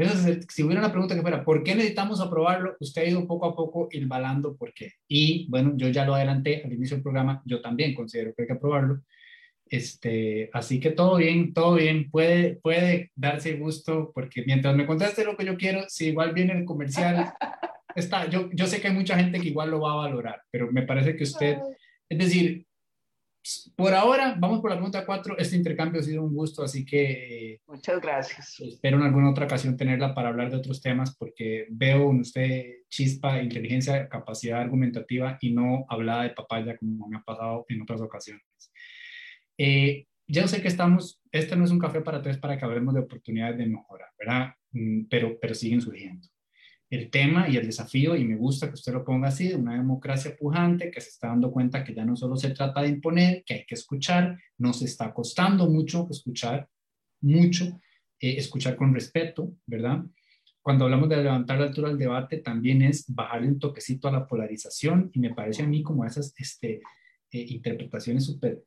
si 0.49 0.63
hubiera 0.63 0.83
una 0.83 0.93
pregunta 0.93 1.15
que 1.15 1.23
fuera, 1.23 1.45
¿por 1.45 1.63
qué 1.63 1.75
necesitamos 1.75 2.21
aprobarlo? 2.21 2.77
Usted 2.79 3.03
ha 3.03 3.09
ido 3.09 3.27
poco 3.27 3.47
a 3.47 3.57
poco 3.57 3.89
balando 4.07 4.55
por 4.55 4.75
qué. 4.75 4.93
Y 5.09 5.47
bueno, 5.49 5.73
yo 5.77 5.89
ya 5.89 6.05
lo 6.05 6.15
adelanté 6.15 6.63
al 6.63 6.75
inicio 6.75 6.97
del 6.97 7.03
programa, 7.03 7.43
yo 7.47 7.63
también 7.63 7.95
considero 7.95 8.35
que 8.35 8.43
hay 8.43 8.49
que 8.49 8.55
aprobarlo. 8.55 9.01
Este, 9.73 10.51
así 10.53 10.81
que 10.81 10.91
todo 10.91 11.17
bien, 11.17 11.55
todo 11.55 11.77
bien, 11.77 12.11
puede, 12.11 12.57
puede 12.57 13.11
darse 13.17 13.55
gusto, 13.55 14.13
porque 14.15 14.45
mientras 14.45 14.77
me 14.77 14.87
contaste 14.87 15.25
lo 15.25 15.35
que 15.35 15.47
yo 15.47 15.57
quiero, 15.57 15.89
si 15.89 16.09
igual 16.09 16.35
viene 16.35 16.53
el 16.53 16.67
comercial, 16.67 17.33
está, 17.97 18.29
yo, 18.29 18.51
yo 18.53 18.67
sé 18.67 18.83
que 18.83 18.89
hay 18.89 18.95
mucha 18.95 19.17
gente 19.17 19.41
que 19.41 19.49
igual 19.49 19.71
lo 19.71 19.81
va 19.81 19.93
a 19.93 20.09
valorar, 20.09 20.43
pero 20.51 20.71
me 20.71 20.83
parece 20.83 21.17
que 21.17 21.25
usted, 21.25 21.57
es 22.07 22.19
decir, 22.19 22.67
por 23.75 23.95
ahora, 23.95 24.37
vamos 24.39 24.61
por 24.61 24.71
la 24.71 24.77
pregunta 24.77 25.07
4. 25.07 25.39
Este 25.39 25.57
intercambio 25.57 26.01
ha 26.01 26.05
sido 26.05 26.23
un 26.23 26.33
gusto, 26.33 26.63
así 26.63 26.85
que. 26.85 27.61
Muchas 27.67 28.01
gracias. 28.01 28.61
Espero 28.61 28.99
en 28.99 29.03
alguna 29.03 29.31
otra 29.31 29.47
ocasión 29.47 29.77
tenerla 29.77 30.15
para 30.15 30.29
hablar 30.29 30.51
de 30.51 30.59
otros 30.59 30.81
temas, 30.81 31.17
porque 31.17 31.67
veo 31.71 32.11
en 32.11 32.21
usted 32.21 32.67
chispa, 32.89 33.43
inteligencia, 33.43 34.09
capacidad 34.09 34.61
argumentativa 34.61 35.39
y 35.41 35.53
no 35.53 35.87
hablada 35.89 36.23
de 36.23 36.31
papaya 36.31 36.77
como 36.77 37.09
me 37.09 37.17
ha 37.17 37.23
pasado 37.23 37.65
en 37.69 37.83
otras 37.83 38.01
ocasiones. 38.01 38.52
Eh, 39.59 40.07
ya 40.27 40.49
sé 40.49 40.63
que 40.63 40.69
estamos, 40.69 41.21
este 41.31 41.57
no 41.57 41.65
es 41.65 41.71
un 41.71 41.79
café 41.79 42.01
para 42.01 42.23
tres 42.23 42.39
para 42.39 42.59
que 42.59 42.65
hablemos 42.65 42.95
de 42.95 43.01
oportunidades 43.01 43.59
de 43.59 43.67
mejora, 43.67 44.07
¿verdad? 44.19 44.55
Mm, 44.73 45.05
pero, 45.11 45.39
pero 45.41 45.55
siguen 45.55 45.81
surgiendo 45.81 46.29
el 46.93 47.09
tema 47.09 47.49
y 47.49 47.57
el 47.57 47.65
desafío, 47.65 48.15
y 48.17 48.25
me 48.25 48.37
gusta 48.37 48.69
que 48.69 48.75
usted 48.75 48.93
lo 48.93 49.03
ponga 49.03 49.29
así, 49.29 49.49
de 49.49 49.57
una 49.57 49.73
democracia 49.73 50.37
pujante 50.39 50.91
que 50.91 51.01
se 51.01 51.09
está 51.09 51.29
dando 51.29 51.51
cuenta 51.51 51.83
que 51.83 51.95
ya 51.95 52.05
no 52.05 52.17
solo 52.17 52.37
se 52.37 52.51
trata 52.51 52.83
de 52.83 52.91
imponer, 52.91 53.45
que 53.47 53.55
hay 53.55 53.65
que 53.65 53.77
escuchar, 53.77 54.39
nos 54.59 54.83
está 54.83 55.15
costando 55.15 55.71
mucho 55.71 56.07
escuchar, 56.11 56.69
mucho, 57.23 57.81
eh, 58.21 58.35
escuchar 58.37 58.77
con 58.77 58.93
respeto, 58.93 59.57
¿verdad? 59.65 60.05
Cuando 60.61 60.85
hablamos 60.85 61.09
de 61.09 61.17
levantar 61.17 61.59
la 61.59 61.69
altura 61.69 61.89
del 61.89 61.97
debate, 61.97 62.39
también 62.39 62.83
es 62.83 63.07
bajarle 63.09 63.49
un 63.49 63.59
toquecito 63.59 64.09
a 64.09 64.13
la 64.13 64.27
polarización, 64.27 65.11
y 65.15 65.19
me 65.19 65.35
parece 65.35 65.63
a 65.63 65.67
mí 65.67 65.83
como 65.83 66.05
esas 66.05 66.35
este, 66.37 66.83
eh, 67.31 67.47
interpretaciones 67.49 68.27
súper 68.27 68.65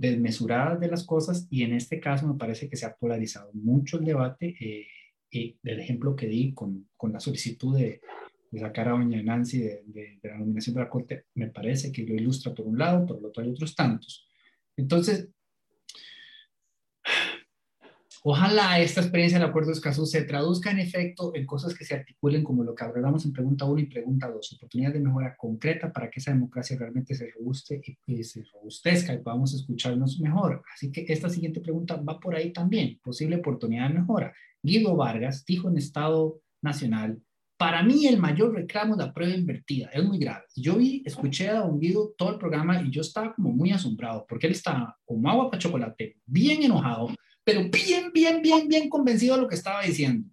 desmesuradas 0.00 0.78
de 0.80 0.88
las 0.88 1.04
cosas, 1.04 1.46
y 1.50 1.62
en 1.62 1.72
este 1.74 2.00
caso 2.00 2.26
me 2.26 2.38
parece 2.38 2.68
que 2.68 2.76
se 2.76 2.86
ha 2.86 2.94
polarizado 2.94 3.50
mucho 3.54 3.98
el 3.98 4.04
debate. 4.04 4.54
Eh, 4.60 4.86
y 5.30 5.58
del 5.62 5.80
ejemplo 5.80 6.14
que 6.14 6.28
di 6.28 6.52
con, 6.54 6.88
con 6.96 7.12
la 7.12 7.20
solicitud 7.20 7.76
de, 7.76 8.00
sacar 8.58 8.88
a 8.88 8.92
doña 8.92 9.22
Nancy 9.22 9.58
de, 9.58 9.82
de, 9.86 10.18
la 10.22 10.38
nominación 10.38 10.74
de 10.74 10.80
la 10.80 10.88
Corte, 10.88 11.24
me 11.34 11.48
parece 11.48 11.92
que 11.92 12.04
lo 12.04 12.14
ilustra 12.14 12.54
por 12.54 12.66
un 12.66 12.78
lado, 12.78 13.04
por 13.04 13.18
el 13.18 13.24
otro 13.26 13.42
hay 13.42 13.50
otros 13.50 13.74
tantos. 13.74 14.26
Entonces, 14.76 15.28
Ojalá 18.28 18.80
esta 18.80 19.02
experiencia 19.02 19.38
del 19.38 19.48
acuerdo 19.48 19.68
de 19.68 19.74
Escazú 19.74 20.04
se 20.04 20.24
traduzca 20.24 20.72
en 20.72 20.80
efecto 20.80 21.30
en 21.36 21.46
cosas 21.46 21.78
que 21.78 21.84
se 21.84 21.94
articulen 21.94 22.42
como 22.42 22.64
lo 22.64 22.74
que 22.74 22.82
hablamos 22.82 23.24
en 23.24 23.32
pregunta 23.32 23.66
1 23.66 23.82
y 23.82 23.86
pregunta 23.86 24.28
2, 24.28 24.54
oportunidades 24.54 24.94
de 24.94 25.06
mejora 25.06 25.36
concreta 25.36 25.92
para 25.92 26.10
que 26.10 26.18
esa 26.18 26.32
democracia 26.32 26.76
realmente 26.76 27.14
se 27.14 27.30
robuste 27.30 27.80
y, 28.04 28.24
se 28.24 28.42
robustezca 28.52 29.14
y 29.14 29.18
podamos 29.18 29.54
escucharnos 29.54 30.18
mejor. 30.18 30.64
Así 30.74 30.90
que 30.90 31.06
esta 31.08 31.28
siguiente 31.28 31.60
pregunta 31.60 32.02
va 32.02 32.18
por 32.18 32.34
ahí 32.34 32.52
también, 32.52 32.98
posible 33.00 33.36
oportunidad 33.36 33.90
de 33.90 34.00
mejora. 34.00 34.34
Guido 34.60 34.96
Vargas 34.96 35.44
dijo 35.46 35.68
en 35.68 35.76
Estado 35.76 36.40
Nacional, 36.62 37.22
para 37.56 37.82
mí 37.82 38.06
el 38.06 38.18
mayor 38.18 38.54
reclamo 38.54 38.96
de 38.96 39.06
la 39.06 39.12
prueba 39.12 39.34
invertida 39.34 39.88
es 39.92 40.04
muy 40.04 40.18
grave. 40.18 40.44
Yo 40.54 40.76
vi, 40.76 41.02
escuché 41.04 41.48
a 41.48 41.60
don 41.60 41.78
Guido 41.80 42.14
todo 42.16 42.30
el 42.30 42.38
programa 42.38 42.82
y 42.82 42.90
yo 42.90 43.00
estaba 43.00 43.34
como 43.34 43.50
muy 43.50 43.70
asombrado 43.70 44.26
porque 44.28 44.46
él 44.46 44.52
estaba 44.52 44.96
como 45.04 45.28
agua 45.30 45.50
para 45.50 45.62
chocolate, 45.62 46.16
bien 46.26 46.62
enojado 46.62 47.08
pero 47.46 47.62
bien, 47.70 48.10
bien, 48.12 48.42
bien, 48.42 48.66
bien 48.66 48.88
convencido 48.88 49.36
de 49.36 49.42
lo 49.42 49.48
que 49.48 49.54
estaba 49.54 49.80
diciendo. 49.82 50.28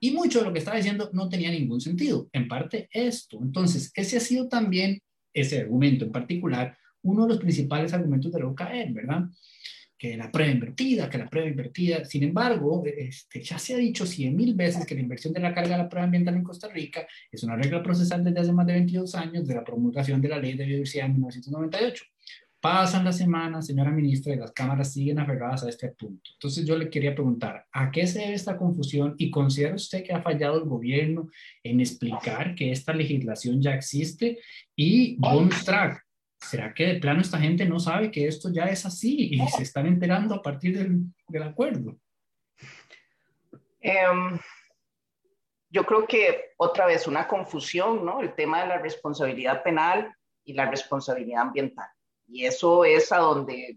Y 0.00 0.10
mucho 0.10 0.40
de 0.40 0.46
lo 0.46 0.52
que 0.52 0.58
estaba 0.58 0.76
diciendo 0.76 1.08
no 1.12 1.28
tenía 1.28 1.52
ningún 1.52 1.80
sentido. 1.80 2.28
En 2.32 2.48
parte 2.48 2.88
esto. 2.90 3.38
Entonces, 3.40 3.92
ese 3.94 4.16
ha 4.16 4.20
sido 4.20 4.48
también, 4.48 5.00
ese 5.32 5.60
argumento 5.60 6.04
en 6.04 6.10
particular, 6.10 6.76
uno 7.02 7.22
de 7.22 7.28
los 7.28 7.38
principales 7.38 7.92
argumentos 7.92 8.32
de 8.32 8.40
la 8.40 8.48
OCAE, 8.48 8.90
¿verdad? 8.92 9.22
Que 10.02 10.16
la 10.16 10.32
prueba 10.32 10.50
invertida, 10.50 11.08
que 11.08 11.16
la 11.16 11.30
prueba 11.30 11.48
invertida. 11.48 12.04
Sin 12.04 12.24
embargo, 12.24 12.82
este, 12.84 13.40
ya 13.40 13.56
se 13.56 13.74
ha 13.74 13.76
dicho 13.76 14.04
cien 14.04 14.34
mil 14.34 14.52
veces 14.52 14.84
que 14.84 14.96
la 14.96 15.00
inversión 15.00 15.32
de 15.32 15.38
la 15.38 15.54
carga 15.54 15.76
de 15.76 15.82
la 15.84 15.88
prueba 15.88 16.06
ambiental 16.06 16.34
en 16.34 16.42
Costa 16.42 16.66
Rica 16.66 17.06
es 17.30 17.44
una 17.44 17.54
regla 17.54 17.80
procesal 17.84 18.24
desde 18.24 18.40
hace 18.40 18.52
más 18.52 18.66
de 18.66 18.72
22 18.72 19.14
años 19.14 19.46
de 19.46 19.54
la 19.54 19.62
promulgación 19.62 20.20
de 20.20 20.28
la 20.28 20.40
ley 20.40 20.54
de 20.54 20.64
biodiversidad 20.64 21.06
en 21.06 21.12
1998. 21.12 22.04
Pasan 22.60 23.04
las 23.04 23.16
semanas, 23.16 23.66
señora 23.66 23.92
ministra, 23.92 24.34
y 24.34 24.38
las 24.38 24.50
cámaras 24.50 24.92
siguen 24.92 25.20
aferradas 25.20 25.62
a 25.62 25.68
este 25.68 25.88
punto. 25.90 26.30
Entonces 26.34 26.66
yo 26.66 26.76
le 26.76 26.90
quería 26.90 27.14
preguntar, 27.14 27.66
¿a 27.70 27.92
qué 27.92 28.04
se 28.04 28.20
debe 28.20 28.34
esta 28.34 28.56
confusión 28.56 29.14
y 29.18 29.30
considera 29.30 29.76
usted 29.76 30.02
que 30.02 30.12
ha 30.12 30.22
fallado 30.22 30.58
el 30.58 30.68
gobierno 30.68 31.28
en 31.62 31.78
explicar 31.78 32.56
que 32.56 32.72
esta 32.72 32.92
legislación 32.92 33.62
ya 33.62 33.74
existe? 33.74 34.40
Y 34.74 35.16
bonus 35.16 35.64
track, 35.64 36.01
¿será 36.42 36.74
que 36.74 36.86
de 36.86 37.00
plano 37.00 37.20
esta 37.20 37.38
gente 37.38 37.64
no 37.64 37.78
sabe 37.78 38.10
que 38.10 38.26
esto 38.26 38.50
ya 38.52 38.64
es 38.64 38.84
así 38.84 39.34
y 39.34 39.48
se 39.48 39.62
están 39.62 39.86
enterando 39.86 40.34
a 40.34 40.42
partir 40.42 40.76
del, 40.76 41.04
del 41.28 41.42
acuerdo? 41.42 41.96
Um, 43.82 44.38
yo 45.70 45.84
creo 45.86 46.06
que 46.06 46.52
otra 46.56 46.86
vez 46.86 47.06
una 47.06 47.26
confusión, 47.26 48.04
¿no? 48.04 48.20
El 48.20 48.34
tema 48.34 48.62
de 48.62 48.68
la 48.68 48.78
responsabilidad 48.78 49.62
penal 49.62 50.14
y 50.44 50.52
la 50.52 50.70
responsabilidad 50.70 51.42
ambiental. 51.42 51.88
Y 52.28 52.44
eso 52.44 52.84
es 52.84 53.10
a 53.12 53.18
donde 53.18 53.76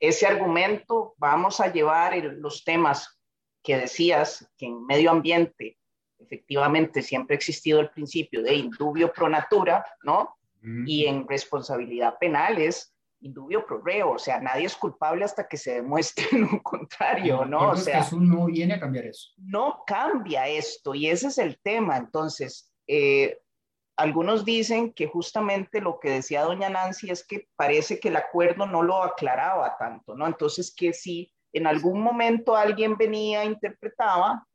ese 0.00 0.26
argumento, 0.26 1.14
vamos 1.16 1.60
a 1.60 1.72
llevar 1.72 2.16
los 2.16 2.64
temas 2.64 3.20
que 3.62 3.76
decías, 3.76 4.50
que 4.58 4.66
en 4.66 4.84
medio 4.84 5.10
ambiente 5.10 5.78
efectivamente 6.18 7.02
siempre 7.02 7.34
ha 7.34 7.38
existido 7.38 7.80
el 7.80 7.90
principio 7.90 8.42
de 8.42 8.54
indubio 8.54 9.12
pro 9.12 9.28
natura, 9.28 9.84
¿no? 10.02 10.36
Y 10.86 11.06
en 11.06 11.26
responsabilidad 11.26 12.18
penal 12.20 12.58
es 12.58 12.94
indubio 13.22 13.64
pro 13.64 13.80
reo, 13.80 14.12
o 14.12 14.18
sea, 14.18 14.40
nadie 14.40 14.66
es 14.66 14.76
culpable 14.76 15.24
hasta 15.24 15.48
que 15.48 15.56
se 15.56 15.74
demuestre 15.74 16.26
lo 16.38 16.62
contrario, 16.62 17.44
¿no? 17.44 17.70
O 17.70 17.76
sea, 17.76 18.00
eso 18.00 18.18
no 18.20 18.46
viene 18.46 18.74
a 18.74 18.80
cambiar 18.80 19.06
eso. 19.06 19.30
No 19.36 19.82
cambia 19.86 20.48
esto 20.48 20.94
y 20.94 21.08
ese 21.08 21.28
es 21.28 21.38
el 21.38 21.58
tema. 21.62 21.96
Entonces, 21.96 22.72
eh, 22.86 23.38
algunos 23.96 24.44
dicen 24.44 24.92
que 24.92 25.06
justamente 25.06 25.80
lo 25.80 25.98
que 26.00 26.10
decía 26.10 26.42
doña 26.42 26.68
Nancy 26.68 27.10
es 27.10 27.26
que 27.26 27.48
parece 27.56 28.00
que 28.00 28.08
el 28.08 28.16
acuerdo 28.16 28.66
no 28.66 28.82
lo 28.82 29.02
aclaraba 29.02 29.76
tanto, 29.78 30.14
¿no? 30.14 30.26
Entonces, 30.26 30.74
que 30.74 30.92
si 30.92 31.32
en 31.52 31.66
algún 31.66 32.00
momento 32.00 32.56
alguien 32.56 32.96
venía, 32.96 33.44
interpretaba, 33.44 34.46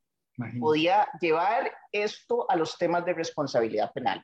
podía 0.60 1.08
llevar 1.20 1.72
esto 1.92 2.50
a 2.50 2.56
los 2.56 2.78
temas 2.78 3.06
de 3.06 3.14
responsabilidad 3.14 3.92
penal. 3.94 4.24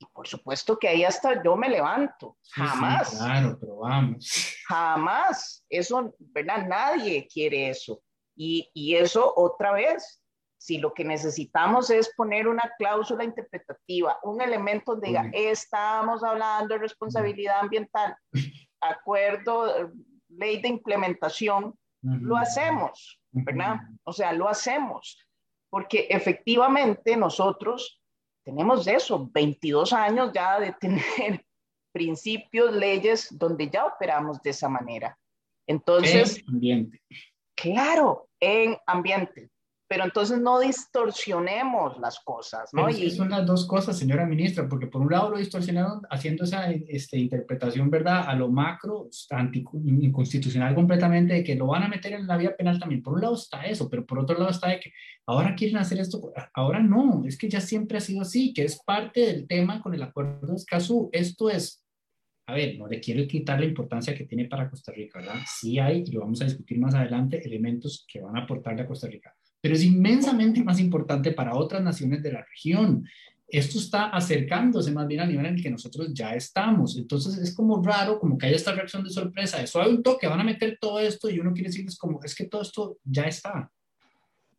Y 0.00 0.06
por 0.06 0.26
supuesto 0.26 0.78
que 0.78 0.88
ahí 0.88 1.04
hasta 1.04 1.42
yo 1.42 1.56
me 1.56 1.68
levanto. 1.68 2.38
Jamás. 2.52 3.10
claro, 3.18 3.58
pero 3.60 3.76
vamos. 3.76 4.56
Jamás. 4.66 5.64
Eso, 5.68 6.14
¿verdad? 6.18 6.66
Nadie 6.66 7.28
quiere 7.28 7.68
eso. 7.68 8.02
Y, 8.34 8.70
y, 8.72 8.96
eso 8.96 9.30
otra 9.36 9.72
vez, 9.72 10.22
si 10.56 10.78
lo 10.78 10.94
que 10.94 11.04
necesitamos 11.04 11.90
es 11.90 12.14
poner 12.16 12.48
una 12.48 12.72
cláusula 12.78 13.24
interpretativa, 13.24 14.18
un 14.22 14.40
elemento 14.40 14.92
donde 14.92 15.08
diga, 15.08 15.30
estamos 15.34 16.24
hablando 16.24 16.74
de 16.74 16.80
responsabilidad 16.80 17.60
ambiental, 17.60 18.16
acuerdo, 18.80 19.90
ley 20.28 20.62
de 20.62 20.68
implementación, 20.68 21.78
lo 22.02 22.36
hacemos, 22.38 23.20
¿verdad? 23.30 23.80
O 24.04 24.12
sea, 24.14 24.32
lo 24.32 24.48
hacemos, 24.48 25.18
porque 25.68 26.06
efectivamente 26.08 27.14
nosotros 27.14 27.99
tenemos 28.50 28.86
eso, 28.86 29.28
22 29.32 29.92
años 29.92 30.32
ya 30.34 30.58
de 30.58 30.72
tener 30.72 31.02
principios, 31.92 32.74
leyes 32.74 33.28
donde 33.30 33.70
ya 33.70 33.86
operamos 33.86 34.42
de 34.42 34.50
esa 34.50 34.68
manera. 34.68 35.16
Entonces, 35.66 36.38
en 36.38 36.54
ambiente. 36.54 37.02
Claro, 37.54 38.28
en 38.40 38.76
ambiente 38.86 39.50
pero 39.90 40.04
entonces 40.04 40.40
no 40.40 40.60
distorsionemos 40.60 41.98
las 41.98 42.20
cosas, 42.20 42.70
¿no? 42.72 42.88
y 42.88 43.10
son 43.10 43.28
las 43.28 43.44
dos 43.44 43.66
cosas, 43.66 43.98
señora 43.98 44.24
ministra, 44.24 44.68
porque 44.68 44.86
por 44.86 45.02
un 45.02 45.10
lado 45.10 45.30
lo 45.30 45.38
distorsionaron 45.38 46.02
haciendo 46.10 46.44
esa 46.44 46.70
este, 46.70 47.18
interpretación, 47.18 47.90
¿verdad?, 47.90 48.22
a 48.28 48.36
lo 48.36 48.48
macro, 48.48 49.08
inconstitucional 49.84 50.76
completamente, 50.76 51.34
de 51.34 51.42
que 51.42 51.56
lo 51.56 51.66
van 51.66 51.82
a 51.82 51.88
meter 51.88 52.12
en 52.12 52.28
la 52.28 52.36
vía 52.36 52.54
penal 52.56 52.78
también. 52.78 53.02
Por 53.02 53.14
un 53.14 53.22
lado 53.22 53.34
está 53.34 53.66
eso, 53.66 53.90
pero 53.90 54.06
por 54.06 54.20
otro 54.20 54.38
lado 54.38 54.52
está 54.52 54.68
de 54.68 54.78
que 54.78 54.92
ahora 55.26 55.56
quieren 55.56 55.78
hacer 55.78 55.98
esto, 55.98 56.20
ahora 56.54 56.78
no, 56.78 57.24
es 57.26 57.36
que 57.36 57.48
ya 57.48 57.60
siempre 57.60 57.98
ha 57.98 58.00
sido 58.00 58.20
así, 58.20 58.54
que 58.54 58.62
es 58.62 58.80
parte 58.84 59.26
del 59.26 59.48
tema 59.48 59.82
con 59.82 59.92
el 59.92 60.04
acuerdo 60.04 60.46
de 60.46 60.54
Escazú. 60.54 61.10
Esto 61.10 61.50
es 61.50 61.84
a 62.46 62.54
ver, 62.54 62.78
no 62.78 62.88
le 62.88 63.00
quiero 63.00 63.26
quitar 63.28 63.60
la 63.60 63.66
importancia 63.66 64.14
que 64.14 64.24
tiene 64.24 64.46
para 64.46 64.68
Costa 64.68 64.92
Rica, 64.92 65.20
¿verdad? 65.20 65.40
Sí 65.46 65.78
hay, 65.78 66.02
y 66.04 66.10
lo 66.10 66.20
vamos 66.20 66.40
a 66.42 66.46
discutir 66.46 66.78
más 66.78 66.94
adelante, 66.94 67.40
elementos 67.44 68.04
que 68.08 68.20
van 68.20 68.36
a 68.36 68.42
aportarle 68.42 68.82
a 68.82 68.86
Costa 68.86 69.06
Rica 69.06 69.34
pero 69.60 69.74
es 69.74 69.84
inmensamente 69.84 70.62
más 70.62 70.80
importante 70.80 71.32
para 71.32 71.54
otras 71.54 71.82
naciones 71.82 72.22
de 72.22 72.32
la 72.32 72.42
región. 72.42 73.06
Esto 73.46 73.78
está 73.78 74.06
acercándose 74.06 74.92
más 74.92 75.06
bien 75.06 75.20
al 75.20 75.28
nivel 75.28 75.46
en 75.46 75.54
el 75.56 75.62
que 75.62 75.70
nosotros 75.70 76.08
ya 76.14 76.34
estamos. 76.34 76.96
Entonces 76.96 77.36
es 77.36 77.54
como 77.54 77.82
raro, 77.82 78.18
como 78.18 78.38
que 78.38 78.46
haya 78.46 78.56
esta 78.56 78.72
reacción 78.72 79.04
de 79.04 79.10
sorpresa. 79.10 79.60
Eso 79.60 79.82
hay 79.82 79.90
un 79.90 80.02
toque, 80.02 80.28
van 80.28 80.40
a 80.40 80.44
meter 80.44 80.78
todo 80.80 81.00
esto 81.00 81.28
y 81.28 81.40
uno 81.40 81.52
quiere 81.52 81.68
decirles 81.68 81.98
como, 81.98 82.22
es 82.22 82.34
que 82.34 82.46
todo 82.46 82.62
esto 82.62 82.96
ya 83.04 83.24
está. 83.24 83.70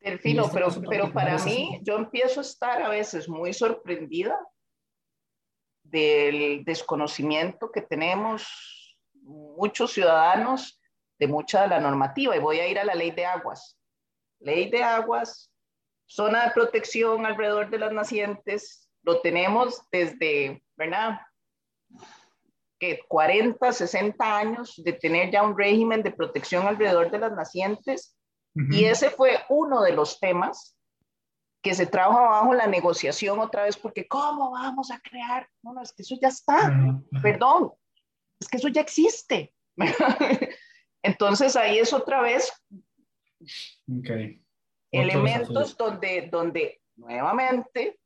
Delfino, 0.01 0.45
este 0.45 0.53
pero, 0.53 0.69
pero 0.89 1.13
para 1.13 1.37
mí, 1.45 1.79
yo 1.83 1.95
empiezo 1.95 2.41
a 2.41 2.43
estar 2.43 2.81
a 2.81 2.89
veces 2.89 3.29
muy 3.29 3.53
sorprendida 3.53 4.35
del 5.83 6.63
desconocimiento 6.65 7.71
que 7.71 7.81
tenemos 7.81 8.97
muchos 9.21 9.93
ciudadanos 9.93 10.79
de 11.17 11.27
mucha 11.27 11.61
de 11.61 11.69
la 11.69 11.79
normativa. 11.79 12.35
Y 12.35 12.39
voy 12.39 12.59
a 12.59 12.67
ir 12.67 12.77
a 12.79 12.83
la 12.83 12.95
ley 12.95 13.11
de 13.11 13.25
aguas 13.25 13.77
ley 14.41 14.69
de 14.69 14.83
aguas, 14.83 15.51
zona 16.05 16.45
de 16.45 16.51
protección 16.51 17.25
alrededor 17.25 17.69
de 17.69 17.79
las 17.79 17.91
nacientes, 17.91 18.89
lo 19.03 19.21
tenemos 19.21 19.81
desde, 19.91 20.63
¿verdad? 20.75 21.21
Que 22.79 22.99
40, 23.07 23.71
60 23.71 24.37
años 24.37 24.81
de 24.83 24.93
tener 24.93 25.31
ya 25.31 25.43
un 25.43 25.57
régimen 25.57 26.03
de 26.03 26.11
protección 26.11 26.67
alrededor 26.67 27.11
de 27.11 27.19
las 27.19 27.31
nacientes. 27.31 28.17
Y 28.53 28.83
ese 28.83 29.09
fue 29.09 29.39
uno 29.47 29.81
de 29.81 29.93
los 29.93 30.19
temas 30.19 30.75
que 31.61 31.73
se 31.73 31.85
trajo 31.85 32.17
abajo 32.17 32.53
la 32.53 32.67
negociación 32.67 33.39
otra 33.39 33.63
vez, 33.63 33.77
porque 33.77 34.07
¿cómo 34.07 34.51
vamos 34.51 34.91
a 34.91 34.99
crear? 34.99 35.47
No, 35.61 35.73
no, 35.73 35.81
es 35.81 35.93
que 35.93 36.01
eso 36.01 36.15
ya 36.21 36.27
está, 36.27 36.73
perdón, 37.21 37.71
es 38.39 38.49
que 38.49 38.57
eso 38.57 38.67
ya 38.67 38.81
existe. 38.81 39.53
Entonces 41.03 41.55
ahí 41.55 41.79
es 41.79 41.93
otra 41.93 42.21
vez 42.21 42.51
Okay. 43.99 44.41
Elementos 44.91 45.77
donde, 45.77 46.29
donde 46.31 46.81
nuevamente 46.95 47.99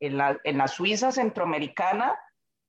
en 0.00 0.16
la, 0.16 0.38
en 0.44 0.58
la 0.58 0.68
Suiza 0.68 1.12
centroamericana 1.12 2.18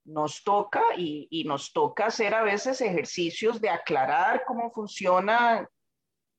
nos 0.05 0.43
toca 0.43 0.81
y, 0.97 1.27
y, 1.29 1.43
nos 1.43 1.71
toca 1.73 2.07
hacer 2.07 2.33
a 2.33 2.43
veces 2.43 2.81
ejercicios 2.81 3.61
de 3.61 3.69
aclarar 3.69 4.43
cómo 4.45 4.71
funcionan 4.71 5.67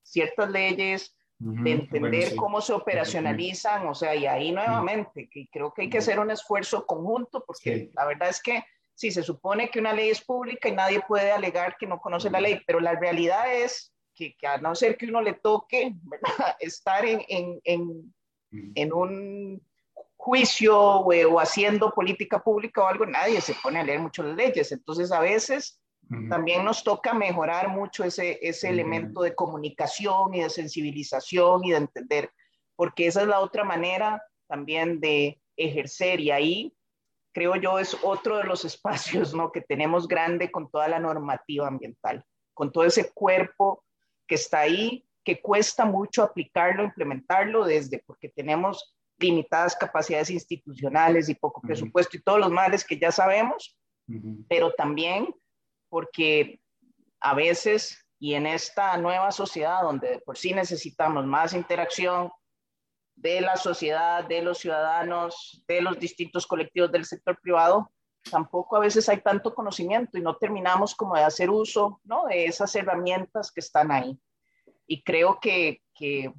ciertas 0.03 0.49
leyes, 0.49 1.15
de 1.39 1.71
entender 1.71 2.35
cómo 2.35 2.61
se 2.61 2.73
operacionalizan, 2.73 3.87
o 3.87 3.95
sea, 3.95 4.15
y 4.15 4.25
ahí 4.25 4.51
nuevamente, 4.51 5.27
que 5.29 5.47
creo 5.51 5.73
que 5.73 5.83
hay 5.83 5.89
que 5.89 5.97
hacer 5.97 6.19
un 6.19 6.31
esfuerzo 6.31 6.85
conjunto, 6.85 7.43
porque 7.45 7.89
la 7.93 8.05
verdad 8.05 8.29
es 8.29 8.41
que 8.41 8.63
si 8.93 9.11
se 9.11 9.23
supone 9.23 9.69
que 9.69 9.79
una 9.79 9.93
ley 9.93 10.09
es 10.09 10.23
pública 10.23 10.69
y 10.69 10.73
nadie 10.73 11.01
puede 11.07 11.31
alegar 11.31 11.75
que 11.77 11.87
no 11.87 11.99
conoce 11.99 12.29
la 12.29 12.39
ley, 12.39 12.61
pero 12.65 12.79
la 12.79 12.95
realidad 12.95 13.53
es 13.53 13.92
que, 14.13 14.35
a 14.47 14.57
no 14.57 14.75
ser 14.75 14.97
que 14.97 15.07
uno 15.07 15.21
le 15.21 15.33
toque 15.33 15.95
estar 16.59 17.05
en, 17.05 17.23
en, 17.27 17.59
en, 17.63 18.13
en 18.75 18.93
un 18.93 19.61
juicio 20.23 20.79
o, 20.79 21.39
haciendo 21.39 21.91
política 21.91 22.41
pública 22.41 22.81
o 22.81 22.87
algo, 22.87 23.05
nadie 23.05 23.41
se 23.41 23.55
pone 23.55 23.79
a 23.79 23.83
leer 23.83 23.99
mucho 23.99 24.23
las 24.23 24.37
leyes. 24.37 24.71
Entonces, 24.71 25.11
a 25.11 25.19
veces 25.19 25.81
también 26.29 26.63
nos 26.63 26.83
toca 26.83 27.13
mejorar 27.13 27.69
mucho 27.69 28.03
ese, 28.03 28.37
ese 28.41 28.69
elemento 28.69 29.21
de 29.21 29.35
comunicación 29.35 30.33
y 30.33 30.41
de 30.41 30.49
sensibilización 30.49 31.63
y 31.63 31.71
de 31.71 31.77
entender, 31.77 32.29
porque 32.75 33.07
esa 33.07 33.21
es 33.21 33.27
la 33.27 33.39
otra 33.39 33.63
manera 33.63 34.21
también 34.47 34.99
de 34.99 35.41
ejercer. 35.57 36.19
Y 36.19 36.31
ahí 36.31 36.73
creo 37.33 37.55
yo 37.55 37.79
es 37.79 37.97
otro 38.03 38.37
de 38.37 38.43
los 38.43 38.63
espacios 38.71 39.33
¿no? 39.33 39.51
que 39.51 39.61
tenemos 39.61 40.07
grande 40.07 40.51
con 40.51 40.69
toda 40.69 40.87
la 40.87 40.99
normativa 40.99 41.67
ambiental, 41.67 42.23
con 42.53 42.71
todo 42.71 42.85
ese 42.85 43.11
cuerpo 43.11 43.83
que 44.27 44.35
está 44.35 44.59
ahí, 44.59 45.05
que 45.23 45.41
cuesta 45.41 45.85
mucho 45.85 46.23
aplicarlo, 46.23 46.83
implementarlo, 46.83 47.65
desde 47.65 48.03
porque 48.05 48.29
tenemos 48.29 48.95
limitadas 49.19 49.75
capacidades 49.75 50.29
institucionales 50.29 51.29
y 51.29 51.35
poco 51.35 51.61
presupuesto 51.61 52.17
y 52.17 52.21
todos 52.21 52.39
los 52.39 52.51
males 52.51 52.83
que 52.83 52.99
ya 52.99 53.11
sabemos, 53.11 53.77
pero 54.49 54.73
también 54.73 55.33
porque 55.89 56.59
a 57.19 57.33
veces 57.33 58.03
y 58.19 58.35
en 58.35 58.45
esta 58.47 58.95
nueva 58.97 59.31
sociedad 59.31 59.81
donde 59.81 60.21
por 60.25 60.37
sí 60.37 60.53
necesitamos 60.53 61.25
más 61.25 61.53
interacción 61.53 62.31
de 63.15 63.41
la 63.41 63.57
sociedad, 63.57 64.23
de 64.23 64.41
los 64.41 64.59
ciudadanos, 64.59 65.63
de 65.67 65.81
los 65.81 65.99
distintos 65.99 66.47
colectivos 66.47 66.91
del 66.91 67.03
sector 67.03 67.37
privado, 67.41 67.91
tampoco 68.29 68.75
a 68.75 68.79
veces 68.79 69.07
hay 69.09 69.21
tanto 69.21 69.53
conocimiento 69.53 70.17
y 70.17 70.21
no 70.21 70.35
terminamos 70.37 70.95
como 70.95 71.15
de 71.15 71.23
hacer 71.23 71.49
uso 71.49 71.99
¿no? 72.03 72.25
de 72.25 72.45
esas 72.45 72.75
herramientas 72.75 73.51
que 73.51 73.59
están 73.59 73.91
ahí. 73.91 74.17
Y 74.87 75.03
creo 75.03 75.39
que, 75.39 75.81
que, 75.93 76.33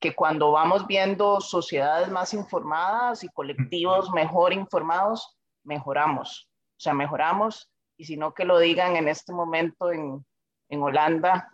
que 0.00 0.14
cuando 0.14 0.50
vamos 0.50 0.86
viendo 0.86 1.40
sociedades 1.40 2.08
más 2.08 2.34
informadas 2.34 3.24
y 3.24 3.28
colectivos 3.28 4.10
mejor 4.12 4.52
informados, 4.52 5.38
mejoramos. 5.64 6.48
O 6.76 6.80
sea, 6.82 6.94
mejoramos 6.94 7.70
y 7.96 8.04
si 8.04 8.16
no 8.16 8.34
que 8.34 8.44
lo 8.44 8.58
digan 8.58 8.96
en 8.96 9.08
este 9.08 9.32
momento 9.32 9.92
en, 9.92 10.24
en 10.68 10.82
Holanda, 10.82 11.48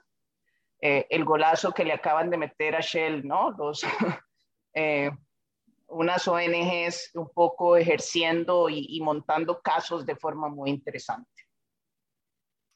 eh, 0.80 1.06
el 1.10 1.24
golazo 1.24 1.72
que 1.72 1.84
le 1.84 1.92
acaban 1.92 2.30
de 2.30 2.38
meter 2.38 2.76
a 2.76 2.80
Shell, 2.80 3.26
¿no? 3.26 3.50
Los, 3.50 3.82
eh, 4.74 5.10
unas 5.88 6.26
ONGs 6.28 7.10
un 7.14 7.30
poco 7.30 7.76
ejerciendo 7.76 8.68
y, 8.68 9.00
montando 9.00 9.60
casos 9.60 10.04
de 10.04 10.16
forma 10.16 10.48
muy 10.48 10.70
interesante. 10.70 11.30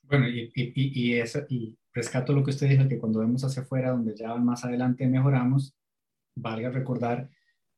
Bueno, 0.02 0.28
y, 0.28 0.50
y, 0.54 0.72
y, 0.74 1.20
y 1.48 1.78
rescato 1.92 2.32
lo 2.32 2.42
que 2.42 2.50
usted 2.50 2.68
dijo, 2.68 2.88
que 2.88 2.98
cuando 2.98 3.20
vemos 3.20 3.44
hacia 3.44 3.62
afuera, 3.62 3.90
donde 3.90 4.16
ya 4.16 4.34
más 4.36 4.64
adelante 4.64 5.06
mejoramos, 5.06 5.74
valga 6.34 6.70
recordar, 6.70 7.30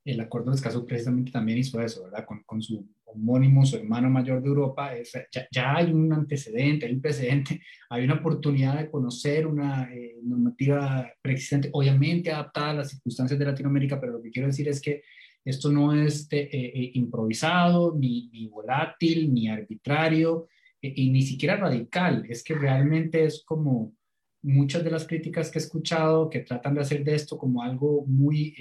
el 0.05 0.21
acuerdo 0.21 0.51
de 0.51 0.57
escaso 0.57 0.85
precisamente 0.87 1.33
también 1.33 1.59
hizo 1.59 1.81
eso, 1.81 2.05
¿verdad? 2.05 2.25
Con, 2.25 2.43
con 2.45 2.63
su 2.63 2.87
homónimo, 3.15 3.65
su 3.65 3.77
hermano 3.77 4.11
mayor 4.11 4.43
de 4.43 4.49
Europa, 4.49 4.93
ya, 5.51 5.77
hay 5.77 5.93
un 5.93 6.13
antecedente, 6.13 6.87
hay 6.87 6.93
un 6.93 7.01
precedente, 7.01 7.61
hay 7.91 8.05
una 8.05 8.15
oportunidad 8.15 8.79
de 8.79 8.91
conocer 8.91 9.47
una 9.47 9.93
eh, 9.93 10.17
normativa 10.23 11.11
preexistente, 11.23 11.71
obviamente 11.73 12.33
adaptada 12.33 12.71
a 12.71 12.75
las 12.75 12.91
circunstancias 12.91 13.39
de 13.39 13.45
Latinoamérica, 13.45 14.01
pero 14.01 14.13
lo 14.13 14.23
que 14.23 14.31
quiero 14.31 14.49
decir 14.49 14.69
es 14.69 14.81
que 14.81 15.03
esto 15.45 15.71
no 15.71 15.95
es 15.95 16.27
eh, 16.31 16.49
eh, 16.53 16.91
improvisado, 16.95 17.95
ni, 17.97 18.29
ni, 18.31 18.49
volátil, 18.49 19.33
ni 19.33 19.49
arbitrario, 19.49 20.49
y 20.81 21.11
ni 21.11 21.23
siquiera 21.23 21.57
radical, 21.57 22.27
es 22.29 22.45
que 22.45 22.55
realmente 22.55 23.25
es 23.25 23.43
como 23.47 23.95
muchas 24.43 24.85
de 24.85 24.91
las 24.91 25.07
críticas 25.07 25.51
que 25.51 25.59
he 25.59 25.63
escuchado 25.63 26.29
que 26.29 26.41
tratan 26.41 26.75
de 26.75 26.83
hacer 26.83 27.03
de 27.03 27.15
esto 27.15 27.39
como 27.39 27.63
algo 27.63 28.05
muy 28.07 28.55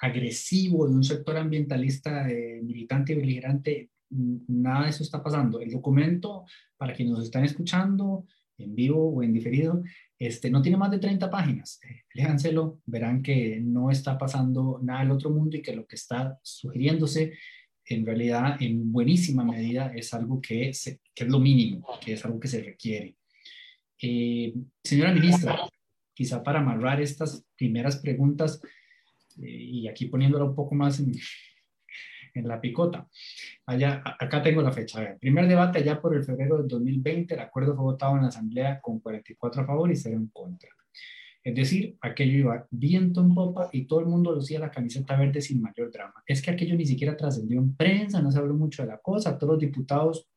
agresivo 0.00 0.88
de 0.88 0.94
un 0.94 1.04
sector 1.04 1.36
ambientalista 1.36 2.28
eh, 2.30 2.60
militante 2.62 3.12
y 3.12 3.16
beligerante, 3.16 3.90
nada 4.10 4.84
de 4.84 4.90
eso 4.90 5.02
está 5.02 5.22
pasando. 5.22 5.60
El 5.60 5.70
documento, 5.70 6.44
para 6.76 6.94
quienes 6.94 7.14
nos 7.14 7.24
están 7.24 7.44
escuchando 7.44 8.26
en 8.56 8.74
vivo 8.74 9.10
o 9.10 9.22
en 9.22 9.32
diferido, 9.32 9.82
este, 10.18 10.50
no 10.50 10.62
tiene 10.62 10.78
más 10.78 10.90
de 10.90 10.98
30 10.98 11.30
páginas. 11.30 11.80
Eh, 11.82 12.02
léanselo, 12.14 12.80
verán 12.86 13.22
que 13.22 13.60
no 13.60 13.90
está 13.90 14.18
pasando 14.18 14.80
nada 14.82 15.00
del 15.00 15.12
otro 15.12 15.30
mundo 15.30 15.56
y 15.56 15.62
que 15.62 15.76
lo 15.76 15.86
que 15.86 15.96
está 15.96 16.38
sugiriéndose 16.42 17.34
en 17.86 18.06
realidad 18.06 18.56
en 18.60 18.92
buenísima 18.92 19.44
medida 19.44 19.92
es 19.94 20.14
algo 20.14 20.40
que, 20.40 20.72
que 21.14 21.24
es 21.24 21.28
lo 21.28 21.40
mínimo, 21.40 21.86
que 22.04 22.12
es 22.14 22.24
algo 22.24 22.38
que 22.38 22.48
se 22.48 22.62
requiere. 22.62 23.16
Eh, 24.00 24.54
señora 24.82 25.12
ministra, 25.12 25.58
quizá 26.14 26.42
para 26.42 26.60
amarrar 26.60 27.00
estas 27.00 27.44
primeras 27.56 27.96
preguntas, 27.96 28.60
y 29.42 29.88
aquí 29.88 30.06
poniéndolo 30.06 30.46
un 30.46 30.54
poco 30.54 30.74
más 30.74 31.00
en, 31.00 31.12
la 32.34 32.60
picota. 32.60 33.08
Allá, 33.66 34.02
acá 34.04 34.40
tengo 34.40 34.62
la 34.62 34.72
fecha. 34.72 35.02
El 35.02 35.18
primer 35.18 35.48
debate 35.48 35.78
allá 35.78 36.00
por 36.00 36.14
el 36.14 36.22
febrero 36.22 36.58
del 36.58 36.68
2020, 36.68 37.34
el 37.34 37.40
acuerdo 37.40 37.74
fue 37.74 37.84
votado 37.84 38.16
en 38.16 38.22
la 38.22 38.28
Asamblea 38.28 38.80
con 38.80 39.00
44 39.00 39.62
a 39.62 39.66
favor 39.66 39.90
y 39.90 39.96
0 39.96 40.16
en 40.16 40.28
contra. 40.28 40.70
Es 41.42 41.54
decir, 41.54 41.96
aquello 42.02 42.38
iba 42.38 42.66
viento 42.70 43.22
en 43.22 43.34
popa 43.34 43.70
y 43.72 43.86
todo 43.86 44.00
el 44.00 44.06
mundo 44.06 44.32
lucía 44.32 44.60
la 44.60 44.70
camiseta 44.70 45.16
verde 45.16 45.40
sin 45.40 45.60
mayor 45.62 45.90
drama. 45.90 46.22
Es 46.26 46.42
que 46.42 46.50
aquello 46.50 46.76
ni 46.76 46.84
siquiera 46.84 47.16
trascendió 47.16 47.58
en 47.58 47.74
prensa, 47.74 48.20
no 48.20 48.30
se 48.30 48.38
habló 48.38 48.54
mucho 48.54 48.82
de 48.82 48.88
la 48.88 48.98
cosa, 48.98 49.38
todos 49.38 49.54
los 49.54 49.60
diputados, 49.60 50.28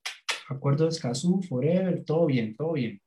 acuerdo 0.50 0.86
de 0.86 0.92
Escazú, 0.92 1.42
Forever, 1.42 2.04
todo 2.06 2.26
bien, 2.26 2.56
todo 2.56 2.74
bien. 2.74 3.02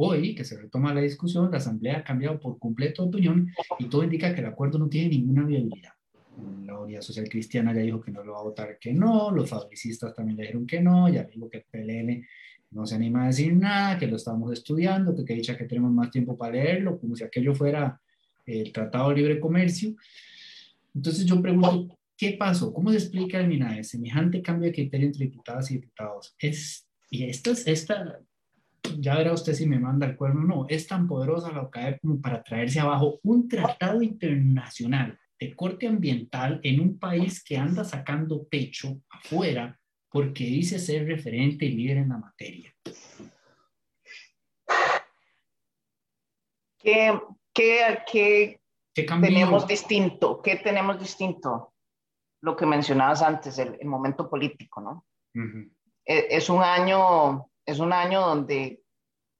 Hoy, 0.00 0.32
que 0.36 0.44
se 0.44 0.56
retoma 0.56 0.94
la 0.94 1.00
discusión, 1.00 1.50
la 1.50 1.56
Asamblea 1.56 1.98
ha 1.98 2.04
cambiado 2.04 2.38
por 2.38 2.56
completo 2.60 3.02
de 3.02 3.08
opinión 3.08 3.52
y 3.80 3.86
todo 3.86 4.04
indica 4.04 4.32
que 4.32 4.42
el 4.42 4.46
acuerdo 4.46 4.78
no 4.78 4.88
tiene 4.88 5.08
ninguna 5.08 5.44
viabilidad. 5.44 5.90
La 6.64 6.78
Unidad 6.78 7.00
Social 7.00 7.28
Cristiana 7.28 7.74
ya 7.74 7.80
dijo 7.80 8.00
que 8.00 8.12
no 8.12 8.22
lo 8.22 8.34
va 8.34 8.38
a 8.38 8.44
votar, 8.44 8.78
que 8.78 8.92
no, 8.92 9.32
los 9.32 9.50
fabricistas 9.50 10.14
también 10.14 10.36
le 10.36 10.44
dijeron 10.44 10.68
que 10.68 10.80
no, 10.80 11.08
ya 11.08 11.24
dijo 11.24 11.50
que 11.50 11.58
el 11.58 11.64
PLN 11.64 12.24
no 12.70 12.86
se 12.86 12.94
anima 12.94 13.24
a 13.24 13.26
decir 13.26 13.52
nada, 13.56 13.98
que 13.98 14.06
lo 14.06 14.14
estamos 14.14 14.52
estudiando, 14.52 15.16
que, 15.16 15.24
que 15.24 15.34
dicha 15.34 15.56
que 15.56 15.64
tenemos 15.64 15.90
más 15.90 16.12
tiempo 16.12 16.38
para 16.38 16.52
leerlo, 16.52 17.00
como 17.00 17.16
si 17.16 17.24
aquello 17.24 17.52
fuera 17.52 18.00
el 18.46 18.72
Tratado 18.72 19.08
de 19.08 19.16
Libre 19.16 19.40
Comercio. 19.40 19.96
Entonces 20.94 21.26
yo 21.26 21.42
pregunto, 21.42 21.98
¿qué 22.16 22.36
pasó? 22.38 22.72
¿Cómo 22.72 22.92
se 22.92 22.98
explica 22.98 23.40
el 23.40 23.48
MINAE 23.48 23.82
semejante 23.82 24.42
cambio 24.42 24.68
de 24.68 24.74
criterio 24.74 25.08
entre 25.08 25.24
diputadas 25.24 25.72
y 25.72 25.74
diputados? 25.74 26.36
Es, 26.38 26.86
y 27.10 27.24
esta, 27.24 27.50
esta 27.66 28.20
ya 28.98 29.16
verá 29.16 29.32
usted 29.32 29.54
si 29.54 29.66
me 29.66 29.78
manda 29.78 30.06
el 30.06 30.16
cuerno 30.16 30.42
o 30.42 30.44
no, 30.44 30.66
es 30.68 30.86
tan 30.86 31.06
poderosa 31.06 31.52
la 31.52 31.62
OCAE 31.62 31.98
como 32.00 32.20
para 32.20 32.42
traerse 32.42 32.80
abajo 32.80 33.20
un 33.22 33.48
tratado 33.48 34.02
internacional 34.02 35.18
de 35.38 35.54
corte 35.54 35.86
ambiental 35.86 36.60
en 36.62 36.80
un 36.80 36.98
país 36.98 37.42
que 37.44 37.56
anda 37.56 37.84
sacando 37.84 38.46
pecho 38.48 39.00
afuera 39.08 39.78
porque 40.10 40.44
dice 40.44 40.78
ser 40.78 41.06
referente 41.06 41.66
y 41.66 41.72
líder 41.72 41.98
en 41.98 42.08
la 42.08 42.18
materia. 42.18 42.74
¿Qué, 46.78 47.20
qué, 47.52 47.98
qué, 48.10 48.60
tenemos 48.94 49.66
distinto? 49.66 50.40
¿Qué 50.42 50.56
tenemos 50.56 50.98
distinto? 50.98 51.74
Lo 52.40 52.56
que 52.56 52.66
mencionabas 52.66 53.20
antes, 53.22 53.58
el, 53.58 53.84
momento 53.84 54.30
político, 54.30 54.80
¿no? 54.80 55.04
E, 56.04 56.26
es 56.30 56.48
un 56.48 56.62
año 56.62 57.50
es 57.68 57.80
un 57.80 57.92
año 57.92 58.22
donde 58.22 58.82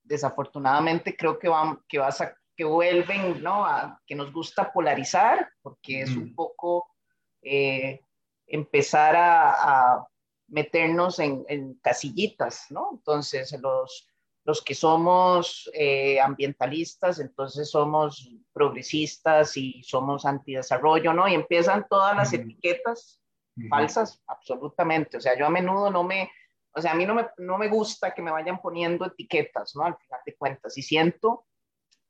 desafortunadamente 0.02 1.16
creo 1.16 1.38
que, 1.38 1.48
van, 1.48 1.80
que, 1.88 1.98
vas 1.98 2.20
a, 2.20 2.36
que 2.54 2.64
vuelven, 2.64 3.42
¿no? 3.42 3.64
A, 3.64 3.98
que 4.06 4.14
nos 4.14 4.30
gusta 4.34 4.70
polarizar, 4.70 5.50
porque 5.62 6.02
es 6.02 6.14
un 6.14 6.34
poco 6.34 6.94
eh, 7.40 8.02
empezar 8.46 9.16
a, 9.16 10.06
meternos 10.48 11.18
en, 11.18 11.74
casillitas, 11.82 12.66
¿no? 12.70 12.90
Entonces, 12.92 13.58
los, 13.62 14.06
los 14.44 14.62
que 14.62 14.74
somos 14.74 15.70
eh, 15.72 16.20
ambientalistas, 16.20 17.20
entonces 17.20 17.70
somos 17.70 18.30
progresistas 18.52 19.56
y 19.56 19.82
somos 19.82 20.26
antidesarrollo, 20.26 21.14
¿no? 21.14 21.28
Y 21.28 21.34
empiezan 21.34 21.86
todas 21.88 22.14
las 22.14 22.32
etiquetas 22.34 23.22
falsas, 23.70 24.22
absolutamente. 24.26 25.16
O 25.16 25.20
sea, 25.20 25.36
yo 25.38 25.46
a 25.46 25.50
menudo 25.50 25.90
no 25.90 26.04
me, 26.04 26.30
o 26.74 26.80
sea, 26.80 26.92
a 26.92 26.94
mí 26.94 27.06
no 27.06 27.14
me, 27.14 27.26
no 27.38 27.58
me 27.58 27.68
gusta 27.68 28.12
que 28.12 28.22
me 28.22 28.30
vayan 28.30 28.60
poniendo 28.60 29.06
etiquetas, 29.06 29.74
¿no? 29.74 29.84
Al 29.84 29.96
final 29.96 30.20
de 30.24 30.36
cuentas. 30.36 30.76
Y 30.78 30.82
siento, 30.82 31.46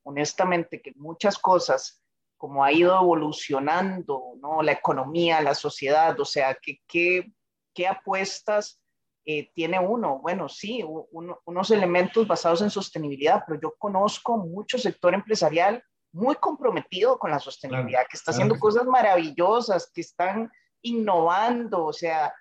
honestamente, 0.03 0.83
que 0.83 0.93
muchas 0.97 1.39
cosas, 1.39 2.03
como 2.37 2.65
ha 2.65 2.73
ido 2.73 2.95
evolucionando, 2.97 4.35
¿no? 4.41 4.63
La 4.63 4.73
economía, 4.73 5.41
la 5.41 5.55
sociedad, 5.55 6.19
o 6.21 6.25
sea, 6.25 6.57
que, 6.61 6.81
¿qué 6.87 7.87
apuestas 7.87 8.81
eh, 9.25 9.51
tiene 9.55 9.79
uno? 9.79 10.19
Bueno, 10.21 10.49
sí, 10.49 10.85
unos 10.85 11.71
elementos 11.71 12.27
basados 12.27 12.63
en 12.63 12.71
sostenibilidad, 12.71 13.45
pero 13.47 13.61
yo 13.61 13.75
conozco 13.79 14.39
mucho 14.39 14.79
sector 14.79 15.15
empresarial 15.15 15.83
muy 16.13 16.35
comprometido 16.37 17.19
con 17.19 17.31
la 17.31 17.39
sostenibilidad, 17.39 18.07
que 18.09 18.17
está 18.17 18.31
haciendo 18.31 18.59
cosas 18.59 18.87
maravillosas, 18.87 19.91
que 19.93 20.01
están 20.01 20.51
innovando, 20.83 21.85
o 21.85 21.93
sea, 21.93 22.33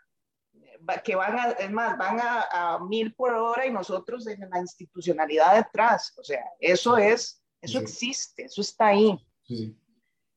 que 1.04 1.16
van 1.16 1.38
a, 1.38 1.52
es 1.52 1.72
más, 1.72 1.98
van 1.98 2.20
a, 2.22 2.80
mil 2.80 3.14
por 3.14 3.34
hora 3.34 3.66
y 3.66 3.72
nosotros 3.72 4.28
en 4.28 4.50
la 4.50 4.60
institucionalidad 4.60 5.56
detrás. 5.56 6.14
O 6.18 6.24
sea, 6.24 6.44
eso 6.60 6.98
es, 6.98 7.44
eso 7.62 7.80
existe, 7.80 8.46
eso 8.46 8.62
está 8.62 8.88
ahí. 8.88 9.18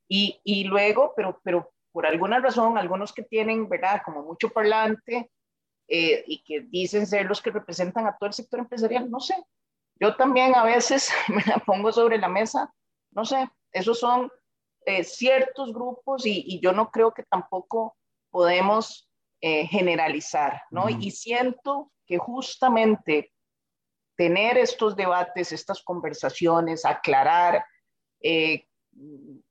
Y, 0.09 0.41
y, 0.43 0.65
luego, 0.65 1.13
pero, 1.17 1.41
pero 1.45 1.73
por 1.93 2.07
alguna 2.07 2.41
razón, 2.41 2.77
algunos 2.77 3.13
que 3.13 3.23
tienen, 3.23 3.69
¿verdad? 3.69 4.03
Como 4.05 4.23
mucho 4.23 4.51
parlante 4.51 5.31
eh, 5.89 6.25
y 6.27 6.43
que 6.43 6.61
dicen 6.61 7.07
ser 7.07 7.27
los 7.27 7.41
que 7.41 7.51
representan 7.51 8.07
a 8.07 8.17
todo 8.17 8.29
el 8.29 8.35
sector 8.35 8.61
empresarial, 8.61 9.11
no 9.11 9.21
sé. 9.21 9.35
Yo 10.01 10.17
también 10.17 10.55
a 10.55 10.65
veces 10.65 11.11
me 11.29 11.43
la 11.45 11.59
pongo 11.59 11.93
sobre 11.93 12.19
la 12.19 12.29
mesa, 12.29 12.73
no 13.13 13.25
sé, 13.25 13.49
esos 13.73 13.99
son 13.99 14.31
eh, 14.87 15.05
ciertos 15.05 15.73
grupos 15.73 16.25
y, 16.27 16.45
y 16.47 16.61
yo 16.61 16.73
no 16.73 16.91
creo 16.91 17.13
que 17.13 17.25
tampoco 17.25 17.97
podemos 18.31 19.10
eh, 19.41 19.67
generalizar, 19.67 20.63
¿no? 20.71 20.89
Y 20.89 21.11
siento 21.11 21.91
que 22.07 22.19
justamente 22.19 23.33
tener 24.17 24.59
estos 24.59 24.95
debates, 24.97 25.53
estas 25.53 25.83
conversaciones, 25.83 26.85
aclarar 26.85 27.65
eh, 28.21 28.67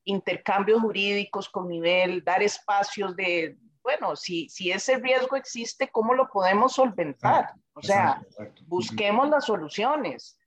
intercambios 0.04 0.80
jurídicos 0.80 1.48
con 1.48 1.68
nivel, 1.68 2.22
dar 2.22 2.42
espacios 2.42 3.16
de, 3.16 3.56
bueno, 3.82 4.14
si, 4.14 4.48
si 4.48 4.70
ese 4.70 4.98
riesgo 4.98 5.36
existe, 5.36 5.88
¿cómo 5.88 6.14
lo 6.14 6.28
podemos 6.28 6.74
solventar? 6.74 7.52
O 7.72 7.82
sea, 7.82 8.22
busquemos 8.66 9.28
las 9.28 9.46
soluciones. 9.46 10.38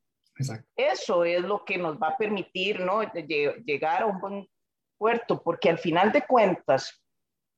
Eso 0.76 1.26
es 1.26 1.42
lo 1.42 1.66
que 1.66 1.78
nos 1.78 1.98
va 1.98 2.10
a 2.10 2.18
permitir, 2.18 2.80
¿no? 2.80 3.02
Llegar 3.04 4.04
a 4.04 4.06
un 4.06 4.20
buen 4.20 4.50
puerto, 4.98 5.42
porque 5.44 5.70
al 5.70 5.80
final 5.80 6.12
de 6.12 6.26
cuentas, 6.26 7.04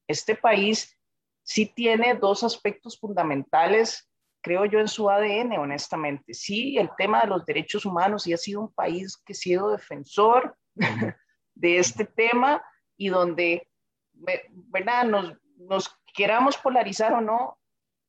este 0.07 0.35
país 0.35 0.97
sí 1.45 1.67
tiene 1.67 2.15
dos 2.15 2.43
aspectos 2.43 2.99
fundamentales, 2.99 4.09
creo 4.41 4.65
yo, 4.65 4.79
en 4.79 4.87
su 4.87 5.09
ADN, 5.09 5.53
honestamente. 5.53 6.33
Sí, 6.33 6.77
el 6.77 6.89
tema 6.97 7.21
de 7.21 7.27
los 7.27 7.45
derechos 7.45 7.85
humanos 7.85 8.27
y 8.27 8.33
ha 8.33 8.37
sido 8.37 8.61
un 8.61 8.73
país 8.73 9.15
que 9.25 9.33
ha 9.33 9.35
sido 9.35 9.69
defensor 9.69 10.57
de 11.55 11.77
este 11.77 12.03
tema 12.03 12.61
y 12.97 13.09
donde, 13.09 13.69
¿verdad? 14.13 15.05
Nos, 15.05 15.33
nos 15.57 15.95
queramos 16.13 16.57
polarizar 16.57 17.13
o 17.13 17.21
no, 17.21 17.57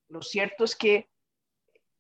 lo 0.08 0.22
cierto 0.22 0.64
es 0.64 0.74
que 0.74 1.08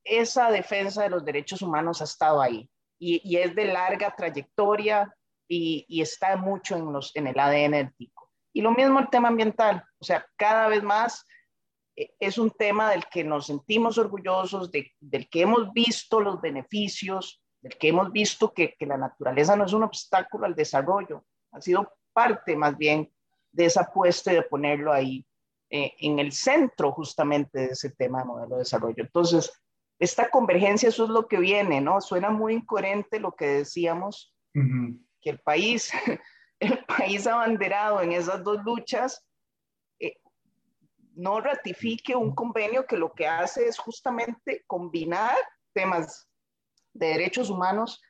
esa 0.04 0.50
defensa 0.50 1.02
de 1.02 1.10
los 1.10 1.24
derechos 1.24 1.60
humanos 1.62 2.00
ha 2.00 2.04
estado 2.04 2.40
ahí 2.40 2.70
y, 2.98 3.36
es 3.36 3.54
de 3.54 3.66
larga 3.66 4.14
trayectoria 4.16 5.14
y, 5.48 5.84
y, 5.88 6.00
está 6.00 6.36
mucho 6.36 6.76
en, 6.76 6.92
los, 6.92 7.14
en 7.14 7.26
el 7.26 7.38
ADN 7.38 7.72
del 7.72 7.94
TICO. 7.94 8.15
Y 8.56 8.62
lo 8.62 8.70
mismo 8.70 8.98
el 8.98 9.10
tema 9.10 9.28
ambiental, 9.28 9.84
o 9.98 10.04
sea, 10.04 10.26
cada 10.34 10.68
vez 10.68 10.82
más 10.82 11.26
eh, 11.94 12.14
es 12.18 12.38
un 12.38 12.50
tema 12.50 12.90
del 12.90 13.04
que 13.04 13.22
nos 13.22 13.48
sentimos 13.48 13.98
orgullosos, 13.98 14.70
del 14.72 15.28
que 15.28 15.42
hemos 15.42 15.74
visto 15.74 16.22
los 16.22 16.40
beneficios, 16.40 17.42
del 17.60 17.76
que 17.76 17.88
hemos 17.88 18.10
visto 18.12 18.54
que, 18.54 18.74
la 18.80 18.96
naturaleza 18.96 19.56
no 19.56 19.66
es 19.66 19.74
un 19.74 19.82
obstáculo 19.82 20.46
al 20.46 20.54
desarrollo, 20.54 21.26
ha 21.52 21.60
sido 21.60 21.92
parte 22.14 22.56
más 22.56 22.78
bien 22.78 23.12
de 23.52 23.66
esa 23.66 23.82
apuesta 23.82 24.32
y 24.32 24.36
de 24.36 24.42
ponerlo 24.42 24.90
ahí. 24.90 25.26
eh, 25.68 25.92
en 25.98 26.18
el 26.18 26.32
centro 26.32 26.92
justamente 26.92 27.58
de 27.58 27.66
ese 27.72 27.90
tema 27.90 28.20
de 28.20 28.24
modelo 28.24 28.54
de 28.54 28.60
desarrollo. 28.60 29.02
Entonces, 29.02 29.52
esta 29.98 30.30
convergencia, 30.30 30.88
eso 30.88 31.04
es 31.04 31.10
lo 31.10 31.28
que 31.28 31.40
viene, 31.40 31.82
¿no? 31.82 32.00
Suena 32.00 32.30
muy 32.30 32.54
incoherente 32.54 33.20
lo 33.20 33.32
que 33.32 33.48
decíamos, 33.48 34.34
que 35.20 35.30
el 35.30 35.40
país, 35.40 35.92
el 36.60 36.84
país 36.86 37.26
abanderado 37.26 38.00
en 38.00 38.12
esas 38.12 38.42
dos 38.42 38.62
luchas, 38.64 39.24
eh, 39.98 40.16
no 41.14 41.40
ratifique 41.40 42.14
un 42.14 42.34
convenio 42.34 42.86
que 42.86 42.96
lo 42.96 43.12
que 43.12 43.26
hace 43.26 43.66
es 43.66 43.78
justamente 43.78 44.64
combinar 44.66 45.36
temas 45.72 46.28
de 46.92 47.08
derechos 47.08 47.50
humanos 47.50 48.00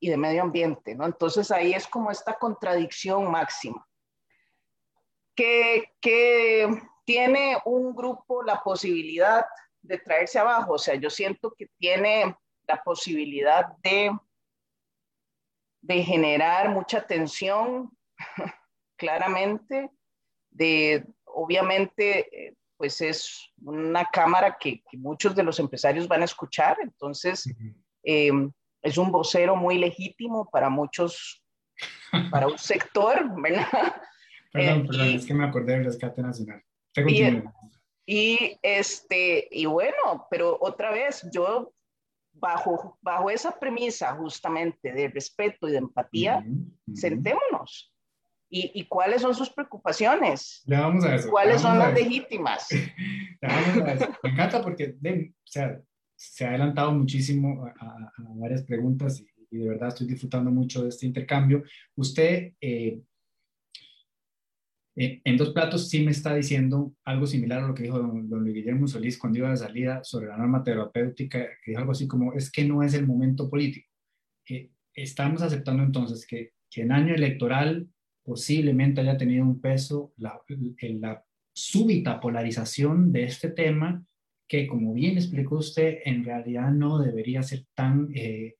y 0.00 0.10
de 0.10 0.16
medio 0.16 0.42
ambiente, 0.42 0.94
¿no? 0.94 1.06
Entonces 1.06 1.50
ahí 1.50 1.72
es 1.72 1.86
como 1.86 2.10
esta 2.10 2.34
contradicción 2.34 3.30
máxima. 3.30 3.86
Que, 5.34 5.92
que 6.00 6.68
tiene 7.04 7.56
un 7.64 7.94
grupo 7.94 8.42
la 8.42 8.62
posibilidad 8.62 9.46
de 9.80 9.98
traerse 9.98 10.38
abajo, 10.38 10.74
o 10.74 10.78
sea, 10.78 10.94
yo 10.96 11.08
siento 11.08 11.54
que 11.56 11.68
tiene 11.78 12.36
la 12.66 12.82
posibilidad 12.82 13.76
de, 13.82 14.10
de 15.82 16.02
generar 16.02 16.70
mucha 16.70 17.06
tensión, 17.06 17.90
claramente, 18.96 19.90
de, 20.50 21.04
obviamente, 21.24 22.46
eh, 22.46 22.54
pues 22.76 23.00
es 23.00 23.50
una 23.62 24.04
cámara 24.06 24.56
que, 24.58 24.82
muchos 24.92 25.34
de 25.34 25.42
los 25.42 25.58
empresarios 25.58 26.08
van 26.08 26.22
a 26.22 26.26
escuchar, 26.26 26.76
entonces 26.82 27.44
em, 28.02 28.50
es 28.82 28.98
un 28.98 29.12
vocero 29.12 29.56
muy 29.56 29.78
legítimo 29.78 30.48
para 30.50 30.68
muchos, 30.68 31.44
para 32.30 32.46
un 32.46 32.58
sector, 32.58 33.24
¿verdad? 33.42 34.02
Perdón, 34.52 34.80
eh, 34.80 34.86
perdón, 34.88 35.08
es 35.08 35.26
que 35.26 35.34
me 35.34 35.44
acordé 35.44 35.74
del 35.74 35.84
rescate 35.84 36.22
nacional. 36.22 36.62
Y, 38.04 38.58
este, 38.62 39.48
y 39.50 39.66
bueno, 39.66 40.26
pero 40.30 40.58
otra 40.60 40.90
vez, 40.90 41.26
yo 41.32 41.72
bajo, 42.32 42.98
bajo 43.00 43.30
esa 43.30 43.58
premisa 43.58 44.14
justamente 44.14 44.92
de 44.92 45.08
respeto 45.08 45.68
y 45.68 45.72
de 45.72 45.78
empatía, 45.78 46.44
sentémonos. 46.94 47.92
¿Y, 48.54 48.70
¿Y, 48.74 48.84
cuáles 48.86 49.22
son 49.22 49.34
sus 49.34 49.48
preocupaciones? 49.48 50.62
Le 50.66 50.76
vamos 50.76 51.04
a 51.04 51.14
eso. 51.14 51.30
¿Cuáles 51.30 51.62
son 51.62 51.78
las 51.78 51.94
legítimas? 51.94 52.68
Le 53.40 53.48
vamos 53.48 53.88
a 53.88 53.92
eso. 53.94 54.08
Me 54.22 54.30
encanta 54.30 54.60
porque 54.60 54.94
o 54.94 55.46
sea, 55.46 55.80
se 56.14 56.44
ha 56.44 56.50
adelantado 56.50 56.92
muchísimo 56.92 57.64
a, 57.64 58.12
varias 58.34 58.62
preguntas 58.64 59.20
y, 59.50 59.56
de 59.56 59.68
verdad 59.68 59.88
estoy 59.88 60.06
disfrutando 60.06 60.50
mucho 60.50 60.82
de 60.82 60.90
este 60.90 61.06
intercambio. 61.06 61.62
Usted 61.96 62.52
eh, 62.60 63.00
eh, 64.94 65.22
en 65.24 65.36
dos 65.36 65.50
platos 65.50 65.88
sí 65.88 66.04
me 66.04 66.10
está 66.10 66.34
diciendo 66.34 66.94
algo 67.04 67.26
similar 67.26 67.64
a 67.64 67.68
lo 67.68 67.74
que 67.74 67.84
dijo 67.84 67.98
don, 67.98 68.28
Luis 68.28 68.54
Guillermo 68.54 68.86
Solís 68.86 69.18
cuando 69.18 69.38
iba 69.38 69.50
de 69.50 69.56
salida 69.56 70.04
sobre 70.04 70.26
la 70.26 70.36
norma 70.36 70.62
terapéutica, 70.62 71.38
que 71.64 71.70
dijo 71.70 71.80
algo 71.80 71.92
así 71.92 72.06
como, 72.06 72.34
es 72.34 72.50
que 72.50 72.64
no 72.64 72.82
es 72.82 72.94
el 72.94 73.06
momento 73.06 73.48
político. 73.48 73.88
Eh, 74.48 74.70
estamos 74.94 75.40
aceptando 75.40 75.82
entonces 75.82 76.26
que, 76.26 76.52
que, 76.70 76.82
en 76.82 76.92
año 76.92 77.14
electoral 77.14 77.88
posiblemente 78.22 79.00
haya 79.00 79.16
tenido 79.16 79.44
un 79.44 79.60
peso 79.60 80.12
la, 80.16 80.40
la 81.00 81.24
súbita 81.54 82.20
polarización 82.20 83.12
de 83.12 83.24
este 83.24 83.50
tema, 83.50 84.04
que 84.46 84.66
como 84.66 84.92
bien 84.92 85.16
explicó 85.16 85.56
usted, 85.56 86.00
en 86.04 86.24
realidad 86.24 86.70
no 86.70 86.98
debería 86.98 87.42
ser 87.42 87.64
tan, 87.74 88.10
eh, 88.14 88.56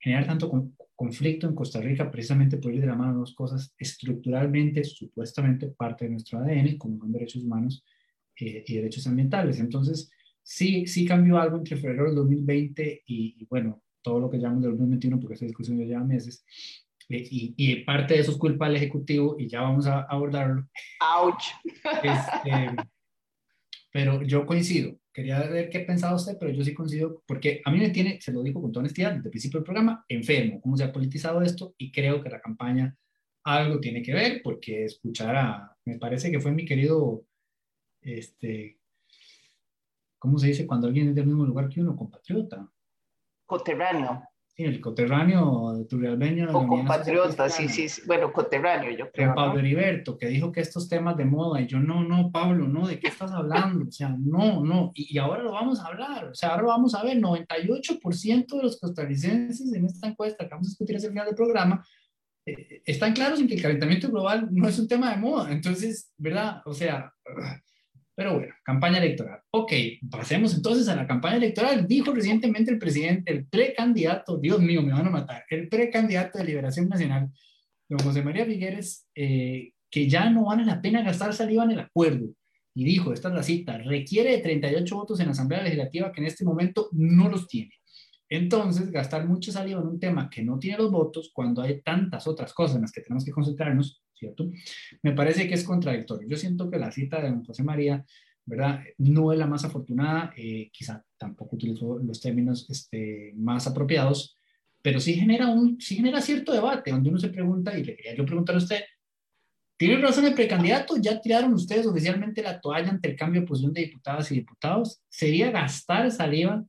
generar 0.00 0.26
tanto 0.26 0.50
conflicto 0.96 1.46
en 1.46 1.54
Costa 1.54 1.80
Rica 1.80 2.10
precisamente 2.10 2.56
por 2.56 2.72
ir 2.72 2.80
de 2.80 2.86
la 2.86 2.96
mano 2.96 3.20
dos 3.20 3.34
cosas 3.34 3.72
estructuralmente, 3.78 4.82
supuestamente 4.82 5.68
parte 5.68 6.06
de 6.06 6.12
nuestro 6.12 6.38
ADN, 6.38 6.78
como 6.78 6.98
son 6.98 7.12
derechos 7.12 7.44
humanos 7.44 7.84
eh, 8.40 8.64
y 8.66 8.76
derechos 8.76 9.06
ambientales. 9.06 9.60
Entonces, 9.60 10.10
sí, 10.42 10.86
sí 10.86 11.04
cambió 11.04 11.38
algo 11.38 11.58
entre 11.58 11.76
febrero 11.76 12.06
del 12.06 12.14
2020 12.16 13.04
y, 13.06 13.44
bueno, 13.44 13.82
todo 14.00 14.18
lo 14.18 14.30
que 14.30 14.38
llamamos 14.38 14.62
del 14.62 14.72
2021, 14.72 15.20
porque 15.20 15.34
esa 15.34 15.44
discusión 15.44 15.78
ya 15.78 15.84
lleva 15.84 16.04
meses. 16.04 16.44
Eh, 17.08 17.28
y, 17.30 17.54
y, 17.56 17.84
parte 17.84 18.14
de 18.14 18.20
eso 18.20 18.32
es 18.32 18.38
culpa 18.38 18.66
del 18.66 18.76
Ejecutivo 18.76 19.36
y 19.38 19.48
ya 19.48 19.60
vamos 19.60 19.86
a 19.86 20.02
abordarlo. 20.02 20.66
¡Auch! 21.00 21.42
Este, 22.02 22.76
pero 23.92 24.22
yo 24.22 24.44
coincido, 24.46 24.98
quería 25.16 25.40
ver 25.48 25.70
qué 25.70 25.80
pensaba 25.80 26.14
usted, 26.14 26.36
pero 26.38 26.52
yo 26.52 26.62
sí 26.62 26.74
coincido, 26.74 27.22
porque 27.26 27.62
a 27.64 27.70
mí 27.70 27.78
me 27.78 27.88
tiene, 27.88 28.20
se 28.20 28.32
lo 28.32 28.42
digo 28.42 28.60
con 28.60 28.70
toda 28.70 28.82
honestidad, 28.82 29.12
desde 29.12 29.28
el 29.28 29.30
principio 29.30 29.60
del 29.60 29.64
programa, 29.64 30.04
enfermo, 30.10 30.60
cómo 30.60 30.76
se 30.76 30.84
ha 30.84 30.92
politizado 30.92 31.40
esto, 31.40 31.74
y 31.78 31.90
creo 31.90 32.22
que 32.22 32.28
la 32.28 32.38
campaña 32.38 32.94
algo 33.42 33.80
tiene 33.80 34.02
que 34.02 34.12
ver, 34.12 34.42
porque 34.44 34.84
escuchar 34.84 35.34
a, 35.34 35.74
me 35.86 35.98
parece 35.98 36.30
que 36.30 36.38
fue 36.38 36.52
mi 36.52 36.66
querido, 36.66 37.24
este, 38.02 38.78
¿cómo 40.18 40.38
se 40.38 40.48
dice? 40.48 40.66
Cuando 40.66 40.86
alguien 40.86 41.08
es 41.08 41.14
del 41.14 41.26
mismo 41.26 41.46
lugar 41.46 41.70
que 41.70 41.80
uno, 41.80 41.96
compatriota. 41.96 42.70
Coterráneo. 43.46 44.22
Sí, 44.56 44.64
el 44.64 44.80
coterráneo 44.80 45.84
turrialbeño. 45.86 46.48
O 46.50 46.66
compatriota, 46.66 47.46
sí, 47.50 47.68
sí, 47.68 47.90
sí, 47.90 48.00
bueno, 48.06 48.32
coterráneo, 48.32 48.90
yo 48.96 49.10
creo. 49.12 49.34
Pablo 49.34 49.60
Heriberto, 49.60 50.16
que 50.16 50.28
dijo 50.28 50.50
que 50.50 50.62
estos 50.62 50.88
temas 50.88 51.14
de 51.18 51.26
moda, 51.26 51.60
y 51.60 51.66
yo, 51.66 51.78
no, 51.78 52.02
no, 52.04 52.30
Pablo, 52.32 52.66
no, 52.66 52.86
¿de 52.86 52.98
qué 52.98 53.08
estás 53.08 53.32
hablando? 53.32 53.84
O 53.86 53.92
sea, 53.92 54.16
no, 54.18 54.64
no, 54.64 54.92
y, 54.94 55.18
ahora 55.18 55.42
lo 55.42 55.52
vamos 55.52 55.78
a 55.78 55.88
hablar, 55.88 56.28
o 56.28 56.34
sea, 56.34 56.54
ahora 56.54 56.68
vamos 56.68 56.94
a 56.94 57.02
ver, 57.02 57.18
98% 57.18 58.56
de 58.56 58.62
los 58.62 58.80
costarricenses 58.80 59.74
en 59.74 59.84
esta 59.84 60.08
encuesta 60.08 60.44
que 60.44 60.54
vamos 60.54 60.68
a 60.68 60.70
discutir 60.70 60.96
hacia 60.96 61.08
el 61.08 61.12
final 61.12 61.26
del 61.26 61.34
programa, 61.34 61.86
eh, 62.46 62.80
están 62.86 63.12
claros 63.12 63.38
en 63.40 63.48
que 63.48 63.56
el 63.56 63.62
calentamiento 63.62 64.08
global 64.08 64.48
no 64.50 64.66
es 64.68 64.78
un 64.78 64.88
tema 64.88 65.10
de 65.10 65.18
moda, 65.18 65.52
entonces, 65.52 66.14
¿verdad? 66.16 66.62
O 66.64 66.72
sea... 66.72 67.12
Pero 68.16 68.32
bueno, 68.38 68.54
campaña 68.64 68.96
electoral. 68.96 69.40
Ok, 69.50 69.72
pasemos 70.10 70.54
entonces 70.54 70.88
a 70.88 70.96
la 70.96 71.06
campaña 71.06 71.36
electoral. 71.36 71.86
Dijo 71.86 72.14
recientemente 72.14 72.70
el 72.72 72.78
presidente, 72.78 73.30
el 73.30 73.46
precandidato, 73.46 74.38
Dios 74.38 74.58
mío, 74.58 74.82
me 74.82 74.94
van 74.94 75.06
a 75.06 75.10
matar, 75.10 75.44
el 75.50 75.68
precandidato 75.68 76.38
de 76.38 76.44
Liberación 76.44 76.88
Nacional, 76.88 77.28
don 77.86 77.98
José 77.98 78.22
María 78.22 78.46
Figueres, 78.46 79.06
eh, 79.14 79.72
que 79.90 80.08
ya 80.08 80.30
no 80.30 80.46
vale 80.46 80.64
la 80.64 80.80
pena 80.80 81.02
gastar 81.02 81.34
saliva 81.34 81.64
en 81.64 81.72
el 81.72 81.80
acuerdo. 81.80 82.28
Y 82.74 82.84
dijo, 82.84 83.12
esta 83.12 83.28
es 83.28 83.34
la 83.34 83.42
cita, 83.42 83.76
requiere 83.78 84.32
de 84.32 84.38
38 84.38 84.96
votos 84.96 85.20
en 85.20 85.26
la 85.26 85.32
Asamblea 85.32 85.62
Legislativa 85.62 86.10
que 86.10 86.22
en 86.22 86.26
este 86.26 86.44
momento 86.44 86.88
no 86.92 87.28
los 87.28 87.46
tiene. 87.46 87.72
Entonces, 88.30 88.90
gastar 88.90 89.26
mucho 89.26 89.52
saliva 89.52 89.80
en 89.80 89.88
un 89.88 90.00
tema 90.00 90.30
que 90.30 90.42
no 90.42 90.58
tiene 90.58 90.78
los 90.78 90.90
votos, 90.90 91.30
cuando 91.34 91.60
hay 91.60 91.82
tantas 91.82 92.26
otras 92.26 92.54
cosas 92.54 92.76
en 92.76 92.82
las 92.82 92.92
que 92.92 93.02
tenemos 93.02 93.26
que 93.26 93.30
concentrarnos, 93.30 94.02
¿cierto? 94.16 94.50
Me 95.02 95.12
parece 95.12 95.46
que 95.46 95.54
es 95.54 95.64
contradictorio. 95.64 96.28
Yo 96.28 96.36
siento 96.36 96.70
que 96.70 96.78
la 96.78 96.90
cita 96.90 97.20
de 97.20 97.28
don 97.28 97.44
José 97.44 97.62
María, 97.62 98.04
¿verdad? 98.44 98.80
No 98.98 99.32
es 99.32 99.38
la 99.38 99.46
más 99.46 99.64
afortunada, 99.64 100.32
eh, 100.36 100.70
quizá 100.72 101.04
tampoco 101.16 101.56
utilizó 101.56 101.98
los 101.98 102.20
términos 102.20 102.66
este, 102.70 103.32
más 103.36 103.66
apropiados, 103.66 104.36
pero 104.82 105.00
sí 105.00 105.14
genera, 105.14 105.48
un, 105.48 105.80
sí 105.80 105.96
genera 105.96 106.20
cierto 106.20 106.52
debate, 106.52 106.92
donde 106.92 107.10
uno 107.10 107.18
se 107.18 107.28
pregunta, 107.28 107.76
y 107.76 107.84
le 107.84 107.96
quería 107.96 108.14
yo 108.14 108.24
preguntar 108.24 108.54
a 108.54 108.58
usted, 108.58 108.80
¿tiene 109.76 110.00
razón 110.00 110.26
el 110.26 110.34
precandidato? 110.34 110.96
¿Ya 110.96 111.20
tiraron 111.20 111.52
ustedes 111.54 111.86
oficialmente 111.86 112.42
la 112.42 112.60
toalla 112.60 112.90
ante 112.90 113.10
el 113.10 113.16
cambio 113.16 113.40
de 113.40 113.46
posición 113.48 113.72
de 113.72 113.82
diputadas 113.82 114.30
y 114.30 114.36
diputados? 114.36 115.02
¿Sería 115.08 115.50
gastar 115.50 116.10
saliva 116.12 116.64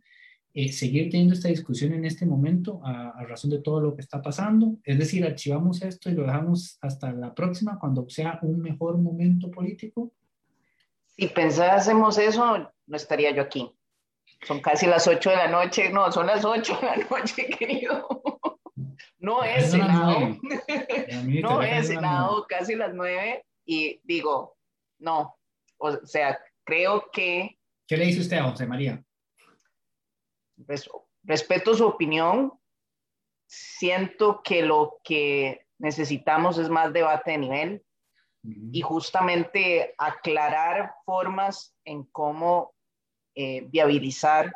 eh, 0.60 0.72
seguir 0.72 1.12
teniendo 1.12 1.36
esta 1.36 1.49
discusión 1.49 1.93
en 1.93 2.03
este 2.03 2.26
momento 2.26 2.82
a, 2.84 3.24
razón 3.26 3.51
de 3.51 3.62
todo 3.62 3.80
lo 3.80 3.93
que 3.93 4.01
está 4.01 4.24
pasando. 4.24 4.80
Es 4.84 4.97
decir, 4.97 5.24
archivamos 5.24 5.84
esto 5.84 6.10
y 6.10 6.14
lo 6.14 6.24
dejamos 6.24 6.80
hasta 6.82 7.12
la 7.12 7.36
próxima 7.36 7.78
cuando 7.78 8.10
sea 8.10 8.39
un 8.41 8.60
mejor 8.60 8.97
momento 8.97 9.51
político. 9.51 10.12
Si 11.05 11.28
pensásemos 11.28 12.18
eso, 12.18 12.72
no 12.88 12.97
estaría 12.97 13.30
yo 13.36 13.43
aquí. 13.43 13.72
Son 14.47 14.60
casi 14.60 14.88
las 14.88 15.08
8 15.08 15.30
de 15.30 15.36
la 15.36 15.47
noche, 15.47 15.91
no, 15.91 16.12
son 16.12 16.26
las 16.26 16.43
8 16.43 16.80
de 16.82 16.88
la 16.88 17.08
noche, 17.08 17.45
querido. 17.60 18.08
No 19.20 19.43
es 19.43 19.70
Senado. 19.70 20.39
no 21.43 21.62
es 21.62 21.88
Senado, 21.88 22.47
casi 22.49 22.74
las 22.74 22.95
9. 22.95 23.45
Y 23.64 24.01
digo, 24.05 24.58
no, 24.97 25.38
o 25.78 26.03
sea, 26.03 26.39
creo 26.64 27.12
que... 27.14 27.60
¿Qué 27.88 27.95
le 27.95 28.05
dice 28.05 28.22
usted 28.22 28.38
a 28.38 28.49
José 28.49 28.66
María? 28.66 29.03
Respeto 31.24 31.74
su 31.76 31.86
opinión. 31.86 32.53
Siento 33.45 34.41
que 34.43 34.61
lo 34.61 34.99
que 35.03 35.65
necesitamos 35.78 36.57
es 36.57 36.70
más 36.70 36.91
debate 36.91 37.32
de 37.32 37.38
nivel 37.38 37.86
y 38.43 38.82
justamente 38.82 39.93
aclarar 39.97 40.95
formas 41.05 41.76
en 41.84 42.03
cómo 42.05 42.74
eh, 43.36 43.61
viabilizar 43.68 44.53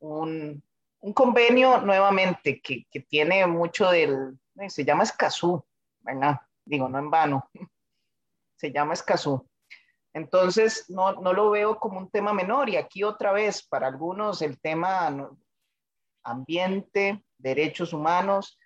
un, 0.00 0.62
un, 1.00 1.12
convenio 1.12 1.80
nuevamente 1.80 2.60
que, 2.60 2.86
que, 2.90 3.00
tiene 3.00 3.46
mucho 3.46 3.90
del, 3.90 4.38
eh, 4.56 4.70
se 4.70 4.84
llama 4.84 5.04
Escazú, 5.04 5.64
¿verdad? 6.00 6.40
Digo, 6.64 6.88
no 6.88 6.98
en 6.98 7.10
vano, 7.10 7.48
se 8.56 8.72
llama 8.72 8.94
Escazú. 8.94 9.49
Entonces, 10.12 10.86
no, 10.88 11.12
no, 11.12 11.32
lo 11.32 11.50
veo 11.50 11.78
como 11.78 11.98
un 11.98 12.10
tema 12.10 12.32
menor 12.32 12.68
y 12.68 12.76
aquí 12.76 13.04
otra 13.04 13.32
vez, 13.32 13.66
para 13.66 13.86
algunos 13.86 14.42
el 14.42 14.60
tema 14.60 15.16
ambiente, 16.24 17.24
derechos 17.38 17.92
humanos, 17.92 18.58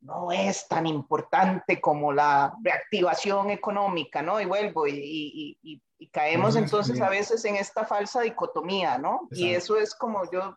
no 0.00 0.30
es 0.30 0.68
tan 0.68 0.86
importante 0.86 1.80
como 1.80 2.12
la 2.12 2.54
reactivación 2.62 3.50
económica, 3.50 4.22
¿no? 4.22 4.40
Y 4.40 4.44
vuelvo, 4.44 4.86
y, 4.86 5.58
Y 6.00 6.08
caemos 6.10 6.54
entonces 6.54 7.00
a 7.00 7.08
veces 7.08 7.44
en 7.44 7.56
esta 7.56 7.84
falsa 7.84 8.20
dicotomía, 8.20 8.98
¿no? 8.98 9.26
Y 9.32 9.50
eso 9.54 9.76
es 9.76 9.94
como 9.96 10.30
yo, 10.30 10.56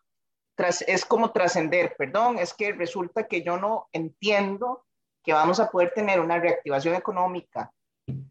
es 0.86 1.04
como 1.06 1.32
trascender, 1.32 1.96
perdón, 1.98 2.38
es 2.38 2.54
que 2.54 2.74
resulta 2.74 3.28
que 3.28 3.42
yo 3.42 3.58
no 3.58 3.88
entiendo 3.92 4.86
que 5.24 5.34
vamos 5.34 5.60
a 5.60 5.72
poder 5.72 5.92
tener 5.96 6.20
una 6.20 6.40
reactivación 6.40 6.94
económica 6.94 7.72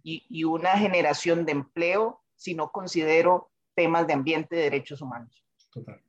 y, 0.03 0.27
y 0.29 0.45
una 0.45 0.79
generación 0.79 1.45
de 1.45 1.53
empleo 1.53 2.23
si 2.35 2.55
no 2.55 2.71
considero 2.71 3.51
temas 3.75 4.07
de 4.07 4.15
ambiente 4.15 4.57
y 4.57 4.61
derechos 4.61 5.01
humanos. 5.01 5.45
Total. 5.73 6.03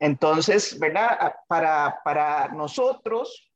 Entonces, 0.00 0.78
¿verdad? 0.78 1.34
Para, 1.46 2.00
para 2.02 2.48
nosotros 2.48 3.52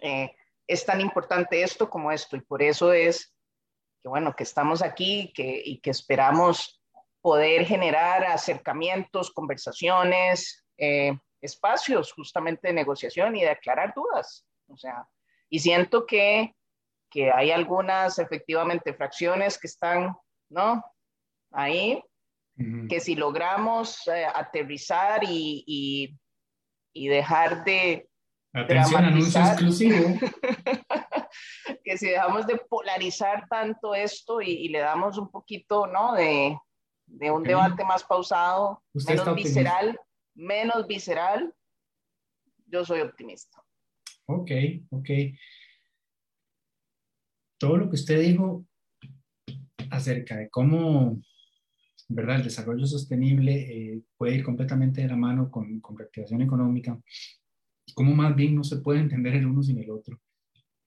eh, 0.00 0.34
es 0.66 0.84
tan 0.84 1.00
importante 1.00 1.62
esto 1.62 1.88
como 1.88 2.10
esto 2.10 2.36
y 2.36 2.40
por 2.40 2.62
eso 2.62 2.92
es 2.92 3.34
que, 4.02 4.08
bueno, 4.08 4.34
que 4.34 4.42
estamos 4.42 4.82
aquí 4.82 5.32
que, 5.34 5.62
y 5.64 5.80
que 5.80 5.90
esperamos 5.90 6.82
poder 7.20 7.64
generar 7.64 8.24
acercamientos, 8.24 9.30
conversaciones, 9.30 10.66
eh, 10.76 11.16
espacios 11.40 12.12
justamente 12.12 12.68
de 12.68 12.74
negociación 12.74 13.36
y 13.36 13.42
de 13.42 13.50
aclarar 13.50 13.94
dudas. 13.94 14.46
O 14.68 14.76
sea, 14.76 15.08
y 15.48 15.60
siento 15.60 16.06
que, 16.06 16.56
que 17.10 17.30
hay 17.30 17.50
algunas 17.50 18.18
efectivamente 18.18 18.94
fracciones 18.94 19.58
que 19.58 19.66
están, 19.66 20.14
¿no? 20.50 20.84
Ahí, 21.52 22.02
que 22.88 22.98
si 22.98 23.14
logramos 23.14 24.06
eh, 24.08 24.26
aterrizar 24.34 25.22
y, 25.22 26.16
y, 26.92 27.08
dejar 27.08 27.62
de... 27.64 28.08
Atención, 28.52 29.04
anuncio 29.04 29.40
exclusivo. 29.40 30.18
que 31.84 31.96
si 31.96 32.08
dejamos 32.08 32.46
de 32.48 32.56
polarizar 32.56 33.46
tanto 33.48 33.94
esto 33.94 34.40
y, 34.40 34.68
le 34.68 34.80
damos 34.80 35.16
un 35.18 35.30
poquito, 35.30 35.86
¿no? 35.86 36.14
De, 36.14 36.58
de 37.06 37.30
un 37.30 37.44
debate 37.44 37.84
más 37.84 38.02
pausado, 38.02 38.82
menos 38.92 39.34
visceral, 39.36 40.00
menos 40.34 40.86
visceral, 40.88 41.54
yo 42.66 42.84
soy 42.84 43.00
optimista. 43.00 43.62
Ok, 44.26 44.50
ok. 44.90 45.08
Todo 47.58 47.76
lo 47.76 47.88
que 47.88 47.96
usted 47.96 48.20
dijo 48.20 48.64
acerca 49.90 50.36
de 50.36 50.48
cómo, 50.48 51.20
¿verdad? 52.08 52.36
El 52.36 52.44
desarrollo 52.44 52.86
sostenible 52.86 53.52
eh, 53.54 54.02
puede 54.16 54.36
ir 54.36 54.44
completamente 54.44 55.02
de 55.02 55.08
la 55.08 55.16
mano 55.16 55.50
con, 55.50 55.80
con 55.80 55.98
reactivación 55.98 56.42
económica, 56.42 56.98
cómo 57.94 58.14
más 58.14 58.34
bien 58.34 58.54
no 58.54 58.64
se 58.64 58.78
puede 58.78 59.00
entender 59.00 59.34
el 59.34 59.46
uno 59.46 59.62
sin 59.62 59.78
el 59.78 59.90
otro 59.90 60.20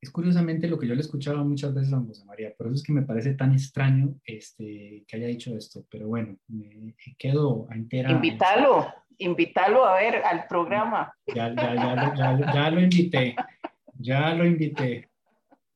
es 0.02 0.10
curiosamente 0.10 0.68
lo 0.68 0.80
que 0.80 0.88
yo 0.88 0.96
le 0.96 1.02
he 1.02 1.04
escuchado 1.04 1.46
muchas 1.46 1.74
veces 1.76 1.94
a 1.94 2.00
José 2.00 2.26
María, 2.26 2.54
por 2.58 2.68
eso 2.68 2.76
es 2.76 2.84
que 2.84 2.92
me 2.92 3.04
parece 3.04 3.36
tan 3.36 3.54
extraño 3.54 4.16
este, 4.26 5.04
que 5.08 5.16
haya 5.16 5.28
dicho 5.28 5.56
esto, 5.56 5.86
pero 5.92 6.08
bueno, 6.08 6.38
me 6.48 6.96
quedo 7.20 7.68
a 7.70 7.76
entera. 7.76 8.12
Invítalo, 8.12 8.88
invítalo 9.20 9.86
a 9.86 9.98
ver 9.98 10.16
al 10.26 10.48
programa. 10.48 11.14
Ya, 11.28 11.54
ya, 11.54 11.76
ya, 11.76 12.14
ya, 12.16 12.54
ya 12.54 12.70
lo 12.72 12.82
invité, 12.82 13.36
ya 13.94 14.34
lo 14.34 14.44
invité. 14.44 15.11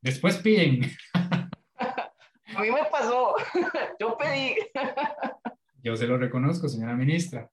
Después 0.06 0.38
piden. 0.38 0.82
A 1.16 2.62
mí 2.62 2.70
me 2.70 2.86
pasó, 2.92 3.34
yo 4.00 4.16
pedí. 4.18 4.54
Yo 5.84 5.96
se 5.96 6.08
lo 6.08 6.18
reconozco, 6.18 6.68
señora 6.68 6.96
ministra. 6.96 7.52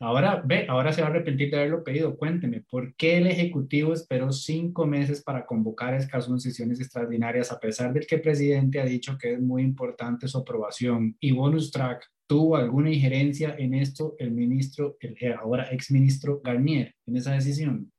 Ahora, 0.00 0.42
ve, 0.42 0.64
ahora 0.70 0.90
se 0.90 1.02
va 1.02 1.08
a 1.08 1.10
arrepentir 1.10 1.50
de 1.50 1.58
haberlo 1.58 1.84
pedido. 1.84 2.16
Cuénteme, 2.16 2.62
¿por 2.62 2.94
qué 2.94 3.18
el 3.18 3.26
Ejecutivo 3.26 3.92
esperó 3.92 4.32
cinco 4.32 4.86
meses 4.86 5.22
para 5.22 5.44
convocar 5.44 5.92
esas 5.92 6.26
sesiones 6.42 6.80
extraordinarias 6.80 7.52
a 7.52 7.60
pesar 7.60 7.92
de 7.92 8.00
que 8.00 8.14
el 8.14 8.22
presidente 8.22 8.80
ha 8.80 8.86
dicho 8.86 9.18
que 9.18 9.34
es 9.34 9.40
muy 9.40 9.62
importante 9.62 10.28
su 10.28 10.38
aprobación? 10.38 11.14
Y 11.20 11.32
Bonus 11.32 11.70
Track, 11.70 12.10
¿tuvo 12.26 12.56
alguna 12.56 12.90
injerencia 12.90 13.54
en 13.58 13.74
esto 13.74 14.14
el 14.18 14.30
ministro, 14.30 14.96
el 15.00 15.34
ahora 15.34 15.64
exministro 15.64 16.40
Garnier, 16.42 16.94
en 17.04 17.18
esa 17.18 17.32
decisión? 17.32 17.92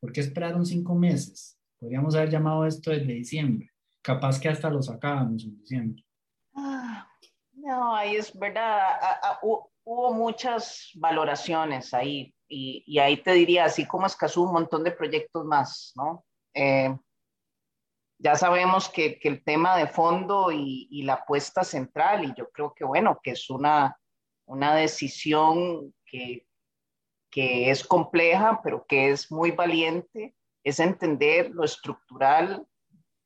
¿Por 0.00 0.10
qué 0.12 0.22
esperaron 0.22 0.64
cinco 0.64 0.94
meses? 0.94 1.57
Podríamos 1.78 2.14
haber 2.14 2.30
llamado 2.30 2.66
esto 2.66 2.90
desde 2.90 3.12
diciembre. 3.12 3.70
Capaz 4.02 4.40
que 4.40 4.48
hasta 4.48 4.70
lo 4.70 4.82
sacábamos 4.82 5.44
en 5.44 5.58
diciembre. 5.58 6.04
Ah, 6.54 7.08
no, 7.52 7.94
ahí 7.94 8.16
es 8.16 8.36
verdad 8.38 8.98
hubo 9.88 10.12
muchas 10.12 10.90
valoraciones 10.96 11.94
ahí 11.94 12.34
y, 12.46 12.98
ahí 12.98 13.16
te 13.22 13.32
diría, 13.32 13.64
así 13.64 13.86
como 13.86 14.06
Escazú, 14.06 14.44
un 14.44 14.52
montón 14.52 14.84
de 14.84 14.90
proyectos 14.90 15.44
más, 15.44 15.92
¿no? 15.96 16.24
Eh, 16.54 16.94
ya 18.18 18.36
sabemos 18.36 18.88
que, 18.88 19.18
el 19.22 19.42
tema 19.44 19.76
de 19.76 19.86
fondo 19.86 20.50
y, 20.50 21.02
la 21.02 21.14
apuesta 21.14 21.64
central, 21.64 22.24
y 22.24 22.34
yo 22.36 22.50
creo 22.50 22.74
que 22.74 22.84
bueno, 22.84 23.18
que 23.22 23.30
es 23.32 23.48
una, 23.48 23.98
una 24.46 24.74
decisión 24.74 25.94
que, 26.04 26.46
que 27.30 27.70
es 27.70 27.86
compleja, 27.86 28.60
pero 28.62 28.84
que 28.86 29.10
es 29.10 29.30
muy 29.30 29.52
valiente, 29.52 30.34
es 30.64 30.80
entender 30.80 31.50
lo 31.50 31.64
estructural 31.64 32.66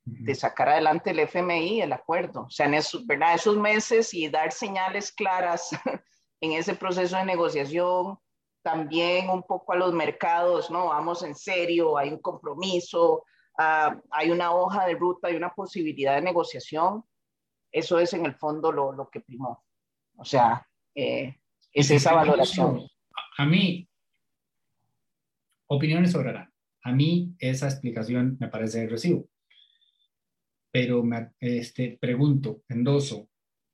de 0.05 0.35
sacar 0.35 0.69
adelante 0.69 1.11
el 1.11 1.19
FMI, 1.19 1.81
el 1.81 1.93
acuerdo. 1.93 2.41
O 2.41 2.49
sea, 2.49 2.65
en 2.65 2.73
esos, 2.73 3.05
¿verdad? 3.07 3.35
esos 3.35 3.57
meses 3.57 4.13
y 4.13 4.27
dar 4.27 4.51
señales 4.51 5.11
claras 5.11 5.69
en 6.41 6.51
ese 6.51 6.75
proceso 6.75 7.15
de 7.17 7.25
negociación, 7.25 8.17
también 8.61 9.29
un 9.29 9.43
poco 9.43 9.73
a 9.73 9.77
los 9.77 9.93
mercados, 9.93 10.69
¿no? 10.69 10.87
Vamos 10.87 11.23
en 11.23 11.35
serio, 11.35 11.97
hay 11.97 12.09
un 12.09 12.19
compromiso, 12.19 13.25
ah, 13.57 13.95
hay 14.11 14.31
una 14.31 14.53
hoja 14.53 14.85
de 14.85 14.95
ruta, 14.95 15.27
hay 15.27 15.35
una 15.35 15.53
posibilidad 15.53 16.15
de 16.15 16.21
negociación. 16.21 17.03
Eso 17.71 17.97
es 17.97 18.13
en 18.13 18.25
el 18.25 18.35
fondo 18.35 18.71
lo, 18.71 18.91
lo 18.91 19.09
que 19.09 19.21
primó. 19.21 19.63
O 20.17 20.25
sea, 20.25 20.67
eh, 20.95 21.39
es 21.71 21.91
esa 21.91 22.13
valoración. 22.13 22.87
A 23.37 23.45
mí, 23.45 23.87
opiniones 25.67 26.11
sobrarán. 26.11 26.52
A 26.83 26.91
mí 26.91 27.35
esa 27.39 27.67
explicación 27.67 28.37
me 28.39 28.49
parece 28.49 28.87
recibo. 28.87 29.27
Pero 30.71 31.03
me 31.03 31.31
este, 31.39 31.97
pregunto, 31.99 32.63
endoso, 32.67 33.29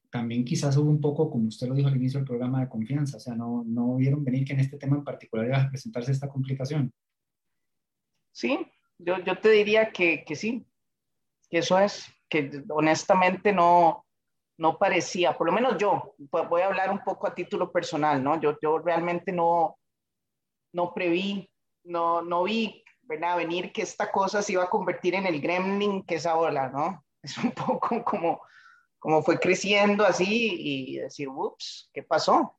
también 0.10 0.44
quizás 0.44 0.76
hubo 0.78 0.90
un 0.90 1.00
poco, 1.00 1.30
como 1.30 1.48
usted 1.48 1.68
lo 1.68 1.76
dijo 1.76 1.88
al 1.88 1.96
inicio 1.96 2.20
del 2.20 2.28
programa, 2.28 2.62
de 2.62 2.70
confianza, 2.70 3.18
o 3.18 3.20
sea, 3.20 3.36
no, 3.36 3.64
no 3.66 3.96
vieron 3.96 4.24
venir 4.24 4.46
que 4.46 4.54
en 4.54 4.60
este 4.60 4.78
tema 4.78 4.98
en 4.98 5.04
particular 5.04 5.46
iba 5.46 5.62
a 5.62 5.70
presentarse 5.70 6.12
esta 6.12 6.30
complicación. 6.30 6.92
Sí, 8.32 8.60
yo, 8.98 9.24
yo 9.24 9.38
te 9.40 9.50
diría 9.50 9.92
que, 9.92 10.24
que 10.26 10.36
sí, 10.36 10.66
que 11.50 11.60
eso 11.60 11.80
es, 11.80 12.06
que 12.28 12.64
honestamente 12.70 13.54
no, 13.54 14.06
no 14.58 14.78
parecía, 14.78 15.38
por 15.38 15.48
lo 15.48 15.54
menos 15.54 15.78
yo, 15.78 16.16
voy 16.18 16.62
a 16.62 16.68
hablar 16.68 16.92
un 16.92 17.00
poco 17.00 17.28
a 17.28 17.34
título 17.34 17.72
personal, 17.72 18.24
¿no? 18.24 18.40
Yo, 18.42 18.58
yo 18.62 18.80
realmente 18.80 19.32
no, 19.32 19.78
no 20.74 20.94
preví, 20.94 21.50
no, 21.86 22.22
no 22.22 22.44
vi, 22.44 22.84
¿verdad? 23.10 23.38
Venir 23.38 23.74
que 23.74 23.82
esta 23.82 24.12
cosa 24.12 24.42
se 24.42 24.54
iba 24.54 24.64
a 24.64 24.70
convertir 24.70 25.16
en 25.16 25.26
el 25.26 25.42
gremlin 25.42 26.04
que 26.04 26.16
es 26.16 26.26
ahora, 26.26 26.70
¿no? 26.70 27.04
Es 27.22 27.38
un 27.38 27.52
poco 27.52 28.02
como 28.06 28.42
como 29.00 29.24
fue 29.24 29.40
creciendo 29.40 30.06
así 30.06 30.56
y 30.60 30.98
decir, 30.98 31.30
ups, 31.30 31.90
¿qué 31.94 32.04
pasó? 32.04 32.58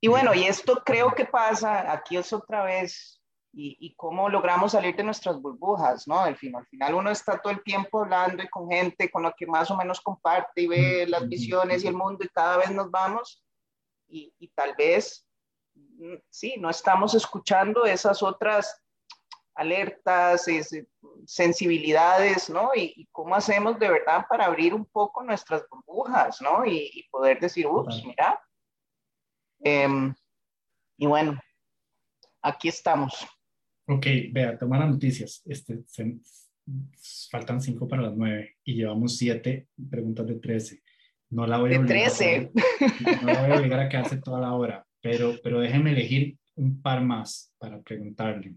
Y 0.00 0.08
bueno, 0.08 0.34
y 0.34 0.44
esto 0.44 0.82
creo 0.84 1.14
que 1.14 1.26
pasa, 1.26 1.92
aquí 1.92 2.16
es 2.16 2.32
otra 2.32 2.64
vez, 2.64 3.22
y, 3.54 3.94
cómo 3.96 4.30
logramos 4.30 4.72
salir 4.72 4.96
de 4.96 5.04
nuestras 5.04 5.40
burbujas, 5.40 6.08
¿no? 6.08 6.20
Al 6.20 6.36
final, 6.36 6.62
al 6.62 6.66
final 6.68 6.94
uno 6.94 7.10
está 7.10 7.38
todo 7.38 7.52
el 7.52 7.62
tiempo 7.62 8.00
hablando 8.00 8.42
y 8.42 8.48
con 8.48 8.70
gente 8.70 9.10
con 9.10 9.24
la 9.24 9.32
que 9.36 9.46
más 9.46 9.70
o 9.70 9.76
menos 9.76 10.00
comparte 10.00 10.62
y 10.62 10.66
ve 10.68 11.06
las 11.06 11.28
visiones 11.28 11.84
y 11.84 11.88
el 11.88 11.94
mundo 11.94 12.24
y 12.24 12.28
cada 12.30 12.56
vez 12.56 12.70
nos 12.70 12.90
vamos 12.90 13.44
y, 14.08 14.34
y 14.38 14.48
tal 14.48 14.74
vez, 14.74 15.26
mm, 15.74 16.14
sí, 16.30 16.54
no 16.58 16.70
estamos 16.70 17.14
escuchando 17.14 17.84
esas 17.84 18.22
otras 18.22 18.81
alertas, 19.54 20.46
sensibilidades, 21.26 22.48
¿no? 22.50 22.70
Y, 22.74 23.08
cómo 23.12 23.34
hacemos 23.34 23.78
de 23.78 23.90
verdad 23.90 24.26
para 24.28 24.46
abrir 24.46 24.74
un 24.74 24.84
poco 24.86 25.22
nuestras 25.22 25.64
burbujas, 25.68 26.40
¿no? 26.40 26.64
Y, 26.64 27.06
poder 27.10 27.40
decir, 27.40 27.66
ups, 27.66 28.02
mira. 28.04 28.40
Em, 29.60 30.14
y 30.96 31.06
bueno, 31.06 31.38
aquí 32.42 32.68
estamos. 32.68 33.26
Ok, 33.86 34.06
vea, 34.32 34.58
toma 34.58 34.78
las 34.78 34.90
noticias. 34.90 35.42
Este, 35.44 35.84
faltan 37.30 37.60
cinco 37.60 37.88
para 37.88 38.02
las 38.02 38.16
nueve 38.16 38.56
y 38.64 38.74
llevamos 38.74 39.16
siete 39.16 39.68
preguntas 39.90 40.26
de 40.26 40.36
trece. 40.36 40.82
No 41.30 41.46
la 41.46 41.58
voy 41.58 41.74
a 41.74 41.78
de 41.78 41.86
trece. 41.86 42.50
no 43.22 43.32
la 43.32 43.42
voy 43.42 43.52
a 43.52 43.58
obligar 43.58 43.80
a 43.80 43.88
quedarse 43.88 44.18
toda 44.18 44.40
la 44.40 44.52
hora, 44.54 44.86
pero, 45.00 45.34
pero 45.42 45.60
déjeme 45.60 45.92
elegir 45.92 46.36
un 46.54 46.80
par 46.82 47.02
más 47.02 47.52
para 47.58 47.80
preguntarle. 47.80 48.54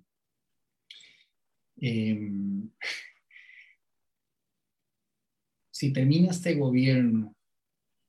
Em, 1.78 2.70
si 5.72 5.92
termina 5.92 6.32
este 6.32 6.56
gobierno, 6.56 7.36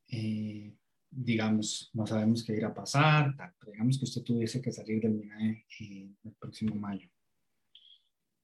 eh, 0.08 0.72
digamos, 1.10 1.90
no 1.94 2.06
sabemos 2.06 2.44
qué 2.44 2.54
irá 2.54 2.68
a 2.68 2.74
pasar, 2.74 3.34
digamos 3.66 3.98
que 3.98 4.04
usted 4.04 4.22
tuviese 4.22 4.60
que 4.60 4.72
salir 4.72 5.00
del 5.00 5.14
MINAE 5.14 5.66
eh, 5.80 6.10
el 6.24 6.32
próximo 6.34 6.76
mayo 6.76 7.08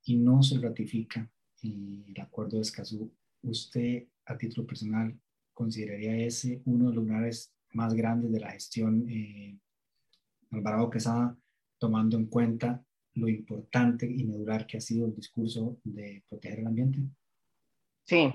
y 0.04 0.16
no 0.16 0.42
se 0.42 0.58
ratifica 0.58 1.30
eh, 1.62 2.04
el 2.08 2.20
acuerdo 2.20 2.56
de 2.56 2.62
Escazú, 2.62 3.12
usted 3.42 4.08
a 4.26 4.36
título 4.36 4.66
personal 4.66 5.16
consideraría 5.52 6.16
ese 6.16 6.62
uno 6.64 6.88
de 6.88 6.94
los 6.94 7.04
lugares 7.04 7.52
más 7.70 7.94
grandes 7.94 8.32
de 8.32 8.40
la 8.40 8.50
gestión 8.50 9.08
eh, 9.08 9.58
Alvarado 10.50 10.90
Quesada, 10.90 11.36
tomando 11.78 12.16
en 12.16 12.26
cuenta 12.26 12.84
lo 13.14 13.28
importante 13.28 14.06
y 14.06 14.24
medular 14.24 14.66
que 14.66 14.78
ha 14.78 14.80
sido 14.80 15.06
el 15.06 15.14
discurso 15.14 15.78
de 15.84 16.24
proteger 16.28 16.60
el 16.60 16.66
ambiente? 16.66 16.98
Sí, 18.04 18.32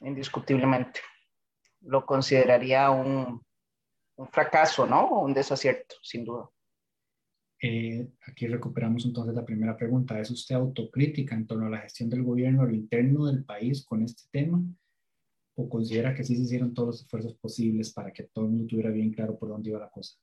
indiscutiblemente. 0.00 1.00
Lo 1.82 2.04
consideraría 2.06 2.90
un, 2.90 3.42
un 4.16 4.28
fracaso, 4.28 4.86
¿no? 4.86 5.20
Un 5.20 5.34
desacierto, 5.34 5.96
sin 6.02 6.24
duda. 6.24 6.48
Eh, 7.64 8.08
aquí 8.26 8.48
recuperamos 8.48 9.04
entonces 9.04 9.34
la 9.34 9.44
primera 9.44 9.76
pregunta. 9.76 10.18
¿Es 10.18 10.30
usted 10.30 10.56
autocrítica 10.56 11.36
en 11.36 11.46
torno 11.46 11.66
a 11.66 11.70
la 11.70 11.78
gestión 11.78 12.10
del 12.10 12.24
gobierno 12.24 12.64
lo 12.64 12.74
interno 12.74 13.26
del 13.26 13.44
país 13.44 13.84
con 13.84 14.02
este 14.02 14.24
tema? 14.32 14.60
¿O 15.54 15.68
considera 15.68 16.14
que 16.14 16.24
sí 16.24 16.34
se 16.34 16.42
hicieron 16.42 16.74
todos 16.74 16.88
los 16.88 17.02
esfuerzos 17.02 17.34
posibles 17.34 17.92
para 17.92 18.12
que 18.12 18.24
todo 18.24 18.46
el 18.46 18.50
mundo 18.50 18.66
tuviera 18.66 18.90
bien 18.90 19.12
claro 19.12 19.38
por 19.38 19.48
dónde 19.48 19.70
iba 19.70 19.78
la 19.78 19.90
cosa? 19.90 20.16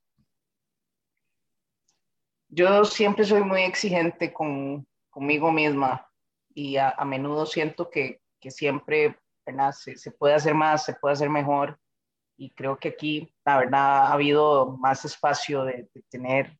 Yo 2.49 2.83
siempre 2.83 3.23
soy 3.25 3.43
muy 3.43 3.61
exigente 3.61 4.33
con, 4.33 4.87
conmigo 5.09 5.51
misma 5.51 6.07
y 6.53 6.77
a, 6.77 6.95
menudo 7.05 7.45
siento 7.45 7.89
que, 7.89 8.21
siempre 8.41 9.17
se, 9.71 10.11
puede 10.11 10.33
hacer 10.33 10.53
más, 10.53 10.85
se 10.85 10.93
puede 10.93 11.13
hacer 11.13 11.29
mejor 11.29 11.79
y 12.37 12.51
creo 12.51 12.77
que 12.77 12.89
aquí, 12.89 13.33
la 13.45 13.57
verdad, 13.57 14.07
ha 14.07 14.13
habido 14.13 14.77
más 14.79 15.05
espacio 15.05 15.63
de, 15.63 15.89
tener 16.09 16.59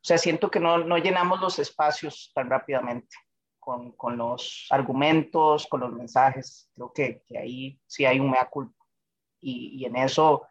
o 0.00 0.02
sea, 0.02 0.16
siento 0.16 0.50
que 0.50 0.58
no, 0.60 0.96
llenamos 0.96 1.40
los 1.40 1.58
espacios 1.58 2.32
tan 2.34 2.48
rápidamente 2.48 3.14
con, 3.58 3.94
los 4.16 4.66
argumentos, 4.70 5.66
con 5.66 5.80
los 5.80 5.92
mensajes. 5.92 6.70
Creo 6.74 6.90
que, 6.92 7.22
que 7.26 7.38
ahí 7.38 7.78
sí 7.86 8.06
hay 8.06 8.18
un 8.18 8.30
mea 8.30 8.46
culpa. 8.46 8.82
Y, 9.42 9.84
en 9.84 9.96
eso, 9.96 10.46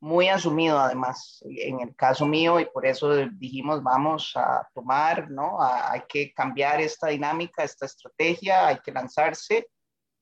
muy 0.00 0.28
asumido 0.28 0.78
además, 0.78 1.42
en 1.44 1.80
el 1.80 1.94
caso 1.96 2.26
mío, 2.26 2.60
y 2.60 2.66
por 2.66 2.86
eso 2.86 3.14
dijimos, 3.32 3.82
vamos 3.82 4.32
a 4.36 4.68
tomar, 4.74 5.30
¿no? 5.30 5.58
hay 5.60 6.02
que 6.08 6.32
cambiar 6.32 6.80
esta 6.80 7.08
dinámica, 7.08 7.64
esta 7.64 7.86
estrategia, 7.86 8.66
hay 8.66 8.78
que 8.80 8.92
lanzarse. 8.92 9.68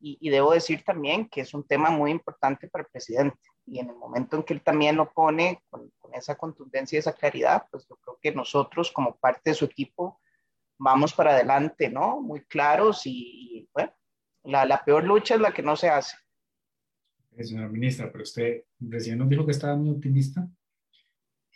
Y, 0.00 0.18
y 0.20 0.30
debo 0.30 0.52
decir 0.52 0.84
también 0.84 1.28
que 1.28 1.40
es 1.40 1.54
un 1.54 1.66
tema 1.66 1.90
muy 1.90 2.10
importante 2.10 2.68
para 2.68 2.82
el 2.82 2.90
presidente 2.90 3.38
y 3.66 3.78
en 3.78 3.90
el 3.90 3.96
momento 3.96 4.36
en 4.36 4.42
que 4.42 4.54
él 4.54 4.62
también 4.62 4.96
lo 4.96 5.10
pone 5.12 5.62
con, 5.70 5.90
esa 6.12 6.36
contundencia 6.36 6.96
y 6.96 7.00
esa 7.00 7.12
claridad, 7.12 7.66
pues 7.72 7.86
yo 7.88 7.96
creo 7.96 8.18
que 8.22 8.32
nosotros 8.32 8.92
como 8.92 9.16
parte 9.16 9.50
de 9.50 9.54
su 9.54 9.64
equipo 9.64 10.20
vamos 10.78 11.12
para 11.12 11.32
adelante, 11.32 11.88
¿no? 11.88 12.20
Muy 12.20 12.44
claros 12.44 13.02
y, 13.04 13.68
bueno, 13.72 13.92
la, 14.44 14.64
la, 14.64 14.84
peor 14.84 15.02
lucha 15.02 15.34
es 15.34 15.40
la 15.40 15.52
que 15.52 15.62
no 15.62 15.74
se 15.74 15.88
hace. 15.88 16.16
Eh, 17.36 17.44
señora 17.44 17.68
ministra, 17.68 18.10
pero 18.10 18.22
usted 18.22 18.64
recién 18.80 19.18
nos 19.18 19.28
dijo 19.28 19.44
que 19.44 19.52
estaba 19.52 19.76
muy 19.76 19.90
optimista 19.90 20.48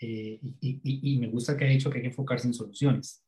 eh, 0.00 0.38
y, 0.42 0.56
y, 0.60 1.14
y, 1.14 1.18
me 1.18 1.28
gusta 1.28 1.56
que 1.56 1.64
ha 1.64 1.68
dicho 1.68 1.90
que 1.90 1.98
hay 1.98 2.02
que 2.02 2.08
enfocarse 2.08 2.46
en 2.46 2.54
soluciones. 2.54 3.24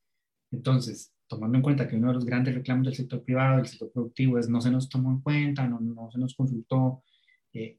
Entonces, 0.52 1.12
tomando 1.26 1.56
en 1.56 1.62
cuenta 1.62 1.86
que 1.86 1.96
uno 1.96 2.08
de 2.08 2.14
los 2.14 2.24
grandes 2.24 2.54
reclamos 2.54 2.86
del 2.86 2.94
sector 2.94 3.22
privado, 3.22 3.58
del 3.58 3.66
sector 3.66 3.92
productivo, 3.92 4.38
es 4.38 4.48
no 4.48 4.60
se 4.60 4.70
nos 4.70 4.88
tomó 4.88 5.10
en 5.10 5.20
cuenta, 5.20 5.66
no, 5.68 5.80
no 5.80 6.10
se 6.10 6.18
nos 6.18 6.34
consultó, 6.34 7.04
eh, 7.52 7.78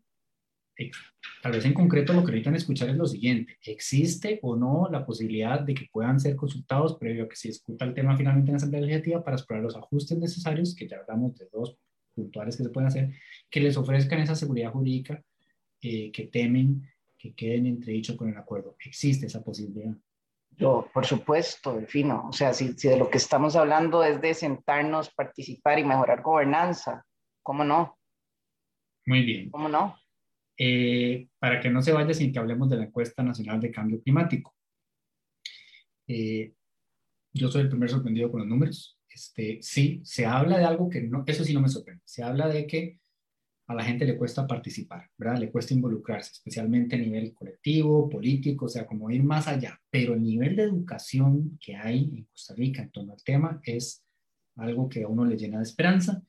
Tal 1.43 1.51
vez 1.51 1.65
en 1.65 1.73
concreto 1.73 2.13
lo 2.13 2.23
que 2.23 2.31
necesitan 2.31 2.55
escuchar 2.55 2.89
es 2.89 2.95
lo 2.95 3.05
siguiente, 3.05 3.57
¿existe 3.63 4.39
o 4.41 4.55
no 4.55 4.87
la 4.91 5.05
posibilidad 5.05 5.59
de 5.59 5.73
que 5.73 5.87
puedan 5.91 6.19
ser 6.19 6.35
consultados 6.35 6.97
previo 6.97 7.25
a 7.25 7.29
que 7.29 7.35
se 7.35 7.49
discuta 7.49 7.85
el 7.85 7.93
tema 7.93 8.17
finalmente 8.17 8.49
en 8.49 8.53
la 8.53 8.57
Asamblea 8.57 8.81
Legislativa 8.81 9.23
para 9.23 9.37
explorar 9.37 9.63
los 9.63 9.75
ajustes 9.75 10.17
necesarios, 10.17 10.75
que 10.75 10.87
ya 10.87 10.97
hablamos 10.97 11.37
de 11.37 11.47
dos 11.51 11.77
puntuales 12.11 12.57
que 12.57 12.63
se 12.63 12.69
pueden 12.69 12.87
hacer, 12.87 13.13
que 13.49 13.59
les 13.59 13.77
ofrezcan 13.77 14.19
esa 14.19 14.35
seguridad 14.35 14.71
jurídica 14.71 15.23
eh, 15.81 16.11
que 16.11 16.27
temen 16.27 16.87
que 17.17 17.33
queden 17.33 17.67
entredicho 17.67 18.17
con 18.17 18.29
el 18.29 18.37
acuerdo? 18.37 18.75
¿Existe 18.83 19.27
esa 19.27 19.43
posibilidad? 19.43 19.95
Yo, 20.57 20.89
por 20.93 21.05
supuesto, 21.05 21.75
Delfino. 21.75 22.27
O 22.27 22.33
sea, 22.33 22.53
si, 22.53 22.73
si 22.73 22.87
de 22.87 22.97
lo 22.97 23.09
que 23.09 23.17
estamos 23.17 23.55
hablando 23.55 24.03
es 24.03 24.19
de 24.21 24.33
sentarnos, 24.33 25.11
participar 25.13 25.79
y 25.79 25.83
mejorar 25.83 26.21
gobernanza, 26.21 27.05
¿cómo 27.43 27.63
no? 27.63 27.97
Muy 29.05 29.23
bien. 29.23 29.49
¿Cómo 29.49 29.69
no? 29.69 29.97
Eh, 30.57 31.27
para 31.39 31.59
que 31.59 31.69
no 31.69 31.81
se 31.81 31.91
vaya 31.91 32.13
sin 32.13 32.31
que 32.31 32.39
hablemos 32.39 32.69
de 32.69 32.77
la 32.77 32.83
encuesta 32.85 33.23
nacional 33.23 33.59
de 33.59 33.71
cambio 33.71 34.01
climático. 34.01 34.55
Eh, 36.07 36.53
yo 37.33 37.49
soy 37.49 37.61
el 37.61 37.69
primer 37.69 37.89
sorprendido 37.89 38.29
con 38.29 38.41
los 38.41 38.49
números. 38.49 38.99
Este, 39.13 39.59
sí, 39.61 40.01
se 40.03 40.25
habla 40.25 40.57
de 40.57 40.65
algo 40.65 40.89
que 40.89 41.01
no, 41.01 41.23
eso 41.27 41.43
sí 41.43 41.53
no 41.53 41.61
me 41.61 41.69
sorprende. 41.69 42.01
Se 42.05 42.23
habla 42.23 42.47
de 42.47 42.65
que 42.65 42.99
a 43.67 43.73
la 43.73 43.83
gente 43.83 44.05
le 44.05 44.17
cuesta 44.17 44.47
participar, 44.47 45.09
¿verdad? 45.17 45.39
Le 45.39 45.51
cuesta 45.51 45.73
involucrarse, 45.73 46.31
especialmente 46.33 46.95
a 46.95 46.99
nivel 46.99 47.33
colectivo, 47.33 48.09
político, 48.09 48.65
o 48.65 48.69
sea, 48.69 48.85
como 48.85 49.09
ir 49.11 49.23
más 49.23 49.47
allá. 49.47 49.79
Pero 49.89 50.13
el 50.13 50.23
nivel 50.23 50.55
de 50.55 50.63
educación 50.63 51.57
que 51.59 51.75
hay 51.75 52.11
en 52.15 52.25
Costa 52.25 52.53
Rica 52.55 52.81
en 52.81 52.91
torno 52.91 53.13
al 53.13 53.23
tema 53.23 53.61
es 53.63 54.03
algo 54.55 54.89
que 54.89 55.03
a 55.03 55.07
uno 55.07 55.25
le 55.25 55.37
llena 55.37 55.57
de 55.57 55.63
esperanza. 55.63 56.21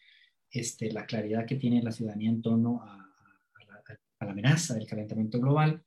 Este, 0.51 0.93
la 0.93 1.07
claridad 1.07 1.47
que 1.47 1.57
tiene 1.57 1.83
la 1.83 1.93
ciudadanía 1.93 2.31
en 2.31 2.43
torno 2.43 2.83
a 2.83 2.99
la 4.25 4.31
amenaza 4.31 4.75
del 4.75 4.87
calentamiento 4.87 5.41
global. 5.41 5.83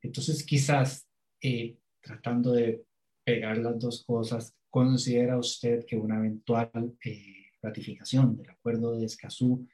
Entonces, 0.00 0.44
quizás 0.44 1.08
eh, 1.40 1.76
tratando 2.00 2.52
de 2.52 2.84
pegar 3.24 3.58
las 3.58 3.78
dos 3.78 4.04
cosas, 4.04 4.54
¿considera 4.74 5.38
usted 5.38 5.86
que 5.86 5.96
una 5.96 6.16
eventual 6.16 6.96
eh, 7.04 7.46
ratificación 7.62 8.36
del 8.36 8.50
acuerdo 8.50 8.98
de 8.98 9.06
Escazú 9.06 9.68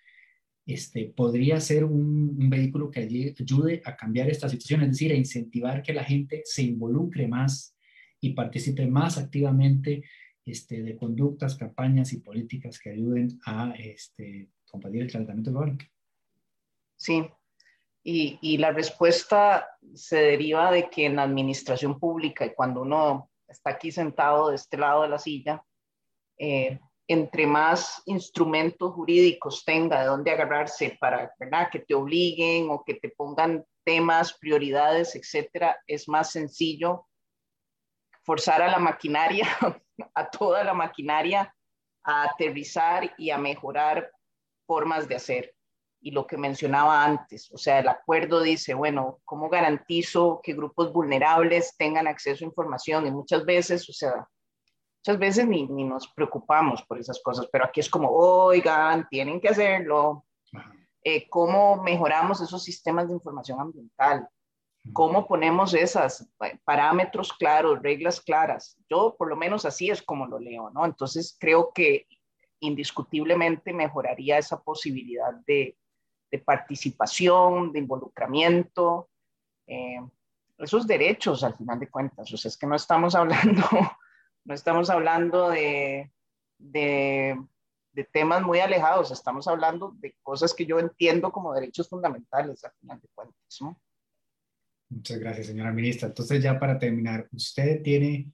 este, 0.66 1.06
podría 1.16 1.58
ser 1.58 1.86
un, 1.86 2.36
un, 2.38 2.50
vehículo 2.50 2.90
que 2.90 3.00
ayude 3.00 3.80
a 3.86 3.96
cambiar 3.96 4.28
esta 4.28 4.46
situación, 4.50 4.82
es 4.82 4.90
decir, 4.90 5.10
a 5.10 5.14
incentivar 5.14 5.82
que 5.82 5.94
la 5.94 6.04
gente 6.04 6.42
se 6.44 6.64
involucre 6.64 7.26
más 7.26 7.74
y 8.20 8.34
participe 8.34 8.86
más 8.88 9.16
activamente 9.16 10.04
este, 10.44 10.82
de 10.82 10.94
conductas, 10.96 11.56
campañas 11.56 12.12
y 12.12 12.18
políticas 12.18 12.78
que 12.78 12.90
ayuden 12.90 13.40
a 13.46 13.72
este, 13.78 14.50
combatir 14.66 15.00
el 15.00 15.10
calentamiento 15.10 15.50
global? 15.50 15.78
Sí, 16.96 17.24
y, 18.04 18.38
y, 18.42 18.58
la 18.58 18.72
respuesta 18.72 19.66
se 19.94 20.16
deriva 20.16 20.70
de 20.70 20.90
que 20.90 21.06
en 21.06 21.16
la 21.16 21.22
administración 21.22 21.98
pública 21.98 22.44
y 22.44 22.52
cuando 22.54 22.82
uno 22.82 23.29
está 23.50 23.70
aquí 23.70 23.90
sentado 23.90 24.50
de 24.50 24.56
este 24.56 24.76
lado 24.76 25.02
de 25.02 25.08
la 25.08 25.18
silla, 25.18 25.62
eh, 26.38 26.78
entre 27.08 27.46
más 27.46 28.02
instrumentos 28.06 28.94
jurídicos 28.94 29.64
tenga 29.64 30.00
de 30.00 30.06
dónde 30.06 30.30
agarrarse 30.30 30.96
para 31.00 31.32
que 31.70 31.80
te 31.80 31.94
obliguen 31.94 32.70
o 32.70 32.84
que 32.84 32.94
te 32.94 33.08
pongan 33.08 33.64
temas, 33.84 34.34
prioridades, 34.38 35.16
etcétera, 35.16 35.76
es 35.86 36.08
más 36.08 36.30
sencillo 36.30 37.06
forzar 38.22 38.62
a 38.62 38.70
la 38.70 38.78
maquinaria, 38.78 39.48
a 40.14 40.30
toda 40.30 40.62
la 40.62 40.74
maquinaria, 40.74 41.52
a 42.04 42.22
aterrizar 42.22 43.12
y 43.18 43.30
a 43.30 43.38
mejorar 43.38 44.10
formas 44.66 45.08
de 45.08 45.16
hacer 45.16 45.54
y 46.00 46.12
lo 46.12 46.26
que 46.26 46.36
mencionaba 46.36 47.04
antes. 47.04 47.50
O 47.52 47.58
sea, 47.58 47.78
el 47.80 47.88
acuerdo 47.88 48.40
dice, 48.40 48.74
bueno, 48.74 49.18
¿cómo 49.24 49.48
garantizo 49.48 50.40
que 50.42 50.54
grupos 50.54 50.92
vulnerables 50.92 51.76
tengan 51.76 52.06
acceso 52.06 52.44
a 52.44 52.48
información? 52.48 53.06
Y 53.06 53.10
muchas 53.10 53.44
veces, 53.44 53.88
o 53.88 53.92
sea, 53.92 54.26
muchas 54.98 55.18
veces 55.18 55.46
ni, 55.46 55.66
ni 55.66 55.84
nos 55.84 56.08
preocupamos 56.08 56.82
por 56.82 56.98
esas 56.98 57.20
cosas, 57.22 57.48
pero 57.52 57.64
aquí 57.64 57.80
es 57.80 57.90
como, 57.90 58.10
oigan, 58.10 59.06
tienen 59.10 59.40
que 59.40 59.48
hacerlo. 59.48 60.24
Eh, 61.02 61.28
¿Cómo 61.28 61.82
mejoramos 61.82 62.40
esos 62.40 62.62
sistemas 62.62 63.08
de 63.08 63.14
información 63.14 63.60
ambiental? 63.60 64.28
¿Cómo 64.94 65.26
ponemos 65.26 65.74
esos 65.74 66.26
parámetros 66.64 67.34
claros, 67.34 67.82
reglas 67.82 68.20
claras? 68.20 68.78
Yo 68.88 69.14
por 69.18 69.28
lo 69.28 69.36
menos 69.36 69.66
así 69.66 69.90
es 69.90 70.02
como 70.02 70.26
lo 70.26 70.38
leo, 70.38 70.70
¿no? 70.70 70.86
Entonces 70.86 71.36
creo 71.38 71.70
que 71.74 72.06
indiscutiblemente 72.60 73.72
mejoraría 73.74 74.38
esa 74.38 74.62
posibilidad 74.62 75.34
de, 75.46 75.76
de 76.30 76.38
participación, 76.38 77.72
de 77.72 77.80
involucramiento, 77.80 79.10
eh, 79.66 80.00
esos 80.58 80.86
derechos 80.86 81.42
al 81.42 81.56
final 81.56 81.78
de 81.80 81.90
cuentas. 81.90 82.32
O 82.32 82.36
sea, 82.36 82.48
es 82.48 82.56
que 82.56 82.66
no 82.66 82.76
estamos 82.76 83.14
hablando, 83.14 83.62
no 84.44 84.54
estamos 84.54 84.90
hablando 84.90 85.50
de, 85.50 86.12
de, 86.58 87.40
de, 87.92 88.04
temas 88.04 88.42
muy 88.42 88.60
alejados, 88.60 89.10
estamos 89.10 89.48
hablando 89.48 89.94
de 89.98 90.14
cosas 90.22 90.54
que 90.54 90.66
yo 90.66 90.78
entiendo 90.78 91.32
como 91.32 91.54
derechos 91.54 91.88
fundamentales 91.88 92.62
al 92.64 92.72
final 92.80 93.00
de 93.00 93.08
cuentas. 93.14 93.58
¿no? 93.60 93.80
Muchas 94.90 95.18
gracias, 95.18 95.46
señora 95.46 95.72
ministra. 95.72 96.08
Entonces, 96.08 96.42
ya 96.42 96.58
para 96.58 96.78
terminar, 96.78 97.28
¿usted 97.32 97.82
tiene 97.82 98.30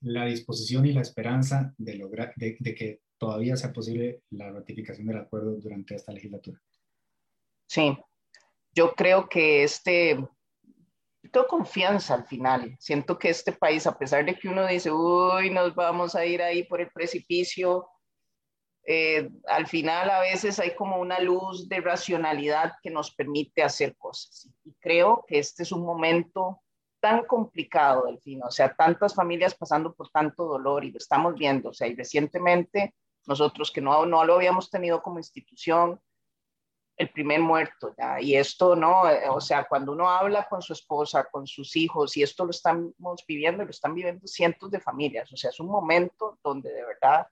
la 0.00 0.24
disposición 0.26 0.86
y 0.86 0.92
la 0.92 1.00
esperanza 1.00 1.74
de, 1.78 1.96
lograr, 1.96 2.32
de, 2.36 2.56
de 2.60 2.74
que 2.74 3.00
todavía 3.18 3.56
sea 3.56 3.72
posible 3.72 4.22
la 4.30 4.50
ratificación 4.50 5.06
del 5.06 5.18
acuerdo 5.18 5.52
durante 5.56 5.94
esta 5.94 6.12
legislatura. 6.12 6.60
Sí, 7.66 7.96
yo 8.72 8.94
creo 8.94 9.28
que 9.28 9.64
este, 9.64 10.18
tengo 11.32 11.46
confianza 11.46 12.14
al 12.14 12.26
final. 12.26 12.76
Siento 12.78 13.18
que 13.18 13.30
este 13.30 13.52
país, 13.52 13.86
a 13.86 13.98
pesar 13.98 14.24
de 14.24 14.34
que 14.34 14.48
uno 14.48 14.66
dice, 14.66 14.90
uy, 14.90 15.50
nos 15.50 15.74
vamos 15.74 16.14
a 16.14 16.24
ir 16.24 16.42
ahí 16.42 16.64
por 16.64 16.80
el 16.80 16.90
precipicio, 16.90 17.88
eh, 18.88 19.28
al 19.48 19.66
final 19.66 20.08
a 20.10 20.20
veces 20.20 20.60
hay 20.60 20.76
como 20.76 21.00
una 21.00 21.18
luz 21.18 21.68
de 21.68 21.80
racionalidad 21.80 22.74
que 22.80 22.90
nos 22.90 23.12
permite 23.12 23.62
hacer 23.62 23.96
cosas. 23.96 24.48
Y 24.64 24.72
creo 24.74 25.24
que 25.26 25.40
este 25.40 25.64
es 25.64 25.72
un 25.72 25.84
momento 25.84 26.62
tan 27.00 27.24
complicado, 27.24 28.06
Delfino, 28.06 28.46
o 28.46 28.50
sea, 28.50 28.74
tantas 28.74 29.14
familias 29.14 29.54
pasando 29.54 29.94
por 29.94 30.08
tanto 30.10 30.44
dolor 30.44 30.84
y 30.84 30.92
lo 30.92 30.98
estamos 30.98 31.34
viendo, 31.34 31.70
o 31.70 31.72
sea, 31.72 31.88
y 31.88 31.94
recientemente 31.94 32.94
nosotros 33.26 33.70
que 33.70 33.80
no, 33.80 34.06
no 34.06 34.24
lo 34.24 34.34
habíamos 34.34 34.70
tenido 34.70 35.02
como 35.02 35.18
institución, 35.18 36.00
el 36.96 37.10
primer 37.10 37.40
muerto, 37.40 37.94
¿ya? 37.98 38.20
Y 38.20 38.36
esto, 38.36 38.74
¿no? 38.74 39.08
Eh, 39.08 39.28
o 39.28 39.40
sea, 39.40 39.64
cuando 39.64 39.92
uno 39.92 40.08
habla 40.08 40.48
con 40.48 40.62
su 40.62 40.72
esposa, 40.72 41.24
con 41.30 41.46
sus 41.46 41.76
hijos, 41.76 42.16
y 42.16 42.22
esto 42.22 42.44
lo 42.44 42.50
estamos 42.50 43.24
viviendo, 43.28 43.64
lo 43.64 43.70
están 43.70 43.94
viviendo 43.94 44.26
cientos 44.26 44.70
de 44.70 44.80
familias, 44.80 45.30
o 45.30 45.36
sea, 45.36 45.50
es 45.50 45.60
un 45.60 45.68
momento 45.68 46.38
donde 46.42 46.72
de 46.72 46.84
verdad 46.84 47.26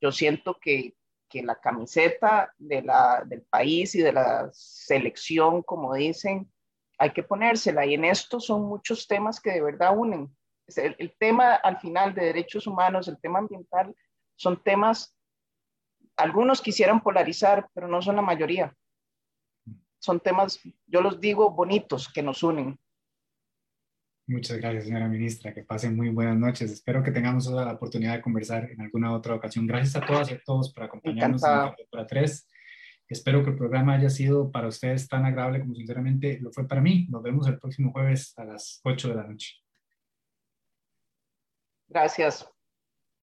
yo 0.00 0.10
siento 0.10 0.58
que, 0.60 0.96
que 1.28 1.42
la 1.42 1.60
camiseta 1.60 2.52
de 2.58 2.82
la, 2.82 3.22
del 3.24 3.42
país 3.42 3.94
y 3.94 4.02
de 4.02 4.12
la 4.12 4.50
selección, 4.52 5.62
como 5.62 5.94
dicen, 5.94 6.52
hay 6.98 7.12
que 7.12 7.22
ponérsela. 7.22 7.86
Y 7.86 7.94
en 7.94 8.04
esto 8.04 8.40
son 8.40 8.62
muchos 8.62 9.06
temas 9.06 9.40
que 9.40 9.52
de 9.52 9.62
verdad 9.62 9.96
unen. 9.96 10.36
El, 10.74 10.96
el 10.98 11.16
tema 11.16 11.54
al 11.54 11.78
final 11.78 12.14
de 12.14 12.24
derechos 12.24 12.66
humanos, 12.66 13.06
el 13.06 13.20
tema 13.20 13.38
ambiental, 13.38 13.94
son 14.36 14.62
temas 14.62 15.16
algunos 16.16 16.60
quisieran 16.60 17.02
polarizar, 17.02 17.68
pero 17.74 17.88
no 17.88 18.02
son 18.02 18.16
la 18.16 18.22
mayoría. 18.22 18.74
Son 19.98 20.20
temas, 20.20 20.60
yo 20.86 21.00
los 21.00 21.20
digo, 21.20 21.50
bonitos, 21.50 22.12
que 22.12 22.22
nos 22.22 22.42
unen. 22.42 22.78
Muchas 24.26 24.58
gracias, 24.58 24.84
señora 24.84 25.08
ministra. 25.08 25.52
Que 25.52 25.62
pasen 25.62 25.96
muy 25.96 26.08
buenas 26.10 26.36
noches. 26.36 26.70
Espero 26.70 27.02
que 27.02 27.10
tengamos 27.10 27.46
la 27.46 27.72
oportunidad 27.72 28.14
de 28.14 28.22
conversar 28.22 28.70
en 28.70 28.80
alguna 28.80 29.12
otra 29.12 29.34
ocasión. 29.34 29.66
Gracias 29.66 29.96
a 29.96 30.06
todas 30.06 30.30
y 30.30 30.34
a 30.34 30.42
todos 30.44 30.72
por 30.72 30.84
acompañarnos 30.84 31.42
Encantada. 31.42 31.74
en 31.78 31.86
para 31.90 32.06
tres. 32.06 32.48
Espero 33.08 33.44
que 33.44 33.50
el 33.50 33.56
programa 33.56 33.94
haya 33.94 34.08
sido 34.08 34.50
para 34.50 34.68
ustedes 34.68 35.06
tan 35.08 35.24
agradable 35.24 35.60
como 35.60 35.74
sinceramente 35.74 36.38
lo 36.40 36.50
fue 36.50 36.66
para 36.66 36.80
mí. 36.80 37.06
Nos 37.10 37.22
vemos 37.22 37.46
el 37.46 37.58
próximo 37.58 37.92
jueves 37.92 38.32
a 38.38 38.44
las 38.44 38.80
8 38.84 39.08
de 39.08 39.14
la 39.14 39.26
noche. 39.26 39.56
Gracias. 41.88 42.51